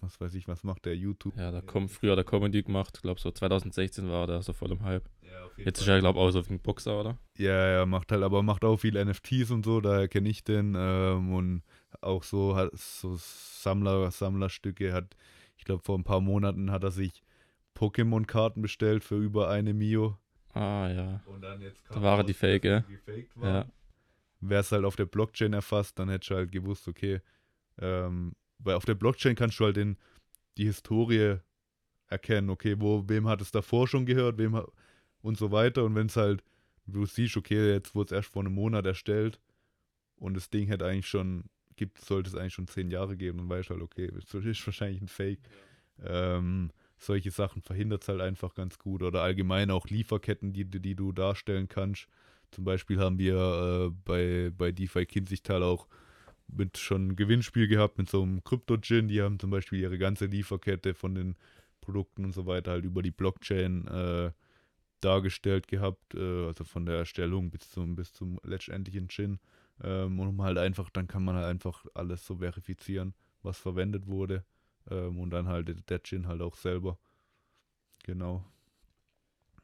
was 0.00 0.20
weiß 0.20 0.34
ich, 0.34 0.48
was 0.48 0.64
macht 0.64 0.84
der, 0.84 0.96
YouTube. 0.96 1.36
Ja, 1.36 1.50
da 1.50 1.60
kommt 1.60 1.90
früher 1.90 2.16
der 2.16 2.24
Comedy 2.24 2.62
gemacht, 2.62 2.92
ich 2.96 3.02
glaube 3.02 3.20
so 3.20 3.30
2016 3.30 4.08
war 4.08 4.26
der 4.26 4.42
so 4.42 4.52
voll 4.52 4.72
im 4.72 4.82
Hype. 4.82 5.08
Ja, 5.22 5.64
Jetzt 5.64 5.80
ist 5.80 5.88
er, 5.88 6.00
glaube 6.00 6.18
ich, 6.18 6.24
auch 6.24 6.30
so 6.30 6.42
ein 6.48 6.60
Boxer, 6.60 7.00
oder? 7.00 7.18
Ja, 7.36 7.68
ja, 7.68 7.86
macht 7.86 8.12
halt, 8.12 8.22
aber 8.22 8.42
macht 8.42 8.64
auch 8.64 8.76
viel 8.76 9.02
NFTs 9.02 9.50
und 9.50 9.64
so, 9.64 9.80
daher 9.80 10.08
kenne 10.08 10.28
ich 10.28 10.44
den. 10.44 10.74
Ähm, 10.76 11.32
und 11.32 11.62
auch 12.00 12.22
so 12.22 12.56
hat 12.56 12.70
so 12.74 13.16
Sammler, 13.16 14.10
Sammlerstücke 14.10 14.92
hat, 14.92 15.16
ich 15.56 15.64
glaube, 15.64 15.82
vor 15.82 15.98
ein 15.98 16.04
paar 16.04 16.20
Monaten 16.20 16.70
hat 16.70 16.84
er 16.84 16.90
sich 16.90 17.22
Pokémon-Karten 17.74 18.62
bestellt 18.62 19.04
für 19.04 19.16
über 19.16 19.50
eine 19.50 19.74
Mio. 19.74 20.18
Ah, 20.52 20.88
ja. 20.88 21.20
Und 21.26 21.42
dann 21.42 21.60
jetzt 21.60 21.82
Da 21.90 22.00
war 22.00 22.18
er 22.18 22.24
die 22.24 22.34
Fake, 22.34 22.64
ja. 22.64 22.84
Wäre 24.40 24.60
es 24.60 24.72
halt 24.72 24.84
auf 24.84 24.96
der 24.96 25.06
Blockchain 25.06 25.52
erfasst, 25.52 25.98
dann 25.98 26.08
hättest 26.08 26.30
du 26.30 26.34
halt 26.36 26.52
gewusst, 26.52 26.88
okay, 26.88 27.20
ähm, 27.78 28.34
weil 28.58 28.74
auf 28.74 28.84
der 28.84 28.94
Blockchain 28.94 29.34
kannst 29.34 29.58
du 29.60 29.64
halt 29.64 29.76
den, 29.76 29.96
die 30.56 30.64
Historie 30.64 31.36
erkennen, 32.08 32.50
okay, 32.50 32.76
wo, 32.78 33.04
wem 33.08 33.26
hat 33.28 33.40
es 33.40 33.50
davor 33.50 33.88
schon 33.88 34.06
gehört, 34.06 34.38
wem 34.38 34.60
und 35.22 35.36
so 35.36 35.50
weiter. 35.50 35.84
Und 35.84 35.94
wenn 35.94 36.06
es 36.06 36.16
halt, 36.16 36.42
du 36.86 37.04
siehst, 37.04 37.36
okay, 37.36 37.72
jetzt 37.72 37.94
wurde 37.94 38.14
es 38.14 38.18
erst 38.18 38.32
vor 38.32 38.42
einem 38.42 38.54
Monat 38.54 38.86
erstellt 38.86 39.40
und 40.16 40.34
das 40.34 40.50
Ding 40.50 40.68
hätte 40.68 40.86
eigentlich 40.86 41.08
schon, 41.08 41.44
gibt, 41.76 42.00
sollte 42.00 42.30
es 42.30 42.36
eigentlich 42.36 42.54
schon 42.54 42.68
zehn 42.68 42.90
Jahre 42.90 43.16
geben 43.16 43.40
und 43.40 43.48
weißt 43.48 43.70
halt, 43.70 43.82
okay, 43.82 44.10
das 44.12 44.44
ist 44.44 44.66
wahrscheinlich 44.66 45.00
ein 45.00 45.08
Fake. 45.08 45.40
Ähm, 46.02 46.70
solche 46.98 47.30
Sachen 47.30 47.62
verhindert 47.62 48.02
es 48.02 48.08
halt 48.08 48.20
einfach 48.20 48.54
ganz 48.54 48.78
gut. 48.78 49.02
Oder 49.02 49.22
allgemein 49.22 49.70
auch 49.70 49.86
Lieferketten, 49.86 50.52
die, 50.52 50.64
die 50.64 50.94
du 50.94 51.12
darstellen 51.12 51.68
kannst. 51.68 52.08
Zum 52.52 52.64
Beispiel 52.64 52.98
haben 52.98 53.18
wir 53.18 53.36
äh, 53.36 53.94
bei, 54.04 54.50
bei 54.56 54.72
DeFi 54.72 55.04
Kinzigtal 55.04 55.62
auch 55.62 55.88
mit 56.48 56.78
schon 56.78 57.08
ein 57.08 57.16
Gewinnspiel 57.16 57.68
gehabt 57.68 57.98
mit 57.98 58.08
so 58.08 58.22
einem 58.22 58.42
Krypto-Gin. 58.44 59.08
Die 59.08 59.22
haben 59.22 59.38
zum 59.38 59.50
Beispiel 59.50 59.80
ihre 59.80 59.98
ganze 59.98 60.26
Lieferkette 60.26 60.94
von 60.94 61.14
den 61.14 61.36
Produkten 61.80 62.24
und 62.24 62.32
so 62.32 62.46
weiter 62.46 62.72
halt 62.72 62.84
über 62.84 63.02
die 63.02 63.10
Blockchain 63.10 63.86
äh, 63.86 64.32
dargestellt 65.00 65.68
gehabt, 65.68 66.14
äh, 66.14 66.46
also 66.46 66.64
von 66.64 66.86
der 66.86 66.96
Erstellung 66.96 67.50
bis 67.50 67.70
zum, 67.70 67.96
bis 67.96 68.12
zum 68.12 68.40
letztendlichen 68.42 69.08
Gin. 69.08 69.38
Ähm, 69.82 70.18
und 70.18 70.40
halt 70.42 70.58
einfach, 70.58 70.90
dann 70.90 71.06
kann 71.06 71.24
man 71.24 71.36
halt 71.36 71.46
einfach 71.46 71.84
alles 71.94 72.26
so 72.26 72.36
verifizieren, 72.36 73.14
was 73.42 73.58
verwendet 73.58 74.06
wurde. 74.06 74.44
Ähm, 74.90 75.18
und 75.18 75.30
dann 75.30 75.48
halt 75.48 75.88
der 75.88 76.02
Gin 76.02 76.26
halt 76.26 76.40
auch 76.42 76.56
selber. 76.56 76.98
Genau. 78.04 78.44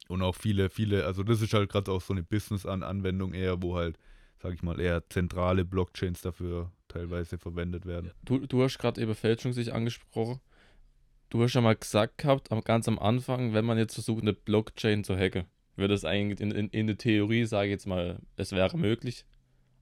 Und 0.08 0.22
auch 0.22 0.34
viele, 0.34 0.68
viele, 0.68 1.06
also 1.06 1.22
das 1.22 1.40
ist 1.40 1.54
halt 1.54 1.70
gerade 1.70 1.90
auch 1.90 2.02
so 2.02 2.12
eine 2.12 2.22
Business-Anwendung 2.22 3.34
eher, 3.34 3.62
wo 3.62 3.76
halt, 3.76 3.98
sag 4.42 4.54
ich 4.54 4.62
mal, 4.62 4.80
eher 4.80 5.08
zentrale 5.08 5.64
Blockchains 5.64 6.20
dafür 6.20 6.72
teilweise 6.88 7.38
verwendet 7.38 7.86
werden. 7.86 8.10
Du, 8.24 8.38
du 8.38 8.62
hast 8.62 8.78
gerade 8.78 9.00
eben 9.00 9.14
Fälschung 9.14 9.52
sich 9.52 9.72
angesprochen. 9.72 10.40
Du 11.30 11.42
hast 11.42 11.54
ja 11.54 11.60
mal 11.60 11.76
gesagt 11.76 12.18
gehabt, 12.18 12.50
ganz 12.64 12.88
am 12.88 12.98
Anfang, 12.98 13.54
wenn 13.54 13.64
man 13.64 13.78
jetzt 13.78 13.94
versucht, 13.94 14.22
eine 14.22 14.32
Blockchain 14.32 15.04
zu 15.04 15.16
hacken, 15.16 15.46
würde 15.76 15.94
es 15.94 16.04
eigentlich 16.04 16.40
in, 16.40 16.50
in, 16.50 16.68
in 16.68 16.86
der 16.88 16.98
Theorie, 16.98 17.44
sage 17.44 17.68
ich 17.68 17.72
jetzt 17.72 17.86
mal, 17.86 18.18
es 18.36 18.52
wäre 18.52 18.76
möglich, 18.76 19.24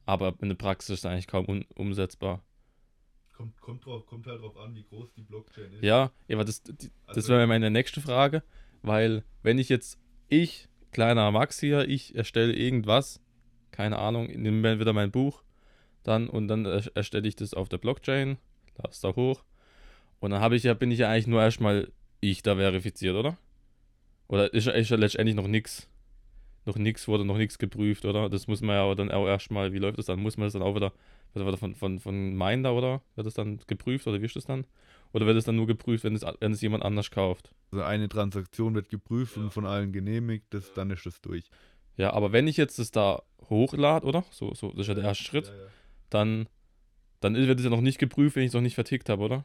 aber 0.07 0.35
in 0.41 0.49
der 0.49 0.57
Praxis 0.57 0.91
ist 0.91 0.99
es 1.01 1.07
eigentlich 1.07 1.27
kaum 1.27 1.49
un, 1.49 1.65
umsetzbar. 1.75 2.45
Kommt, 3.35 3.61
kommt, 3.61 3.87
drauf, 3.87 4.07
kommt 4.07 4.27
halt 4.27 4.43
drauf 4.43 4.57
an, 4.59 4.75
wie 4.75 4.85
groß 4.85 5.15
die 5.15 5.23
Blockchain 5.23 5.73
ist. 5.73 5.83
Ja, 5.83 6.13
aber 6.31 6.45
das, 6.45 6.63
die, 6.63 6.91
also 7.07 7.21
das 7.21 7.29
wäre 7.29 7.47
meine 7.47 7.71
nächste 7.71 8.01
Frage, 8.03 8.45
weil 8.83 9.25
wenn 9.43 9.59
ich 9.59 9.71
jetzt, 9.71 9.99
ich, 10.29 10.69
kleiner 10.93 11.31
Max 11.33 11.59
hier, 11.59 11.89
ich 11.89 12.15
erstelle 12.15 12.53
irgendwas, 12.53 13.21
keine 13.81 13.99
Ahnung, 13.99 14.27
nehme 14.27 14.79
wieder 14.79 14.93
mein 14.93 15.11
Buch, 15.11 15.43
dann 16.03 16.29
und 16.29 16.49
dann 16.49 16.67
erstelle 16.67 17.27
ich 17.27 17.35
das 17.35 17.55
auf 17.55 17.71
der 17.71 17.79
Blockchain, 17.79 18.37
lade 18.77 18.91
es 18.91 19.01
da 19.01 19.17
hoch 19.17 19.43
und 20.21 20.33
dann 20.33 20.43
habe 20.43 20.55
ich 20.55 20.65
ja, 20.65 20.75
bin 20.75 20.91
ich 20.91 20.99
ja 20.99 21.09
eigentlich 21.09 21.29
nur 21.29 21.41
erstmal 21.41 21.91
ich 22.21 22.43
da 22.43 22.57
verifiziert, 22.57 23.17
oder? 23.17 23.39
Oder 24.29 24.53
ist, 24.53 24.67
ist 24.67 24.91
ja 24.91 24.99
letztendlich 24.99 25.35
noch 25.35 25.47
nichts. 25.47 25.89
Noch 26.67 26.77
nichts 26.77 27.09
wurde 27.09 27.25
noch 27.25 27.39
nichts 27.39 27.59
geprüft, 27.59 28.05
oder? 28.05 28.29
Das 28.29 28.49
muss 28.49 28.61
man 28.61 28.77
ja 28.77 28.95
dann 28.95 29.11
auch 29.11 29.27
erstmal, 29.27 29.73
wie 29.73 29.79
läuft 29.79 29.97
das 29.97 30.07
dann? 30.07 30.21
Muss 30.21 30.37
man 30.37 30.45
das 30.45 30.53
dann 30.53 30.63
auch 30.63 30.75
wieder, 30.75 30.93
wird 31.33 31.49
das 31.51 31.59
von, 31.59 31.75
von, 31.75 32.01
von 32.01 32.37
Minder, 32.37 32.75
oder? 32.75 33.01
Wird 33.15 33.27
das 33.27 33.33
dann 33.33 33.61
geprüft 33.67 34.07
oder 34.07 34.21
wie 34.21 34.27
ist 34.27 34.37
das 34.37 34.45
dann? 34.45 34.67
Oder 35.15 35.25
wird 35.25 35.39
es 35.39 35.47
dann 35.47 35.57
nur 35.57 35.67
geprüft, 35.67 36.05
wenn 36.05 36.15
es, 36.15 36.25
wenn 36.41 36.53
es 36.53 36.61
jemand 36.61 36.85
anders 36.85 37.11
kauft? 37.11 37.55
Also 37.73 37.83
eine 37.83 38.11
Transaktion 38.11 38.75
wird 38.75 38.91
geprüft 38.91 39.39
ja. 39.39 39.43
und 39.43 39.55
von 39.55 39.65
allen 39.65 39.91
genehmigt, 39.91 40.45
das, 40.51 40.75
dann 40.75 40.91
ist 40.91 41.07
das 41.07 41.23
durch. 41.23 41.51
Ja, 42.01 42.15
aber 42.15 42.33
wenn 42.33 42.49
ich 42.49 42.57
jetzt 42.57 42.79
das 42.79 42.91
da 42.91 43.23
hochlade, 43.51 44.07
oder? 44.07 44.25
So, 44.31 44.55
so, 44.55 44.71
das 44.71 44.81
ist 44.81 44.87
ja 44.89 44.95
der 44.95 45.05
erste 45.05 45.25
Schritt, 45.25 45.49
ja, 45.49 45.55
ja. 45.55 45.67
dann, 46.09 46.49
dann 47.21 47.35
wird 47.35 47.59
es 47.59 47.65
ja 47.65 47.71
noch 47.71 47.83
nicht 47.83 47.99
geprüft, 47.99 48.37
wenn 48.37 48.43
ich 48.43 48.49
es 48.49 48.55
noch 48.55 48.63
nicht 48.63 48.75
vertickt 48.75 49.11
habe, 49.11 49.23
oder? 49.23 49.45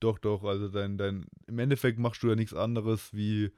Doch, 0.00 0.18
doch, 0.18 0.44
also 0.44 0.68
dein, 0.68 0.98
dein, 0.98 1.24
im 1.46 1.58
Endeffekt 1.58 1.98
machst 1.98 2.22
du 2.22 2.28
ja 2.28 2.34
nichts 2.34 2.52
anderes 2.52 3.14
wie 3.14 3.50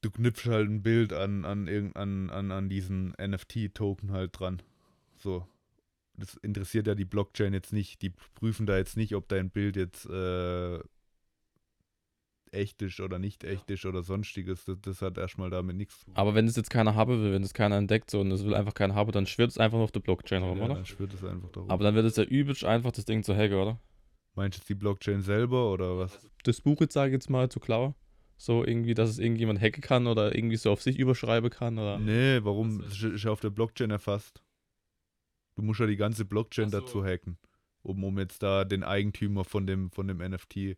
du 0.00 0.12
knüpfst 0.12 0.46
halt 0.46 0.68
ein 0.68 0.84
Bild 0.84 1.12
an, 1.12 1.44
an, 1.44 1.68
an, 1.94 2.30
an, 2.30 2.52
an 2.52 2.68
diesen 2.68 3.14
NFT-Token 3.20 4.12
halt 4.12 4.38
dran. 4.38 4.62
So. 5.16 5.44
Das 6.14 6.36
interessiert 6.36 6.86
ja 6.86 6.94
die 6.94 7.04
Blockchain 7.04 7.52
jetzt 7.52 7.72
nicht. 7.72 8.00
Die 8.00 8.10
prüfen 8.10 8.64
da 8.66 8.76
jetzt 8.76 8.96
nicht, 8.96 9.16
ob 9.16 9.26
dein 9.26 9.50
Bild 9.50 9.74
jetzt 9.74 10.06
äh, 10.06 10.78
echt 12.52 12.80
ist 12.82 13.00
oder 13.00 13.18
nicht 13.18 13.44
echt 13.44 13.70
ist 13.70 13.84
oder 13.84 14.02
sonstiges. 14.02 14.64
Das, 14.64 14.80
das 14.80 15.02
hat 15.02 15.18
erstmal 15.18 15.50
damit 15.50 15.76
nichts 15.76 16.00
zu 16.00 16.06
tun. 16.06 16.14
Aber 16.16 16.34
wenn 16.34 16.46
es 16.46 16.56
jetzt 16.56 16.70
keiner 16.70 16.94
haben 16.94 17.22
will, 17.22 17.32
wenn 17.32 17.42
es 17.42 17.54
keiner 17.54 17.76
entdeckt 17.76 18.10
so 18.10 18.20
und 18.20 18.30
es 18.30 18.44
will 18.44 18.54
einfach 18.54 18.74
keiner 18.74 18.94
haben, 18.94 19.12
dann 19.12 19.26
schwirrt 19.26 19.50
es 19.50 19.58
einfach 19.58 19.78
noch 19.78 19.84
auf 19.84 19.92
der 19.92 20.00
Blockchain 20.00 20.42
rum, 20.42 20.58
ja, 20.58 20.64
oder? 20.64 20.74
Dann 20.74 20.86
schwirrt 20.86 21.14
es 21.14 21.24
einfach 21.24 21.50
darum. 21.50 21.70
Aber 21.70 21.84
dann 21.84 21.94
wird 21.94 22.06
es 22.06 22.16
ja 22.16 22.24
übelst 22.24 22.64
einfach, 22.64 22.92
das 22.92 23.04
Ding 23.04 23.22
zu 23.22 23.34
hacken, 23.34 23.56
oder? 23.56 23.80
Meinst 24.34 24.58
du 24.58 24.60
jetzt 24.60 24.68
die 24.68 24.74
Blockchain 24.74 25.22
selber 25.22 25.72
oder 25.72 25.98
was? 25.98 26.18
Das 26.44 26.60
Buch 26.60 26.80
jetzt, 26.80 26.92
sage 26.92 27.10
ich 27.10 27.14
jetzt 27.14 27.30
mal, 27.30 27.48
zu 27.48 27.58
klauen? 27.58 27.94
So 28.36 28.64
irgendwie, 28.64 28.92
dass 28.92 29.08
es 29.08 29.18
irgendjemand 29.18 29.60
hacken 29.60 29.80
kann 29.80 30.06
oder 30.06 30.34
irgendwie 30.34 30.56
so 30.56 30.70
auf 30.70 30.82
sich 30.82 30.98
überschreiben 30.98 31.48
kann? 31.48 31.78
Oder? 31.78 31.98
Nee, 31.98 32.40
warum? 32.42 32.82
Das 32.82 33.02
ist 33.02 33.24
ja 33.24 33.30
auf 33.30 33.40
der 33.40 33.50
Blockchain 33.50 33.90
erfasst. 33.90 34.42
Du 35.54 35.62
musst 35.62 35.80
ja 35.80 35.86
die 35.86 35.96
ganze 35.96 36.26
Blockchain 36.26 36.70
so. 36.70 36.80
dazu 36.80 37.02
hacken, 37.02 37.38
um, 37.82 38.04
um 38.04 38.18
jetzt 38.18 38.42
da 38.42 38.64
den 38.64 38.84
Eigentümer 38.84 39.44
von 39.44 39.66
dem, 39.66 39.90
von 39.90 40.06
dem 40.06 40.18
NFT 40.18 40.76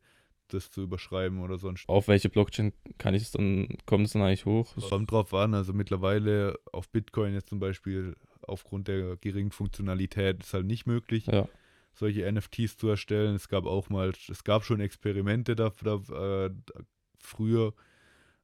das 0.49 0.71
zu 0.71 0.83
überschreiben 0.83 1.41
oder 1.41 1.59
sonst. 1.59 1.89
Auf 1.89 2.09
welche 2.09 2.29
Blockchain 2.29 2.73
kann 2.99 3.15
ich 3.15 3.23
es 3.23 3.31
dann, 3.31 3.69
kommt 3.87 4.07
es 4.07 4.13
dann 4.13 4.23
eigentlich 4.23 4.47
hoch? 4.47 4.73
Das 4.75 4.89
kommt 4.89 5.11
drauf 5.11 5.33
an, 5.35 5.55
also 5.55 5.73
mittlerweile 5.73 6.59
auf 6.73 6.89
Bitcoin 6.89 7.35
jetzt 7.35 7.49
zum 7.49 7.61
Beispiel 7.61 8.17
aufgrund 8.43 8.89
der 8.89 9.17
geringen 9.17 9.53
Funktionalität 9.53 10.43
ist 10.43 10.55
halt 10.55 10.67
nicht 10.67 10.87
möglich. 10.87 11.27
Ja 11.27 11.49
solche 11.99 12.31
NFTs 12.31 12.77
zu 12.77 12.89
erstellen. 12.89 13.35
Es 13.35 13.49
gab 13.49 13.67
auch 13.67 13.91
mal, 13.91 14.13
es 14.29 14.45
gab 14.45 14.65
schon 14.65 14.81
Experimente 14.81 15.57
da, 15.57 15.73
da 15.83 16.47
äh, 16.47 16.51
früher, 17.19 17.75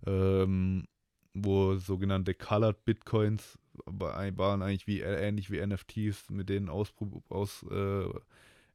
ähm, 0.07 0.87
wo 1.33 1.77
sogenannte 1.77 2.35
Colored 2.35 2.85
Bitcoins 2.85 3.59
waren 3.87 4.63
eigentlich 4.63 4.87
wie 4.87 5.01
ähnlich 5.01 5.51
wie 5.51 5.65
NFTs, 5.65 6.31
mit 6.31 6.49
denen 6.49 6.69
aus, 6.69 6.93
aus 7.29 7.65
äh, 7.71 8.09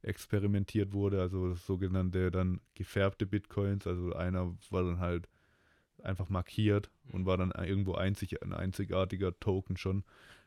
experimentiert 0.02 0.94
wurde, 0.94 1.22
also 1.22 1.56
sogenannte 1.56 2.32
dann 2.32 2.62
gefärbte 2.76 3.26
Bitcoins. 3.26 3.86
Also 3.86 4.14
einer 4.14 4.56
war 4.70 4.84
dann 4.84 5.00
halt 5.00 5.28
einfach 6.04 6.30
markiert 6.30 6.90
und 7.12 7.26
war 7.26 7.38
dann 7.38 7.52
irgendwo 7.52 7.94
einzig, 7.94 8.42
ein 8.42 8.54
einzigartiger 8.54 9.38
Token 9.40 9.78
schon. 9.78 10.04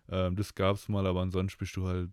Ähm, 0.09 0.37
das 0.37 0.55
gab 0.55 0.77
es 0.77 0.89
mal, 0.89 1.07
aber 1.07 1.21
ansonsten 1.21 1.59
bist 1.59 1.77
du 1.77 1.87
halt 1.87 2.11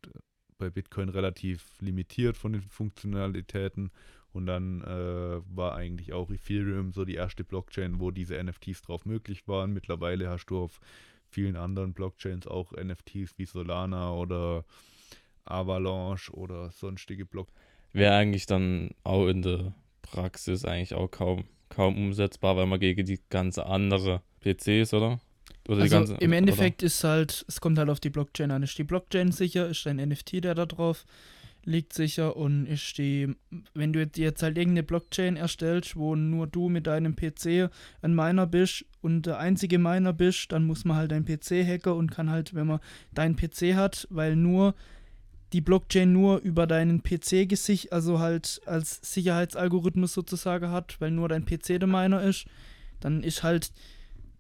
bei 0.58 0.70
Bitcoin 0.70 1.10
relativ 1.10 1.80
limitiert 1.80 2.38
von 2.38 2.54
den 2.54 2.62
Funktionalitäten. 2.62 3.92
Und 4.32 4.46
dann 4.46 4.82
äh, 4.82 5.42
war 5.56 5.76
eigentlich 5.76 6.14
auch 6.14 6.30
Ethereum 6.30 6.94
so 6.94 7.04
die 7.04 7.16
erste 7.16 7.44
Blockchain, 7.44 8.00
wo 8.00 8.12
diese 8.12 8.42
NFTs 8.42 8.84
drauf 8.84 9.06
möglich 9.06 9.48
waren. 9.48 9.74
Mittlerweile 9.74 10.30
hast 10.30 10.46
du 10.48 10.60
auf 10.60 10.80
vielen 11.30 11.56
anderen 11.56 11.94
Blockchains 11.94 12.46
auch 12.46 12.74
NFTs 12.74 13.38
wie 13.38 13.46
Solana 13.46 14.14
oder 14.14 14.66
Avalanche 15.50 16.32
oder 16.34 16.72
sonstige 16.72 17.26
Blockchains. 17.26 17.58
Wäre 17.92 18.16
eigentlich 18.16 18.46
dann 18.46 18.92
auch 19.04 19.28
in 19.28 19.42
der 19.42 19.74
Praxis 20.02 20.66
eigentlich 20.66 20.94
auch 20.94 21.10
kaum, 21.10 21.46
kaum 21.70 21.98
umsetzbar, 21.98 22.56
weil 22.56 22.68
man 22.68 22.80
gegen 22.80 23.06
die 23.06 23.20
ganze 23.30 23.66
andere 23.66 24.22
PCs, 24.42 24.94
oder? 24.94 25.20
Oder 25.68 25.82
also 25.82 25.96
ganze, 25.96 26.16
im 26.16 26.34
Endeffekt 26.34 26.82
oder? 26.82 26.88
ist 26.88 27.04
halt, 27.04 27.46
es 27.48 27.62
kommt 27.62 27.78
halt 27.78 27.90
auf 27.90 28.00
die 28.00 28.10
Blockchain 28.10 28.52
an. 28.52 28.64
Ist 28.64 28.78
die 28.78 28.84
Blockchain 28.84 29.32
sicher? 29.32 29.68
Ist 29.68 29.86
dein 29.86 29.98
NFT, 29.98 30.44
der 30.44 30.56
da 30.56 30.66
drauf 30.66 31.06
liegt, 31.64 31.94
sicher? 31.94 32.36
Und 32.36 32.66
ist 32.66 32.98
die, 32.98 33.36
wenn 33.74 33.94
du 33.94 34.02
jetzt 34.16 34.42
halt 34.42 34.58
irgendeine 34.58 34.84
Blockchain 34.84 35.36
erstellst, 35.36 35.96
wo 35.96 36.16
nur 36.16 36.48
du 36.48 36.70
mit 36.70 36.88
deinem 36.88 37.16
PC 37.16 37.70
ein 38.02 38.16
Miner 38.16 38.48
bist 38.48 38.86
und 39.02 39.26
der 39.26 39.38
einzige 39.38 39.78
Miner 39.78 40.14
bist, 40.14 40.52
dann 40.52 40.66
muss 40.66 40.86
man 40.86 40.98
halt 40.98 41.14
einen 41.14 41.26
PC 41.26 41.66
hacken 41.66 41.94
und 41.94 42.12
kann 42.12 42.30
halt, 42.30 42.54
wenn 42.54 42.68
man 42.68 42.80
deinen 43.14 43.36
PC 43.36 43.76
hat, 43.76 44.08
weil 44.10 44.36
nur 44.36 44.74
die 45.54 45.62
Blockchain 45.62 46.14
nur 46.14 46.40
über 46.40 46.68
deinen 46.68 47.02
PC 47.02 47.48
gesichert, 47.48 47.92
also 47.92 48.20
halt 48.20 48.62
als 48.66 49.00
Sicherheitsalgorithmus 49.02 50.14
sozusagen 50.14 50.70
hat, 50.70 51.00
weil 51.00 51.12
nur 51.12 51.30
dein 51.30 51.46
PC 51.46 51.80
der 51.80 51.88
Miner 51.88 52.22
ist, 52.22 52.46
dann 53.00 53.24
ist 53.24 53.44
halt 53.44 53.72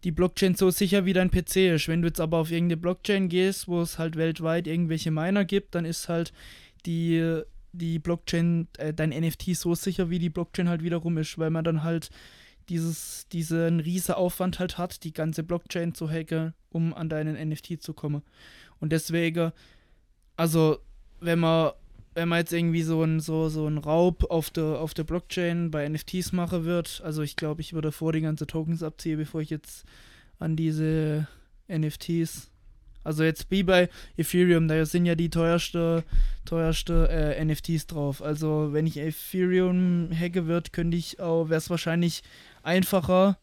die 0.04 0.12
Blockchain 0.12 0.56
so 0.56 0.69
sicher 0.69 1.06
wie 1.06 1.13
dein 1.13 1.31
PC 1.31 1.73
ist. 1.73 1.88
Wenn 1.88 2.02
du 2.02 2.08
jetzt 2.08 2.21
aber 2.21 2.38
auf 2.38 2.52
irgendeine 2.52 2.77
Blockchain 2.77 3.27
gehst, 3.27 3.67
wo 3.67 3.81
es 3.81 3.98
halt 3.98 4.15
weltweit 4.15 4.67
irgendwelche 4.67 5.12
Miner 5.12 5.46
gibt, 5.46 5.75
dann 5.75 5.86
ist 5.86 6.10
halt 6.10 6.31
die, 6.86 7.42
die 7.73 8.00
Blockchain, 8.00 8.67
äh, 8.77 8.94
dein 8.94 9.10
NFT 9.10 9.56
so 9.56 9.75
sicher, 9.75 10.10
wie 10.10 10.19
die 10.19 10.29
Blockchain 10.29 10.69
halt 10.69 10.84
wiederum 10.84 11.17
ist, 11.17 11.38
weil 11.38 11.50
man 11.50 11.63
dann 11.63 11.84
halt 11.84 12.10
dieses, 12.69 13.27
diesen 13.31 13.79
riesen 13.79 14.13
Aufwand 14.15 14.60
halt 14.60 14.77
hat, 14.77 15.04
die 15.04 15.12
ganze 15.12 15.44
Blockchain 15.44 15.96
zu 15.96 16.10
hacken, 16.10 16.54
um 16.69 16.94
an 16.94 17.10
deinen 17.10 17.50
NFT 17.50 17.81
zu 17.81 17.94
kommen. 17.94 18.21
Und 18.79 18.92
deswegen, 18.92 19.52
also 20.38 20.77
wenn 21.22 21.40
man 21.40 21.72
wenn 22.15 22.28
man 22.28 22.40
jetzt 22.40 22.52
irgendwie 22.52 22.82
so 22.82 23.04
ein 23.04 23.20
so, 23.20 23.50
so 23.50 23.67
ein 23.67 23.78
Raub 23.78 24.30
auf 24.30 24.50
der, 24.50 24.80
auf 24.80 24.94
der 24.94 25.04
Blockchain 25.04 25.72
bei 25.72 25.88
NFTs 25.88 26.34
machen 26.34 26.65
wird, 26.65 27.02
also 27.06 27.22
ich 27.22 27.36
glaube, 27.36 27.62
ich 27.62 27.74
würde 27.74 27.92
vor 27.92 28.12
die 28.12 28.22
ganze 28.22 28.48
Tokens 28.48 28.84
abziehen, 28.84 29.17
bevor 29.17 29.42
ich 29.42 29.50
jetzt 29.50 29.86
an 30.40 30.56
diese 30.56 31.28
NFTs 31.70 32.50
Also 33.04 33.24
jetzt 33.24 33.50
wie 33.52 33.63
bei 33.63 33.90
Ethereum, 34.17 34.67
da 34.67 34.86
sind 34.86 35.06
ja 35.06 35.15
die 35.15 35.30
teuerste, 35.30 36.04
teuerste 36.46 37.08
äh, 37.10 37.46
NFTs 37.46 37.88
drauf. 37.88 38.22
Also 38.22 38.74
wenn 38.74 38.88
ich 38.88 38.98
Ethereum 38.98 40.10
hacke 40.13 40.48
wird, 40.48 40.74
könnte 40.74 40.98
ich 40.98 41.20
auch, 41.20 41.50
wäre 41.50 41.60
es 41.60 41.70
wahrscheinlich 41.70 42.24
einfacher, 42.63 43.38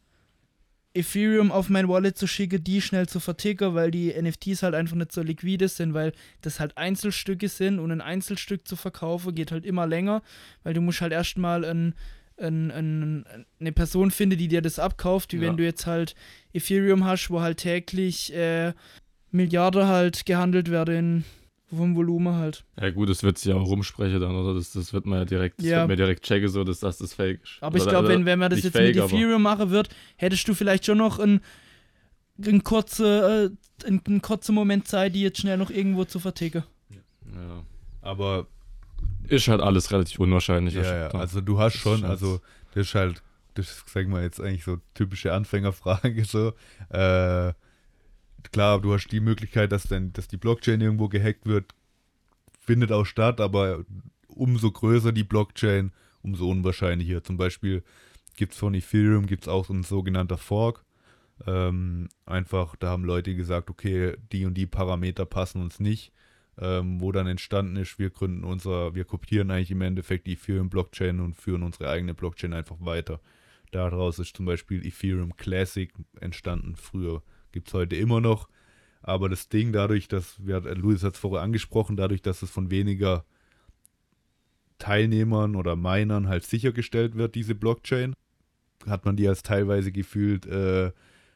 Ethereum 0.97 1.51
auf 1.51 1.69
mein 1.69 1.87
Wallet 1.87 2.17
zu 2.17 2.27
schicken, 2.27 2.63
die 2.63 2.81
schnell 2.81 3.07
zu 3.07 3.19
verticken, 3.19 3.75
weil 3.75 3.91
die 3.91 4.13
NFTs 4.19 4.63
halt 4.63 4.75
einfach 4.75 4.95
nicht 4.95 5.11
so 5.11 5.21
liquide 5.21 5.67
sind, 5.67 5.93
weil 5.93 6.13
das 6.41 6.59
halt 6.59 6.77
Einzelstücke 6.77 7.49
sind 7.49 7.79
und 7.79 7.91
ein 7.91 8.01
Einzelstück 8.01 8.67
zu 8.67 8.75
verkaufen 8.75 9.35
geht 9.35 9.51
halt 9.51 9.65
immer 9.65 9.87
länger, 9.87 10.21
weil 10.63 10.73
du 10.73 10.81
musst 10.81 11.01
halt 11.01 11.13
erstmal 11.13 11.63
ein, 11.65 11.93
ein, 12.37 12.71
ein, 12.71 13.25
eine 13.59 13.71
Person 13.71 14.11
finden, 14.11 14.37
die 14.37 14.47
dir 14.47 14.61
das 14.61 14.79
abkauft, 14.79 15.33
wie 15.33 15.37
Ja. 15.37 15.43
wenn 15.43 15.57
du 15.57 15.63
jetzt 15.63 15.85
halt 15.85 16.15
Ethereum 16.53 17.05
hast, 17.05 17.29
wo 17.29 17.41
halt 17.41 17.57
täglich 17.59 18.33
äh, 18.33 18.73
Milliarden 19.31 19.87
halt 19.87 20.25
gehandelt 20.25 20.71
werden 20.71 21.25
vom 21.75 21.95
Volumen 21.95 22.33
halt. 22.35 22.63
Ja 22.79 22.89
gut, 22.91 23.09
das 23.09 23.23
wird 23.23 23.37
sich 23.37 23.49
ja 23.51 23.55
auch 23.55 23.67
rumsprechen 23.67 24.21
dann, 24.21 24.35
oder? 24.35 24.53
Das, 24.53 24.71
das 24.71 24.93
wird 24.93 25.05
man 25.05 25.19
ja 25.19 25.25
direkt, 25.25 25.59
das 25.59 25.65
Ja. 25.67 25.77
wird 25.79 25.87
mir 25.89 25.95
direkt 25.97 26.23
checken, 26.25 26.47
so, 26.49 26.63
dass 26.63 26.79
das 26.79 26.97
das 26.97 27.13
Fake 27.13 27.41
ist. 27.43 27.57
Aber 27.61 27.75
ich 27.77 27.83
Oder- 27.83 27.91
glaube, 27.91 28.05
oder 28.07 28.15
wenn, 28.15 28.25
wenn 28.25 28.39
man 28.39 28.49
das 28.49 28.63
jetzt 28.63 28.75
fake, 28.77 28.95
mit 28.95 29.03
Ethereum 29.05 29.41
machen 29.41 29.69
wird, 29.69 29.89
hättest 30.15 30.47
du 30.47 30.53
vielleicht 30.53 30.85
schon 30.85 30.97
noch 30.97 31.19
ein, 31.19 31.41
ein 32.45 32.63
kurze, 32.63 33.51
äh, 33.83 33.85
einen, 33.87 34.01
einen 34.07 34.21
kurzen 34.21 34.55
Moment 34.55 34.87
Zeit, 34.87 35.13
die 35.15 35.21
jetzt 35.21 35.39
schnell 35.41 35.57
noch 35.57 35.69
irgendwo 35.69 36.05
zu 36.05 36.19
verticken. 36.19 36.63
Ja. 36.89 37.63
Aber 38.01 38.47
Ist 39.27 39.47
halt 39.49 39.59
alles 39.61 39.91
relativ 39.91 40.19
unwahrscheinlich. 40.19 40.73
Ja, 40.75 40.83
ja, 40.83 41.07
also 41.09 41.41
du 41.41 41.59
hast 41.59 41.75
schon, 41.75 42.01
halt- 42.03 42.11
also 42.11 42.39
das 42.73 42.87
ist 42.87 42.95
halt, 42.95 43.21
das 43.55 43.65
ist, 43.71 43.83
sag 43.89 44.07
mal, 44.07 44.23
jetzt 44.23 44.39
eigentlich 44.39 44.63
so 44.63 44.77
typische 44.93 45.33
Anfängerfrage 45.33 46.23
so. 46.25 46.53
Äh, 46.89 47.53
klar, 48.51 48.81
du 48.81 48.93
hast 48.93 49.07
die 49.09 49.19
Möglichkeit, 49.19 49.71
dass 49.71 49.83
dann, 49.83 50.13
dass 50.13 50.27
die 50.27 50.37
Blockchain 50.37 50.81
irgendwo 50.81 51.09
gehackt 51.09 51.45
wird, 51.45 51.73
findet 52.59 52.91
auch 52.91 53.05
statt, 53.05 53.41
aber 53.41 53.85
umso 54.27 54.71
größer 54.71 55.11
die 55.11 55.23
Blockchain, 55.23 55.91
umso 56.21 56.49
unwahrscheinlicher. 56.49 57.23
Zum 57.23 57.37
Beispiel 57.37 57.83
gibt 58.35 58.53
es 58.53 58.59
von 58.59 58.73
Ethereum 58.73 59.25
gibt's 59.25 59.47
auch 59.47 59.65
so 59.65 59.73
ein 59.73 59.83
sogenannter 59.83 60.37
Fork. 60.37 60.83
Ähm, 61.45 62.09
einfach, 62.25 62.75
da 62.75 62.89
haben 62.89 63.05
Leute 63.05 63.35
gesagt, 63.35 63.69
okay, 63.69 64.15
die 64.31 64.45
und 64.45 64.55
die 64.55 64.65
Parameter 64.65 65.25
passen 65.25 65.61
uns 65.61 65.79
nicht 65.79 66.11
ähm, 66.59 66.99
wo 66.99 67.11
dann 67.11 67.27
entstanden 67.27 67.75
ist, 67.75 67.99
wir 67.99 68.09
gründen 68.09 68.43
unser, 68.43 68.95
wir 68.95 69.05
kopieren 69.05 69.51
eigentlich 69.51 69.71
im 69.71 69.81
Endeffekt 69.81 70.27
die 70.27 70.33
Ethereum-Blockchain 70.33 71.19
und 71.19 71.35
führen 71.35 71.63
unsere 71.63 71.89
eigene 71.89 72.13
Blockchain 72.13 72.53
einfach 72.53 72.77
weiter. 72.79 73.19
Daraus 73.71 74.17
ist 74.17 74.35
zum 74.35 74.45
Beispiel 74.45 74.85
Ethereum 74.85 75.35
Classic 75.35 75.93
entstanden. 76.19 76.75
Früher 76.75 77.21
gibt 77.51 77.67
es 77.67 77.73
heute 77.73 77.95
immer 77.95 78.21
noch. 78.21 78.49
Aber 79.01 79.29
das 79.29 79.49
Ding 79.49 79.71
dadurch, 79.71 80.07
dass, 80.07 80.35
wir, 80.45 80.59
Luis 80.75 81.03
hat 81.03 81.13
es 81.13 81.19
vorher 81.19 81.41
angesprochen, 81.41 81.95
dadurch, 81.95 82.21
dass 82.21 82.41
es 82.41 82.49
von 82.49 82.71
weniger 82.71 83.25
Teilnehmern 84.79 85.55
oder 85.55 85.75
Minern 85.75 86.27
halt 86.27 86.43
sichergestellt 86.45 87.15
wird, 87.15 87.35
diese 87.35 87.55
Blockchain, 87.55 88.13
hat 88.85 89.05
man 89.05 89.15
die 89.15 89.27
als 89.27 89.43
teilweise 89.43 89.91
gefühlt 89.91 90.45
äh, 90.45 90.91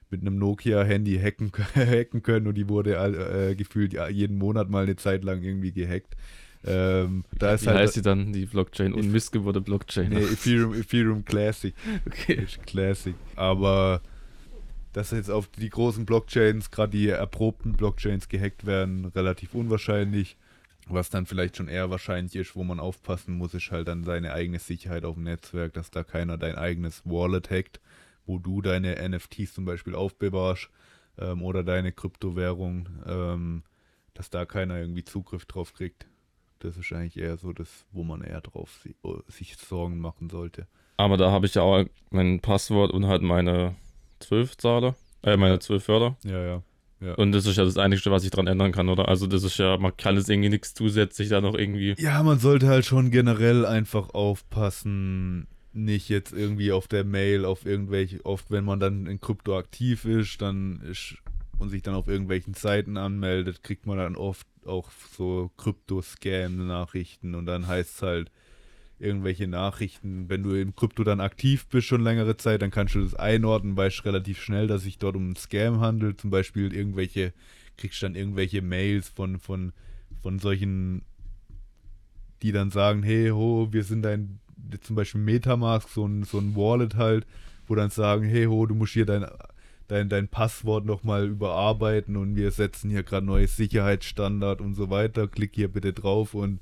mit 0.10 0.22
einem 0.22 0.38
Nokia-Handy 0.38 1.18
hacken, 1.18 1.52
hacken 1.76 2.22
können 2.22 2.48
und 2.48 2.56
die 2.56 2.70
wurde 2.70 2.96
äh, 2.96 3.56
gefühlt 3.56 3.94
ja, 3.94 4.08
jeden 4.10 4.38
Monat 4.38 4.70
mal 4.70 4.84
eine 4.84 4.96
Zeit 4.96 5.24
lang 5.24 5.42
irgendwie 5.42 5.72
gehackt. 5.72 6.16
Ähm, 6.64 7.24
da 7.40 7.54
ist 7.54 7.64
Wie 7.64 7.70
halt 7.70 7.80
heißt 7.80 7.96
die 7.96 8.02
dann, 8.02 8.34
die 8.34 8.46
Blockchain? 8.46 8.94
Unmissgewordene 8.94 9.64
Blockchain. 9.64 10.10
nee, 10.10 10.22
Ethereum, 10.24 10.74
Ethereum 10.76 11.26
Classic. 11.26 11.74
okay. 12.06 12.46
Classic. 12.66 13.16
Aber 13.36 14.02
dass 14.94 15.12
jetzt 15.12 15.30
auf 15.30 15.48
die 15.48 15.70
großen 15.70 16.06
Blockchains, 16.06 16.72
gerade 16.72 16.92
die 16.92 17.08
erprobten 17.10 17.74
Blockchains 17.74 18.30
gehackt 18.30 18.66
werden, 18.66 19.06
relativ 19.06 19.54
unwahrscheinlich. 19.54 20.38
Was 20.88 21.10
dann 21.10 21.26
vielleicht 21.26 21.58
schon 21.58 21.68
eher 21.68 21.90
wahrscheinlich 21.90 22.36
ist, 22.36 22.56
wo 22.56 22.64
man 22.64 22.80
aufpassen 22.80 23.38
muss, 23.38 23.54
ist 23.54 23.72
halt 23.72 23.88
dann 23.88 24.04
seine 24.04 24.34
eigene 24.34 24.60
Sicherheit 24.60 25.06
auf 25.06 25.16
dem 25.16 25.24
Netzwerk, 25.24 25.74
dass 25.74 25.92
da 25.92 26.04
keiner 26.04 26.38
dein 26.38 26.56
eigenes 26.56 27.06
Wallet 27.06 27.50
hackt, 27.50 27.80
wo 28.26 28.40
du 28.40 28.62
deine 28.62 28.98
NFTs 29.08 29.54
zum 29.54 29.64
Beispiel 29.64 29.96
aufbewahrst 29.96 30.70
ähm, 31.18 31.44
oder 31.44 31.64
deine 31.64 31.92
Kryptowährung, 31.92 32.90
ähm, 33.06 33.64
dass 34.16 34.30
da 34.30 34.46
keiner 34.46 34.80
irgendwie 34.80 35.04
Zugriff 35.04 35.46
drauf 35.46 35.74
kriegt. 35.74 36.08
Das 36.60 36.78
ist 36.78 36.92
eigentlich 36.92 37.18
eher 37.18 37.38
so 37.38 37.54
das, 37.54 37.86
wo 37.92 38.04
man 38.04 38.22
eher 38.22 38.42
drauf 38.42 38.82
si 38.84 38.96
sich 39.28 39.56
Sorgen 39.58 40.00
machen 40.00 40.30
sollte. 40.30 40.68
Aber 40.98 41.18
da 41.18 41.32
habe 41.32 41.46
ich 41.46 41.56
ja 41.56 41.62
auch 41.62 41.86
mein 42.10 42.40
Passwort 42.42 42.92
und 42.92 43.08
halt 43.08 43.22
meine 43.22 43.76
zwölf 44.22 44.58
Zahler, 44.58 44.96
äh, 45.24 45.38
meine 45.38 45.60
zwölf 45.60 45.88
Wörter. 45.88 46.18
Ja, 46.24 46.44
ja. 46.44 46.64
Und 47.16 47.32
das 47.32 47.48
ist 47.48 47.58
ja 47.58 47.66
das 47.66 47.78
Einzige, 47.78 48.12
was 48.12 48.24
ich 48.24 48.30
dran 48.30 48.46
ändern 48.46 48.72
kann, 48.72 48.88
oder? 48.88 49.08
Also 49.08 49.26
das 49.26 49.44
ist 49.44 49.58
ja, 49.58 49.78
man 49.78 49.98
kann 49.98 50.18
jetzt 50.18 50.30
irgendwie 50.30 50.50
nichts 50.50 50.76
zusätzlich 50.76 51.30
da 51.30 51.42
noch 51.42 51.56
irgendwie. 51.56 51.96
Ja, 51.98 52.22
man 52.22 52.38
sollte 52.38 52.68
halt 52.68 52.86
schon 52.86 53.10
generell 53.10 53.66
einfach 53.66 54.12
aufpassen, 54.14 55.48
nicht 55.74 56.10
jetzt 56.10 56.32
irgendwie 56.32 56.72
auf 56.72 56.88
der 56.88 57.04
Mail, 57.04 57.44
auf 57.46 57.66
irgendwelche, 57.66 58.24
oft 58.24 58.52
wenn 58.52 58.66
man 58.66 58.80
dann 58.80 59.08
in 59.08 59.20
Krypto 59.20 59.58
aktiv 59.58 60.06
ist, 60.06 60.42
dann 60.44 60.82
ist 60.82 61.18
und 61.58 61.70
sich 61.70 61.82
dann 61.82 61.94
auf 61.96 62.08
irgendwelchen 62.08 62.54
Seiten 62.54 62.98
anmeldet, 62.98 63.64
kriegt 63.64 63.86
man 63.86 63.98
dann 63.98 64.16
oft 64.16 64.48
auch 64.66 64.90
so 65.16 65.52
Krypto-Scam-Nachrichten 65.58 67.36
und 67.36 67.46
dann 67.46 67.68
heißt 67.68 67.96
es 67.96 68.02
halt 68.02 68.32
irgendwelche 69.02 69.48
Nachrichten, 69.48 70.30
wenn 70.30 70.44
du 70.44 70.54
im 70.54 70.76
Krypto 70.76 71.04
dann 71.04 71.20
aktiv 71.20 71.68
bist 71.68 71.88
schon 71.88 72.04
längere 72.04 72.38
Zeit, 72.38 72.62
dann 72.62 72.72
kannst 72.72 72.96
du 72.96 73.02
das 73.02 73.16
einordnen, 73.16 73.76
weißt 73.76 74.06
relativ 74.06 74.42
schnell, 74.42 74.68
dass 74.68 74.84
sich 74.84 74.98
dort 74.98 75.16
um 75.16 75.26
einen 75.26 75.36
Scam 75.36 75.80
handelt, 75.80 76.22
zum 76.22 76.30
Beispiel 76.30 76.74
irgendwelche, 76.74 77.34
kriegst 77.78 78.04
dann 78.04 78.16
irgendwelche 78.16 78.62
Mails 78.62 79.10
von, 79.10 79.40
von, 79.40 79.74
von 80.22 80.40
solchen 80.40 81.04
die 82.42 82.52
dann 82.52 82.72
sagen, 82.72 83.04
hey, 83.04 83.30
ho, 83.30 83.68
wir 83.72 83.84
sind 83.84 84.06
ein, 84.06 84.40
zum 84.82 84.96
Beispiel 84.96 85.22
Metamask, 85.22 85.88
so 85.90 86.06
ein, 86.06 86.24
so 86.24 86.40
ein 86.40 86.56
Wallet 86.56 86.96
halt, 86.96 87.26
wo 87.68 87.76
dann 87.76 87.90
sagen, 87.90 88.26
hey, 88.26 88.46
ho, 88.46 88.66
du 88.66 88.76
musst 88.76 88.94
hier 88.94 89.06
dein, 89.06 89.26
dein, 89.88 90.10
dein 90.10 90.28
Passwort 90.28 90.86
nochmal 90.86 91.28
überarbeiten 91.28 92.16
und 92.18 92.36
wir 92.36 92.52
setzen 92.52 92.90
hier 92.90 93.04
gerade 93.04 93.26
neues 93.26 93.56
Sicherheitsstandard 93.58 94.62
und 94.62 94.74
so 94.74 94.90
weiter. 94.90 95.28
Klick 95.28 95.52
hier 95.54 95.68
bitte 95.68 95.94
drauf 95.94 96.34
und 96.34 96.60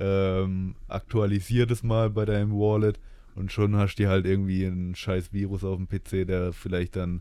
ähm, 0.00 0.74
aktualisier 0.88 1.66
das 1.66 1.82
mal 1.82 2.10
bei 2.10 2.24
deinem 2.24 2.52
Wallet 2.52 2.98
und 3.34 3.52
schon 3.52 3.76
hast 3.76 3.96
du 3.96 4.08
halt 4.08 4.26
irgendwie 4.26 4.66
einen 4.66 4.94
scheiß 4.94 5.32
Virus 5.32 5.62
auf 5.62 5.76
dem 5.76 5.88
PC, 5.88 6.26
der 6.26 6.52
vielleicht 6.52 6.96
dann 6.96 7.20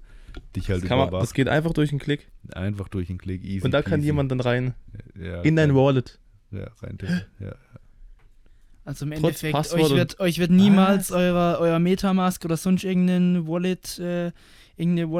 dich 0.55 0.69
halt 0.69 0.83
Das, 0.83 0.89
kann 0.89 0.97
man, 0.97 1.09
überwacht. 1.09 1.23
das 1.23 1.33
geht 1.33 1.47
einfach 1.47 1.73
durch 1.73 1.91
einen 1.91 1.99
Klick. 1.99 2.29
Einfach 2.51 2.87
durch 2.87 3.09
einen 3.09 3.19
Klick, 3.19 3.43
easy 3.43 3.65
Und 3.65 3.71
da 3.71 3.81
kann 3.81 3.99
peasy. 3.99 4.05
jemand 4.07 4.31
dann 4.31 4.39
rein 4.39 4.73
ja, 5.19 5.41
in 5.41 5.55
dein 5.55 5.71
rein, 5.71 5.77
Wallet. 5.77 6.19
Ja, 6.51 6.67
rein, 6.81 6.97
ja. 7.39 7.53
Also 8.85 9.05
im 9.05 9.11
Trotz 9.11 9.23
Endeffekt, 9.43 9.53
Passwort 9.53 9.83
euch 9.83 9.97
wird, 9.97 10.19
euch 10.19 10.39
wird 10.39 10.51
niemals 10.51 11.11
euer, 11.11 11.57
euer 11.59 11.79
Metamask 11.79 12.43
oder 12.43 12.57
sonst 12.57 12.83
irgendein 12.83 13.47
Wallet, 13.47 13.99
äh, 13.99 14.31
irgendeine 14.77 15.11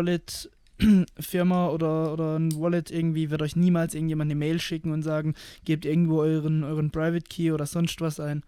Wallet-Firma 1.20 1.70
oder, 1.70 2.14
oder 2.14 2.38
ein 2.38 2.60
Wallet 2.60 2.92
irgendwie, 2.92 3.30
wird 3.30 3.42
euch 3.42 3.56
niemals 3.56 3.94
irgendjemand 3.94 4.30
eine 4.30 4.40
Mail 4.40 4.60
schicken 4.60 4.92
und 4.92 5.04
sagen, 5.04 5.36
gebt 5.66 5.86
irgendwo 5.86 6.22
euren, 6.22 6.64
euren 6.64 6.92
Private 6.92 7.26
Key 7.30 7.52
oder 7.52 7.66
sonst 7.66 8.02
was 8.02 8.20
ein. 8.20 8.44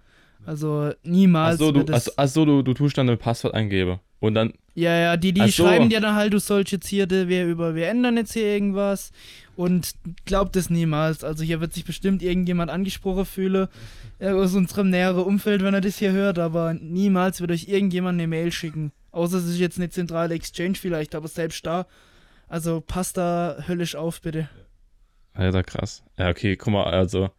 Also 0.46 0.92
niemals. 1.04 1.62
Achso, 1.62 1.72
du, 1.72 1.86
ach, 1.94 2.08
ach 2.16 2.28
so, 2.28 2.46
du, 2.46 2.62
du 2.64 2.74
tust 2.74 2.98
dann 2.98 3.10
ein 3.10 3.18
Passwort 3.18 3.54
eingeben. 3.54 4.00
Und 4.20 4.36
dann, 4.36 4.54
ja, 4.76 4.96
ja, 4.98 5.18
die, 5.18 5.34
die 5.34 5.50
so. 5.50 5.64
schreiben 5.64 5.90
dir 5.90 6.00
dann 6.00 6.16
halt, 6.16 6.34
du 6.34 6.40
sollst 6.40 6.72
jetzt 6.72 6.88
hier, 6.88 7.10
wir, 7.10 7.46
über, 7.46 7.76
wir 7.76 7.88
ändern 7.88 8.18
jetzt 8.18 8.34
hier 8.34 8.46
irgendwas 8.46 9.12
und 9.56 9.94
glaubt 10.26 10.56
es 10.56 10.70
niemals. 10.70 11.24
Also 11.24 11.44
hier 11.44 11.60
wird 11.60 11.74
sich 11.74 11.86
bestimmt 11.86 12.22
irgendjemand 12.22 12.72
angesprochen 12.72 13.26
fühlen 13.26 13.68
äh, 14.20 14.30
aus 14.30 14.54
unserem 14.54 14.90
näheren 14.92 15.24
Umfeld, 15.24 15.64
wenn 15.64 15.74
er 15.74 15.82
das 15.82 15.98
hier 15.98 16.12
hört, 16.12 16.40
aber 16.40 16.74
niemals 16.76 17.42
wird 17.42 17.52
euch 17.52 17.68
irgendjemand 17.68 18.20
eine 18.20 18.28
Mail 18.28 18.52
schicken. 18.52 18.92
Außer 19.12 19.40
es 19.40 19.46
ist 19.46 19.60
jetzt 19.60 19.78
eine 19.78 19.90
zentrale 19.90 20.36
Exchange 20.36 20.76
vielleicht, 20.76 21.16
aber 21.16 21.28
selbst 21.28 21.66
da, 21.66 21.86
also 22.52 22.82
passt 22.82 23.18
da 23.18 23.58
höllisch 23.68 23.96
auf, 23.96 24.22
bitte. 24.22 24.50
Alter, 25.34 25.64
krass. 25.64 26.04
Ja, 26.18 26.30
okay, 26.30 26.56
guck 26.58 26.74
mal, 26.74 26.84
also. 26.86 27.30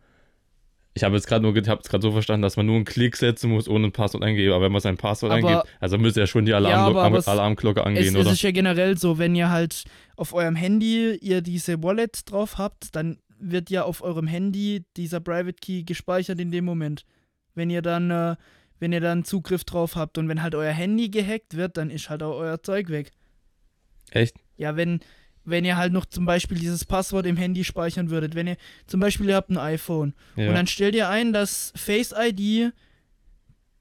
Ich 0.94 1.04
habe 1.04 1.14
jetzt 1.14 1.26
gerade 1.26 1.42
nur, 1.42 1.54
ge- 1.54 1.62
ich 1.62 1.68
habe 1.70 1.80
es 1.82 1.88
gerade 1.88 2.02
so 2.02 2.12
verstanden, 2.12 2.42
dass 2.42 2.56
man 2.58 2.66
nur 2.66 2.76
einen 2.76 2.84
Klick 2.84 3.16
setzen 3.16 3.50
muss, 3.50 3.66
ohne 3.66 3.86
ein 3.88 3.92
Passwort 3.92 4.22
eingeben. 4.22 4.52
Aber 4.52 4.64
wenn 4.66 4.72
man 4.72 4.82
sein 4.82 4.98
Passwort 4.98 5.32
Aber- 5.32 5.48
eingibt, 5.48 5.66
also 5.80 5.96
müsste 5.96 6.20
ja 6.20 6.26
schon 6.26 6.44
die 6.44 6.52
Alarm 6.52 6.70
Ja, 6.72 6.86
aber- 6.86 7.02
aber 7.04 7.18
es- 7.18 7.28
Alarmglocke 7.28 7.80
Es, 7.80 7.86
angehen, 7.86 8.14
es 8.14 8.16
oder? 8.16 8.32
ist 8.32 8.42
ja 8.42 8.50
generell 8.50 8.98
so, 8.98 9.16
wenn 9.18 9.34
ihr 9.34 9.48
halt 9.48 9.84
auf 10.16 10.34
eurem 10.34 10.54
Handy 10.54 11.14
ihr 11.16 11.40
diese 11.40 11.82
Wallet 11.82 12.30
drauf 12.30 12.58
habt, 12.58 12.94
dann 12.94 13.18
wird 13.38 13.70
ja 13.70 13.84
auf 13.84 14.02
eurem 14.02 14.26
Handy 14.26 14.84
dieser 14.98 15.20
Private 15.20 15.56
Key 15.62 15.82
gespeichert 15.84 16.38
in 16.40 16.50
dem 16.50 16.66
Moment. 16.66 17.06
Wenn 17.54 17.70
ihr 17.70 17.80
dann, 17.80 18.10
äh, 18.10 18.36
wenn 18.78 18.92
ihr 18.92 19.00
dann 19.00 19.24
Zugriff 19.24 19.64
drauf 19.64 19.96
habt 19.96 20.18
und 20.18 20.28
wenn 20.28 20.42
halt 20.42 20.54
euer 20.54 20.72
Handy 20.72 21.08
gehackt 21.08 21.56
wird, 21.56 21.78
dann 21.78 21.88
ist 21.88 22.10
halt 22.10 22.22
auch 22.22 22.36
euer 22.36 22.62
Zeug 22.62 22.90
weg. 22.90 23.12
Echt? 24.10 24.36
Ja, 24.62 24.76
wenn, 24.76 25.00
wenn 25.44 25.64
ihr 25.64 25.76
halt 25.76 25.92
noch 25.92 26.06
zum 26.06 26.24
Beispiel 26.24 26.58
dieses 26.58 26.84
Passwort 26.84 27.26
im 27.26 27.36
Handy 27.36 27.64
speichern 27.64 28.10
würdet, 28.10 28.34
wenn 28.34 28.46
ihr 28.46 28.56
zum 28.86 29.00
Beispiel 29.00 29.28
ihr 29.28 29.36
habt 29.36 29.50
ein 29.50 29.58
iPhone 29.58 30.14
Ja. 30.36 30.48
und 30.48 30.54
dann 30.54 30.66
stellt 30.66 30.94
ihr 30.94 31.08
ein, 31.08 31.32
dass 31.32 31.72
Face 31.76 32.14
ID 32.16 32.72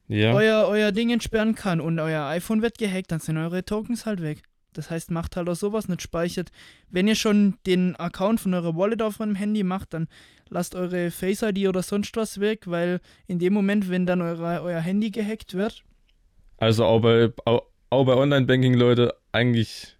ja. 0.07 0.34
euer, 0.34 0.67
euer 0.67 0.91
Ding 0.91 1.09
entsperren 1.11 1.55
kann 1.55 1.79
und 1.79 1.99
euer 1.99 2.25
iPhone 2.25 2.61
wird 2.61 2.77
gehackt, 2.77 3.11
dann 3.11 3.19
sind 3.19 3.38
eure 3.38 3.63
Tokens 3.63 4.05
halt 4.05 4.21
weg. 4.21 4.41
Das 4.73 4.89
heißt, 4.89 5.11
macht 5.11 5.36
halt 5.36 5.49
auch 5.49 5.55
sowas, 5.55 5.89
nicht 5.89 6.01
speichert. 6.01 6.49
Wenn 6.89 7.07
ihr 7.07 7.15
schon 7.15 7.57
den 7.65 7.95
Account 7.97 8.39
von 8.39 8.53
eurer 8.53 8.75
Wallet 8.75 9.01
auf 9.01 9.19
eurem 9.19 9.36
Handy 9.36 9.63
macht, 9.63 9.93
dann 9.93 10.07
lasst 10.49 10.75
eure 10.75 11.11
Face 11.11 11.41
ID 11.41 11.67
oder 11.67 11.84
sonst 11.84 12.15
was 12.15 12.39
weg, 12.39 12.63
weil 12.67 13.01
in 13.27 13.38
dem 13.39 13.53
Moment, 13.53 13.89
wenn 13.89 14.05
dann 14.05 14.21
eure, 14.21 14.61
euer 14.61 14.79
Handy 14.79 15.11
gehackt 15.11 15.53
wird, 15.55 15.84
Also 16.57 16.86
auch 16.86 17.01
bei, 17.01 17.29
auch, 17.45 17.63
auch 17.89 18.05
bei 18.05 18.15
Online-Banking, 18.15 18.73
Leute, 18.75 19.13
eigentlich, 19.34 19.97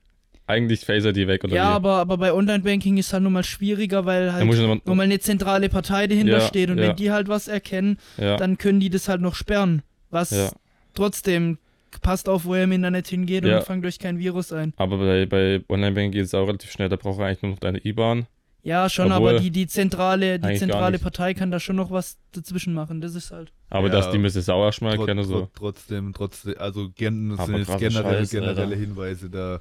eigentlich 0.52 0.82
Phaser 0.86 1.12
die 1.14 1.28
weg, 1.28 1.44
oder 1.44 1.56
ja, 1.56 1.72
wie? 1.72 1.76
aber, 1.76 1.94
aber 1.96 2.18
bei 2.18 2.32
Online-Banking 2.34 2.98
ist 2.98 3.12
halt 3.14 3.24
nun 3.24 3.34
mal 3.34 3.44
schwieriger, 3.44 4.06
weil 4.06 4.32
halt 4.34 4.46
noch, 4.46 4.86
nochmal 4.86 5.06
eine 5.06 5.20
zentrale 5.20 5.70
Partei 5.70 6.08
dahinter 6.08 6.34
Ja, 6.40 6.42
steht 6.42 6.70
und 6.70 6.78
ja. 6.78 6.90
wenn 6.90 6.96
die 6.96 7.12
halt 7.12 7.28
was 7.28 7.48
erkennen, 7.48 7.98
ja, 8.18 8.38
dann 8.38 8.58
können 8.58 8.80
die 8.80 8.90
das 8.90 9.08
halt 9.08 9.22
noch 9.22 9.36
sperren. 9.36 9.82
Was 10.10 10.32
ja. 10.32 10.52
trotzdem 10.94 11.58
passt 12.02 12.30
auf, 12.30 12.46
wo 12.46 12.56
ihr 12.56 12.64
im 12.64 12.72
Internet 12.72 13.08
hingeht 13.08 13.46
Ja. 13.46 13.58
und 13.60 13.66
fangt 13.66 13.86
euch 13.86 14.00
kein 14.00 14.18
Virus 14.20 14.52
ein. 14.54 14.74
Aber 14.78 14.98
bei, 14.98 15.26
bei 15.26 15.62
Online-Banking 15.70 16.12
geht 16.12 16.26
es 16.26 16.34
auch 16.34 16.48
relativ 16.48 16.72
schnell, 16.72 16.90
da 16.90 16.96
braucht 16.96 17.20
er 17.20 17.26
eigentlich 17.28 17.42
nur 17.42 17.52
noch 17.52 17.60
deine 17.60 17.84
IBAN. 17.86 18.28
Ja, 18.64 18.90
schon, 18.90 19.12
Obwohl- 19.12 19.30
aber 19.32 19.40
die, 19.40 19.50
die 19.50 19.66
zentrale, 19.66 20.38
die 20.40 20.54
zentrale. 20.56 21.00
Partei 21.00 21.34
kann 21.34 21.50
da 21.50 21.60
schon 21.60 21.76
noch 21.78 21.90
was 21.90 22.18
dazwischen 22.32 22.76
machen. 22.76 23.02
Das 23.02 23.16
ist 23.16 23.32
halt. 23.32 23.52
Aber 23.72 23.88
Ja. 23.88 23.94
dass 23.94 24.12
die 24.12 24.20
müsste 24.20 24.42
Sau 24.44 24.64
erstmal 24.64 25.00
erkennen, 25.00 25.24
so. 25.24 25.40
trot- 25.40 25.50
Trotzdem, 25.56 26.14
trotzdem, 26.14 26.54
also 26.60 26.90
gen, 26.96 27.36
sind 27.44 27.58
jetzt 27.58 27.66
krasser 27.68 27.80
generell, 27.80 28.20
Scheiß, 28.20 28.30
generelle 28.30 28.62
Alter. 28.62 28.76
Hinweise, 28.76 29.30
da, 29.32 29.60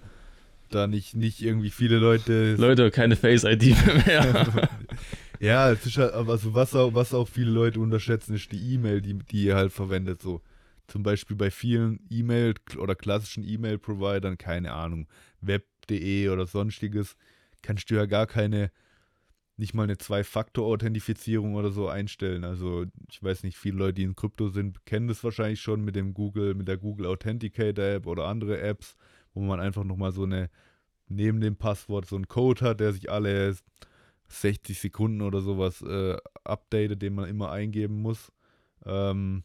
da 0.74 0.86
nicht, 0.86 1.14
nicht 1.14 1.42
irgendwie 1.42 1.70
viele 1.70 1.98
Leute. 1.98 2.54
Leute, 2.56 2.90
keine 2.90 3.16
Face-ID 3.16 3.74
mehr. 4.06 4.68
ja, 5.40 5.70
es 5.70 5.86
ist 5.86 5.98
halt, 5.98 6.14
aber 6.14 6.38
so 6.38 6.54
was 6.54 6.74
auch, 6.74 6.94
was 6.94 7.14
auch 7.14 7.28
viele 7.28 7.50
Leute 7.50 7.80
unterschätzen, 7.80 8.34
ist 8.34 8.52
die 8.52 8.74
E-Mail, 8.74 9.00
die, 9.00 9.14
die 9.14 9.44
ihr 9.44 9.56
halt 9.56 9.72
verwendet. 9.72 10.22
So 10.22 10.42
zum 10.90 11.02
Beispiel 11.02 11.36
bei 11.36 11.50
vielen 11.50 12.00
E-Mail 12.10 12.54
oder 12.76 12.94
klassischen 12.94 13.44
E-Mail-Providern, 13.44 14.38
keine 14.38 14.72
Ahnung, 14.72 15.06
web.de 15.40 16.28
oder 16.28 16.46
sonstiges, 16.46 17.16
kannst 17.62 17.90
du 17.90 17.94
ja 17.94 18.06
gar 18.06 18.26
keine, 18.26 18.70
nicht 19.56 19.72
mal 19.72 19.84
eine 19.84 19.98
Zwei-Faktor-Authentifizierung 19.98 21.54
oder 21.54 21.70
so 21.70 21.88
einstellen. 21.88 22.44
Also 22.44 22.86
ich 23.08 23.22
weiß 23.22 23.44
nicht, 23.44 23.56
viele 23.56 23.78
Leute, 23.78 23.94
die 23.94 24.02
in 24.02 24.16
Krypto 24.16 24.48
sind, 24.48 24.84
kennen 24.84 25.08
das 25.08 25.22
wahrscheinlich 25.22 25.60
schon 25.60 25.84
mit 25.84 25.94
dem 25.96 26.12
Google, 26.12 26.54
mit 26.54 26.66
der 26.66 26.76
Google 26.76 27.06
Authenticator 27.06 27.84
App 27.84 28.06
oder 28.06 28.24
andere 28.24 28.60
Apps, 28.60 28.96
wo 29.34 29.42
man 29.42 29.60
einfach 29.60 29.84
nochmal 29.84 30.12
so 30.12 30.24
eine, 30.24 30.50
neben 31.08 31.40
dem 31.40 31.56
Passwort 31.56 32.06
so 32.06 32.16
einen 32.16 32.28
Code 32.28 32.64
hat, 32.64 32.80
der 32.80 32.92
sich 32.92 33.10
alle 33.10 33.54
60 34.28 34.78
Sekunden 34.78 35.22
oder 35.22 35.40
sowas 35.40 35.82
äh, 35.82 36.16
updatet, 36.44 37.02
den 37.02 37.14
man 37.14 37.28
immer 37.28 37.50
eingeben 37.50 38.00
muss. 38.00 38.32
Ähm, 38.84 39.44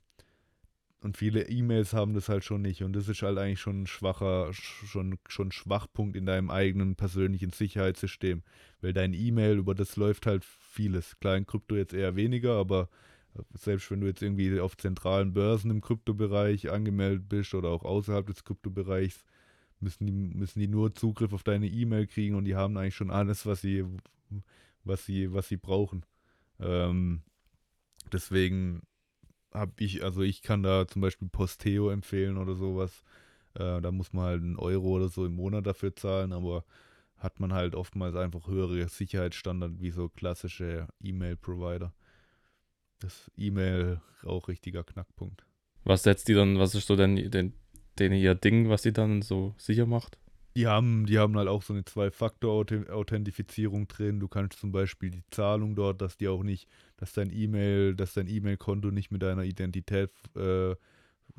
und 1.01 1.17
viele 1.17 1.47
E-Mails 1.47 1.93
haben 1.93 2.15
das 2.15 2.29
halt 2.29 2.43
schon 2.43 2.63
nicht. 2.63 2.81
Und 2.81 2.93
das 2.93 3.07
ist 3.07 3.21
halt 3.21 3.38
eigentlich 3.38 3.59
schon 3.59 3.83
ein 3.83 3.88
schwacher, 3.88 4.49
sch- 4.49 4.88
schon, 4.88 5.19
schon 5.27 5.51
Schwachpunkt 5.51 6.15
in 6.15 6.25
deinem 6.25 6.49
eigenen 6.49 6.95
persönlichen 6.95 7.51
Sicherheitssystem. 7.51 8.41
Weil 8.81 8.93
dein 8.93 9.13
E-Mail, 9.13 9.57
über 9.59 9.75
das 9.75 9.97
läuft 9.97 10.25
halt 10.25 10.43
vieles. 10.43 11.19
Klar, 11.19 11.38
in 11.38 11.45
Krypto 11.45 11.75
jetzt 11.75 11.93
eher 11.93 12.15
weniger, 12.15 12.53
aber 12.53 12.89
selbst 13.53 13.91
wenn 13.91 14.01
du 14.01 14.07
jetzt 14.07 14.23
irgendwie 14.23 14.59
auf 14.59 14.77
zentralen 14.77 15.33
Börsen 15.33 15.69
im 15.69 15.81
Kryptobereich 15.81 16.71
angemeldet 16.71 17.29
bist 17.29 17.53
oder 17.53 17.69
auch 17.69 17.83
außerhalb 17.83 18.25
des 18.25 18.43
Kryptobereichs, 18.43 19.23
müssen 19.80 20.05
die, 20.05 20.11
müssen 20.11 20.59
die 20.59 20.67
nur 20.67 20.93
Zugriff 20.95 21.34
auf 21.34 21.43
deine 21.43 21.67
E-Mail 21.67 22.07
kriegen 22.07 22.36
und 22.36 22.45
die 22.45 22.55
haben 22.55 22.78
eigentlich 22.78 22.95
schon 22.95 23.11
alles, 23.11 23.45
was 23.45 23.61
sie, 23.61 23.86
was 24.84 25.05
sie, 25.05 25.34
was 25.34 25.47
sie 25.47 25.57
brauchen. 25.57 26.05
Ähm, 26.59 27.21
deswegen 28.11 28.84
habe 29.53 29.71
ich, 29.80 30.03
also 30.03 30.21
ich 30.21 30.41
kann 30.41 30.63
da 30.63 30.88
zum 30.88 31.01
Beispiel 31.01 31.30
Posteo 31.30 31.89
empfehlen 31.89 32.38
oder 32.38 32.55
sowas. 32.55 33.03
Äh, 33.53 33.82
da 33.82 33.91
muss 33.91 34.13
man 34.13 34.26
halt 34.26 34.41
einen 34.41 34.57
Euro 34.57 34.89
oder 34.95 35.09
so 35.09 35.26
im 35.26 35.36
Monat 35.36 35.65
dafür 35.65 35.95
zahlen, 35.95 36.34
aber 36.34 36.65
hat 37.17 37.39
man 37.39 37.53
halt 37.53 37.76
oftmals 37.76 38.15
einfach 38.15 38.47
höhere 38.47 38.88
Sicherheitsstandards 38.88 39.80
wie 39.80 39.91
so 39.91 40.09
klassische 40.09 40.88
E-Mail-Provider. 41.01 41.93
Das 42.99 43.32
E-Mail 43.38 44.01
auch 44.23 44.47
richtiger 44.47 44.84
Knackpunkt. 44.84 45.45
was 45.84 46.03
setzt 46.03 46.28
die 46.28 46.34
dann, 46.34 46.59
was 46.59 46.76
ist 46.76 46.88
so 46.88 46.95
denn, 46.95 47.30
denn, 47.32 47.53
denn 47.99 48.13
ihr 48.13 48.35
Ding, 48.35 48.69
was 48.69 48.83
die 48.83 48.93
dann 48.93 49.21
so 49.21 49.53
sicher 49.57 49.85
macht? 49.85 50.17
Die 50.55 50.67
haben, 50.67 51.05
die 51.05 51.19
haben 51.19 51.37
halt 51.37 51.49
auch 51.49 51.61
so 51.61 51.73
eine 51.73 51.83
Zwei-Faktor-Authentifizierung 51.83 53.89
drin. 53.89 54.21
Du 54.21 54.29
kannst 54.29 54.59
zum 54.59 54.71
Beispiel 54.71 55.11
die 55.11 55.23
Zahlung 55.29 55.75
dort, 55.75 56.01
dass 56.01 56.17
die 56.17 56.29
auch 56.29 56.43
nicht, 56.43 56.69
dass 56.95 57.11
dein 57.11 57.29
E-Mail, 57.29 57.93
dass 57.93 58.13
dein 58.13 58.27
E-Mail-Konto 58.27 58.89
nicht 58.89 59.11
mit 59.11 59.21
deiner 59.21 59.43
Identität 59.43 60.11
äh, 60.37 60.75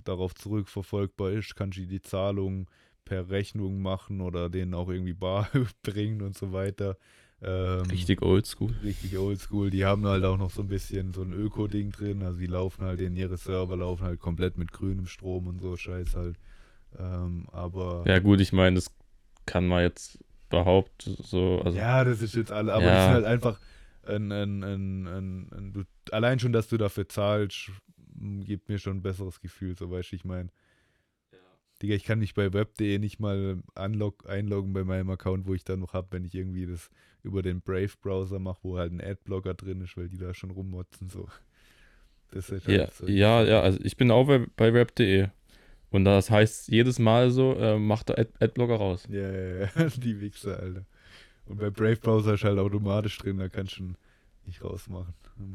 darauf 0.04 0.34
zurückverfolgbar 0.34 1.32
ist, 1.32 1.57
kannst 1.57 1.78
du 1.78 1.86
die 1.86 2.02
Zahlung 2.02 2.68
per 3.07 3.30
Rechnung 3.30 3.80
machen 3.80 4.20
oder 4.20 4.50
denen 4.50 4.74
auch 4.74 4.90
irgendwie 4.90 5.14
bar 5.14 5.48
bringen 5.82 6.20
und 6.20 6.36
so 6.36 6.52
weiter. 6.52 6.98
Ähm, 7.43 7.82
Richtig 7.91 8.22
oldschool. 8.22 8.74
richtig 8.82 9.18
oldschool. 9.18 9.70
Die 9.70 9.84
haben 9.84 10.07
halt 10.07 10.24
auch 10.24 10.39
noch 10.39 10.51
so 10.51 10.62
ein 10.62 10.68
bisschen 10.68 11.12
so 11.12 11.22
ein 11.22 11.32
Öko-Ding 11.32 11.93
drin. 11.93 12.22
Also 12.22 12.39
die 12.39 12.47
laufen 12.47 12.84
halt 12.84 13.01
in 13.01 13.14
ihre 13.16 13.37
Server, 13.37 13.76
laufen 13.76 14.05
halt 14.05 14.20
komplett 14.20 14.57
mit 14.57 14.72
grünem 14.72 15.07
Strom 15.07 15.47
und 15.47 15.61
so 15.61 15.76
Scheiß 15.76 16.16
halt. 16.16 16.39
Ähm, 16.99 17.47
aber 17.53 18.05
Ja, 18.07 18.18
gut, 18.20 18.41
ich 18.41 18.53
meine, 18.53 18.76
das 18.76 18.91
kann 19.45 19.66
man 19.68 19.82
jetzt 19.82 20.18
behaupten, 20.49 21.16
so, 21.22 21.61
also. 21.62 21.76
Ja, 21.76 22.05
das 22.05 22.22
ist 22.22 22.34
jetzt 22.34 22.53
alle, 22.53 22.72
aber 22.72 22.87
Ja. 22.87 22.95
das 22.95 23.03
ist 23.05 23.11
halt 23.11 23.24
einfach 23.26 23.61
ein, 24.07 24.32
ein, 24.32 24.62
ein, 24.62 25.72
du, 25.72 25.82
allein 26.12 26.39
schon, 26.39 26.53
dass 26.53 26.68
du 26.68 26.76
dafür 26.78 27.09
zahlst, 27.09 27.70
gibt 28.45 28.68
mir 28.68 28.78
schon 28.78 28.99
ein 28.99 29.03
besseres 29.03 29.41
Gefühl, 29.41 29.76
so 29.76 29.91
weißt 29.91 30.12
du, 30.12 30.16
ich 30.16 30.24
meine. 30.24 30.49
Digga, 31.83 31.95
ich 31.95 32.05
kann 32.05 32.18
mich 32.20 32.35
bei 32.35 32.53
web.de 32.53 32.99
nicht 32.99 33.20
mal 33.20 33.62
unlock, 33.74 34.29
einloggen 34.29 34.72
bei 34.72 34.85
meinem 34.85 35.11
Account, 35.11 35.47
wo 35.47 35.55
ich 35.55 35.64
dann 35.64 35.81
noch 35.81 35.93
habe, 35.93 36.09
wenn 36.12 36.24
ich 36.24 36.35
irgendwie 36.35 36.66
das 36.66 36.91
über 37.22 37.43
den 37.43 37.61
Brave-Browser 37.61 38.39
mache, 38.39 38.59
wo 38.62 38.79
halt 38.79 38.93
ein 38.93 39.01
Adblocker 39.01 39.55
drin 39.55 39.81
ist, 39.83 39.97
weil 39.97 40.09
die 40.09 40.18
da 40.18 40.33
schon 40.35 40.51
rummotzen, 40.51 41.11
so. 41.11 41.29
Das 42.31 42.51
ist 42.51 42.66
Ja, 42.66 42.72
halt 42.79 42.93
so. 42.95 43.07
ja, 43.07 43.43
ja, 43.45 43.61
also 43.61 43.79
ich 43.83 43.97
bin 43.97 44.11
auch 44.11 44.27
bei, 44.57 44.70
rap.de. 44.70 45.29
Und 45.91 46.05
das 46.05 46.31
heißt 46.31 46.68
jedes 46.68 46.99
Mal 46.99 47.31
so, 47.31 47.55
äh, 47.55 47.79
macht 47.79 48.09
der 48.09 48.18
Ad 48.18 48.31
Adblocker 48.41 48.77
raus. 48.77 49.09
Ja, 49.09 49.31
ja, 49.31 49.68
ja, 49.77 49.89
die 49.97 50.20
Wichser, 50.20 50.59
Alter. 50.59 50.85
Und 51.47 51.59
bei 51.61 51.70
Brave 51.70 51.97
Browser 51.97 52.35
ist 52.35 52.45
halt 52.45 52.59
automatisch 52.59 53.18
drin, 53.18 53.39
da 53.39 53.49
kannst 53.49 53.79
du 53.79 53.85
ihn 53.85 53.97
nicht 54.47 54.62
rausmachen. 54.64 55.12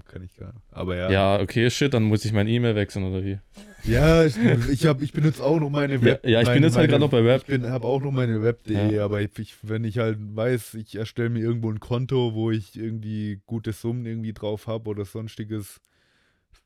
Kann 0.07 0.21
ich 0.23 0.35
gar 0.35 0.53
nicht. 0.53 0.63
Aber 0.71 0.95
ja. 0.95 1.09
Ja, 1.09 1.39
okay, 1.39 1.69
shit, 1.71 1.93
dann 1.93 2.03
muss 2.03 2.23
ich 2.25 2.33
mein 2.33 2.47
E-Mail 2.47 2.75
wechseln 2.75 3.03
oder 3.05 3.23
wie? 3.25 3.39
Ja, 3.83 4.23
ich, 4.23 4.35
ich, 4.69 4.85
hab, 4.85 5.01
ich 5.01 5.11
benutze 5.11 5.43
auch 5.43 5.59
noch 5.59 5.69
meine 5.71 6.01
Web. 6.03 6.23
Ja, 6.23 6.29
ja, 6.29 6.39
ich 6.41 6.45
bin 6.47 6.55
meine, 6.55 6.65
jetzt 6.67 6.75
halt 6.77 6.89
gerade 6.89 7.01
noch 7.01 7.09
bei 7.09 7.23
Web. 7.25 7.43
Ich 7.47 7.61
habe 7.63 7.87
auch 7.87 7.99
noch 8.01 8.11
meine 8.11 8.43
Web.de, 8.43 8.95
Ja. 8.95 9.05
aber 9.05 9.21
ich, 9.21 9.55
wenn 9.63 9.83
ich 9.83 9.97
halt 9.97 10.17
weiß, 10.19 10.75
ich 10.75 10.95
erstelle 10.95 11.29
mir 11.29 11.39
irgendwo 11.39 11.71
ein 11.71 11.79
Konto, 11.79 12.35
wo 12.35 12.51
ich 12.51 12.77
irgendwie 12.77 13.41
gute 13.47 13.71
Summen 13.73 14.05
irgendwie 14.05 14.33
drauf 14.33 14.67
habe 14.67 14.87
oder 14.89 15.03
sonstiges, 15.05 15.81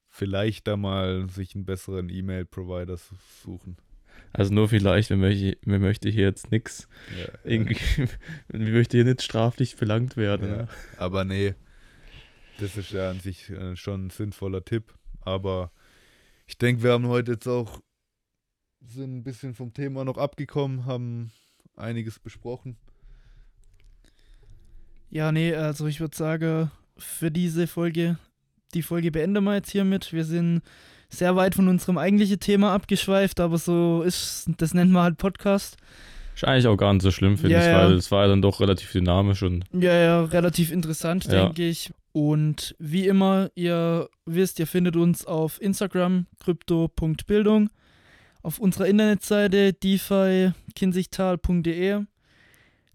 vielleicht 0.09 0.67
da 0.67 0.77
mal 0.77 1.29
sich 1.29 1.55
einen 1.55 1.65
besseren 1.65 2.09
E-Mail-Provider 2.09 2.97
su- 2.97 3.15
suchen. 3.43 3.77
Also 4.33 4.53
nur 4.53 4.67
vielleicht, 4.67 5.09
mir 5.09 5.17
möchte, 5.17 5.57
mir 5.65 5.79
möchte 5.79 6.09
hier 6.09 6.25
jetzt 6.25 6.51
nichts, 6.51 6.87
Ja, 7.17 7.27
irgendwie, 7.45 7.77
mir 8.51 8.71
möchte 8.71 8.97
hier 8.97 9.05
nicht 9.05 9.21
straflich 9.21 9.77
belangt 9.77 10.17
werden. 10.17 10.49
Ja. 10.49 10.55
ne? 10.57 10.67
Aber 10.97 11.23
nee, 11.23 11.53
das 12.59 12.77
ist 12.77 12.91
ja 12.91 13.09
an 13.09 13.19
sich 13.19 13.49
äh, 13.49 13.75
schon 13.75 14.07
ein 14.07 14.09
sinnvoller 14.09 14.63
Tipp. 14.63 14.93
Aber 15.21 15.71
ich 16.47 16.57
denke, 16.57 16.83
wir 16.83 16.91
haben 16.91 17.07
heute 17.07 17.33
jetzt 17.33 17.47
auch 17.47 17.81
sind 18.87 19.15
ein 19.17 19.23
bisschen 19.23 19.55
vom 19.55 19.73
Thema 19.73 20.05
noch 20.05 20.17
abgekommen, 20.17 20.85
haben 20.85 21.31
einiges 21.75 22.19
besprochen. 22.19 22.77
Ja, 25.09 25.31
nee, 25.31 25.55
also 25.55 25.87
ich 25.87 25.99
würde 25.99 26.15
sagen, 26.15 26.71
für 26.97 27.31
diese 27.31 27.67
Folge, 27.67 28.17
die 28.73 28.83
Folge 28.83 29.11
beenden 29.11 29.43
wir 29.43 29.55
jetzt 29.55 29.71
hiermit. 29.71 30.13
Wir 30.13 30.25
sind 30.25 30.61
sehr 31.09 31.35
weit 31.35 31.55
von 31.55 31.67
unserem 31.67 31.97
eigentlichen 31.97 32.39
Thema 32.39 32.73
abgeschweift, 32.73 33.39
aber 33.39 33.57
so 33.57 34.01
ist, 34.03 34.49
das 34.57 34.73
nennt 34.73 34.91
man 34.91 35.03
halt 35.03 35.17
Podcast. 35.17 35.77
Ist 36.35 36.43
eigentlich 36.43 36.67
auch 36.67 36.75
gar 36.75 36.93
nicht 36.93 37.03
so 37.03 37.11
schlimm, 37.11 37.37
finde 37.37 37.55
Ja, 37.55 37.61
ich, 37.61 37.67
ja. 37.67 37.77
weil 37.79 37.93
es 37.93 38.11
war 38.11 38.23
ja 38.23 38.27
dann 38.29 38.41
doch 38.41 38.59
relativ 38.59 38.91
dynamisch 38.91 39.41
und 39.43 39.63
Ja, 39.73 39.93
ja, 39.93 40.23
relativ 40.25 40.71
interessant, 40.71 41.25
Ja. 41.25 41.45
denke 41.45 41.67
ich. 41.67 41.91
Und 42.15 42.75
wie 42.79 43.07
immer, 43.09 43.51
ihr 43.55 44.07
wisst, 44.25 44.57
ihr 44.59 44.67
findet 44.67 44.95
uns 44.95 45.25
auf 45.25 45.61
Instagram, 45.61 46.27
krypto.bildung, 46.39 47.69
auf 48.41 48.57
unserer 48.57 48.87
Internetseite 48.87 49.73
defi-kinzigtal.de. 49.73 52.05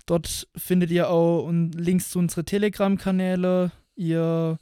Dort 0.06 0.48
findet 0.56 0.90
ihr 0.90 1.10
auch 1.10 1.50
Links 1.50 2.08
zu 2.08 2.18
unseren 2.18 2.46
Telegram-Kanäle. 2.46 3.72
Ihr, 3.94 4.56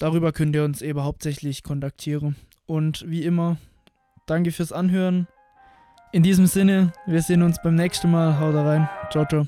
darüber 0.00 0.32
könnt 0.32 0.56
ihr 0.56 0.64
uns 0.64 0.82
eben 0.82 1.04
hauptsächlich 1.04 1.62
kontaktieren. 1.62 2.34
Und 2.66 3.08
wie 3.08 3.22
immer, 3.22 3.56
danke 4.26 4.50
fürs 4.50 4.72
Anhören. 4.72 5.28
In 6.10 6.24
diesem 6.24 6.46
Sinne, 6.46 6.92
wir 7.06 7.22
sehen 7.22 7.44
uns 7.44 7.62
beim 7.62 7.76
nächsten 7.76 8.10
Mal. 8.10 8.40
Haut 8.40 8.56
rein. 8.56 8.88
Ciao, 9.12 9.24
ciao. 9.26 9.46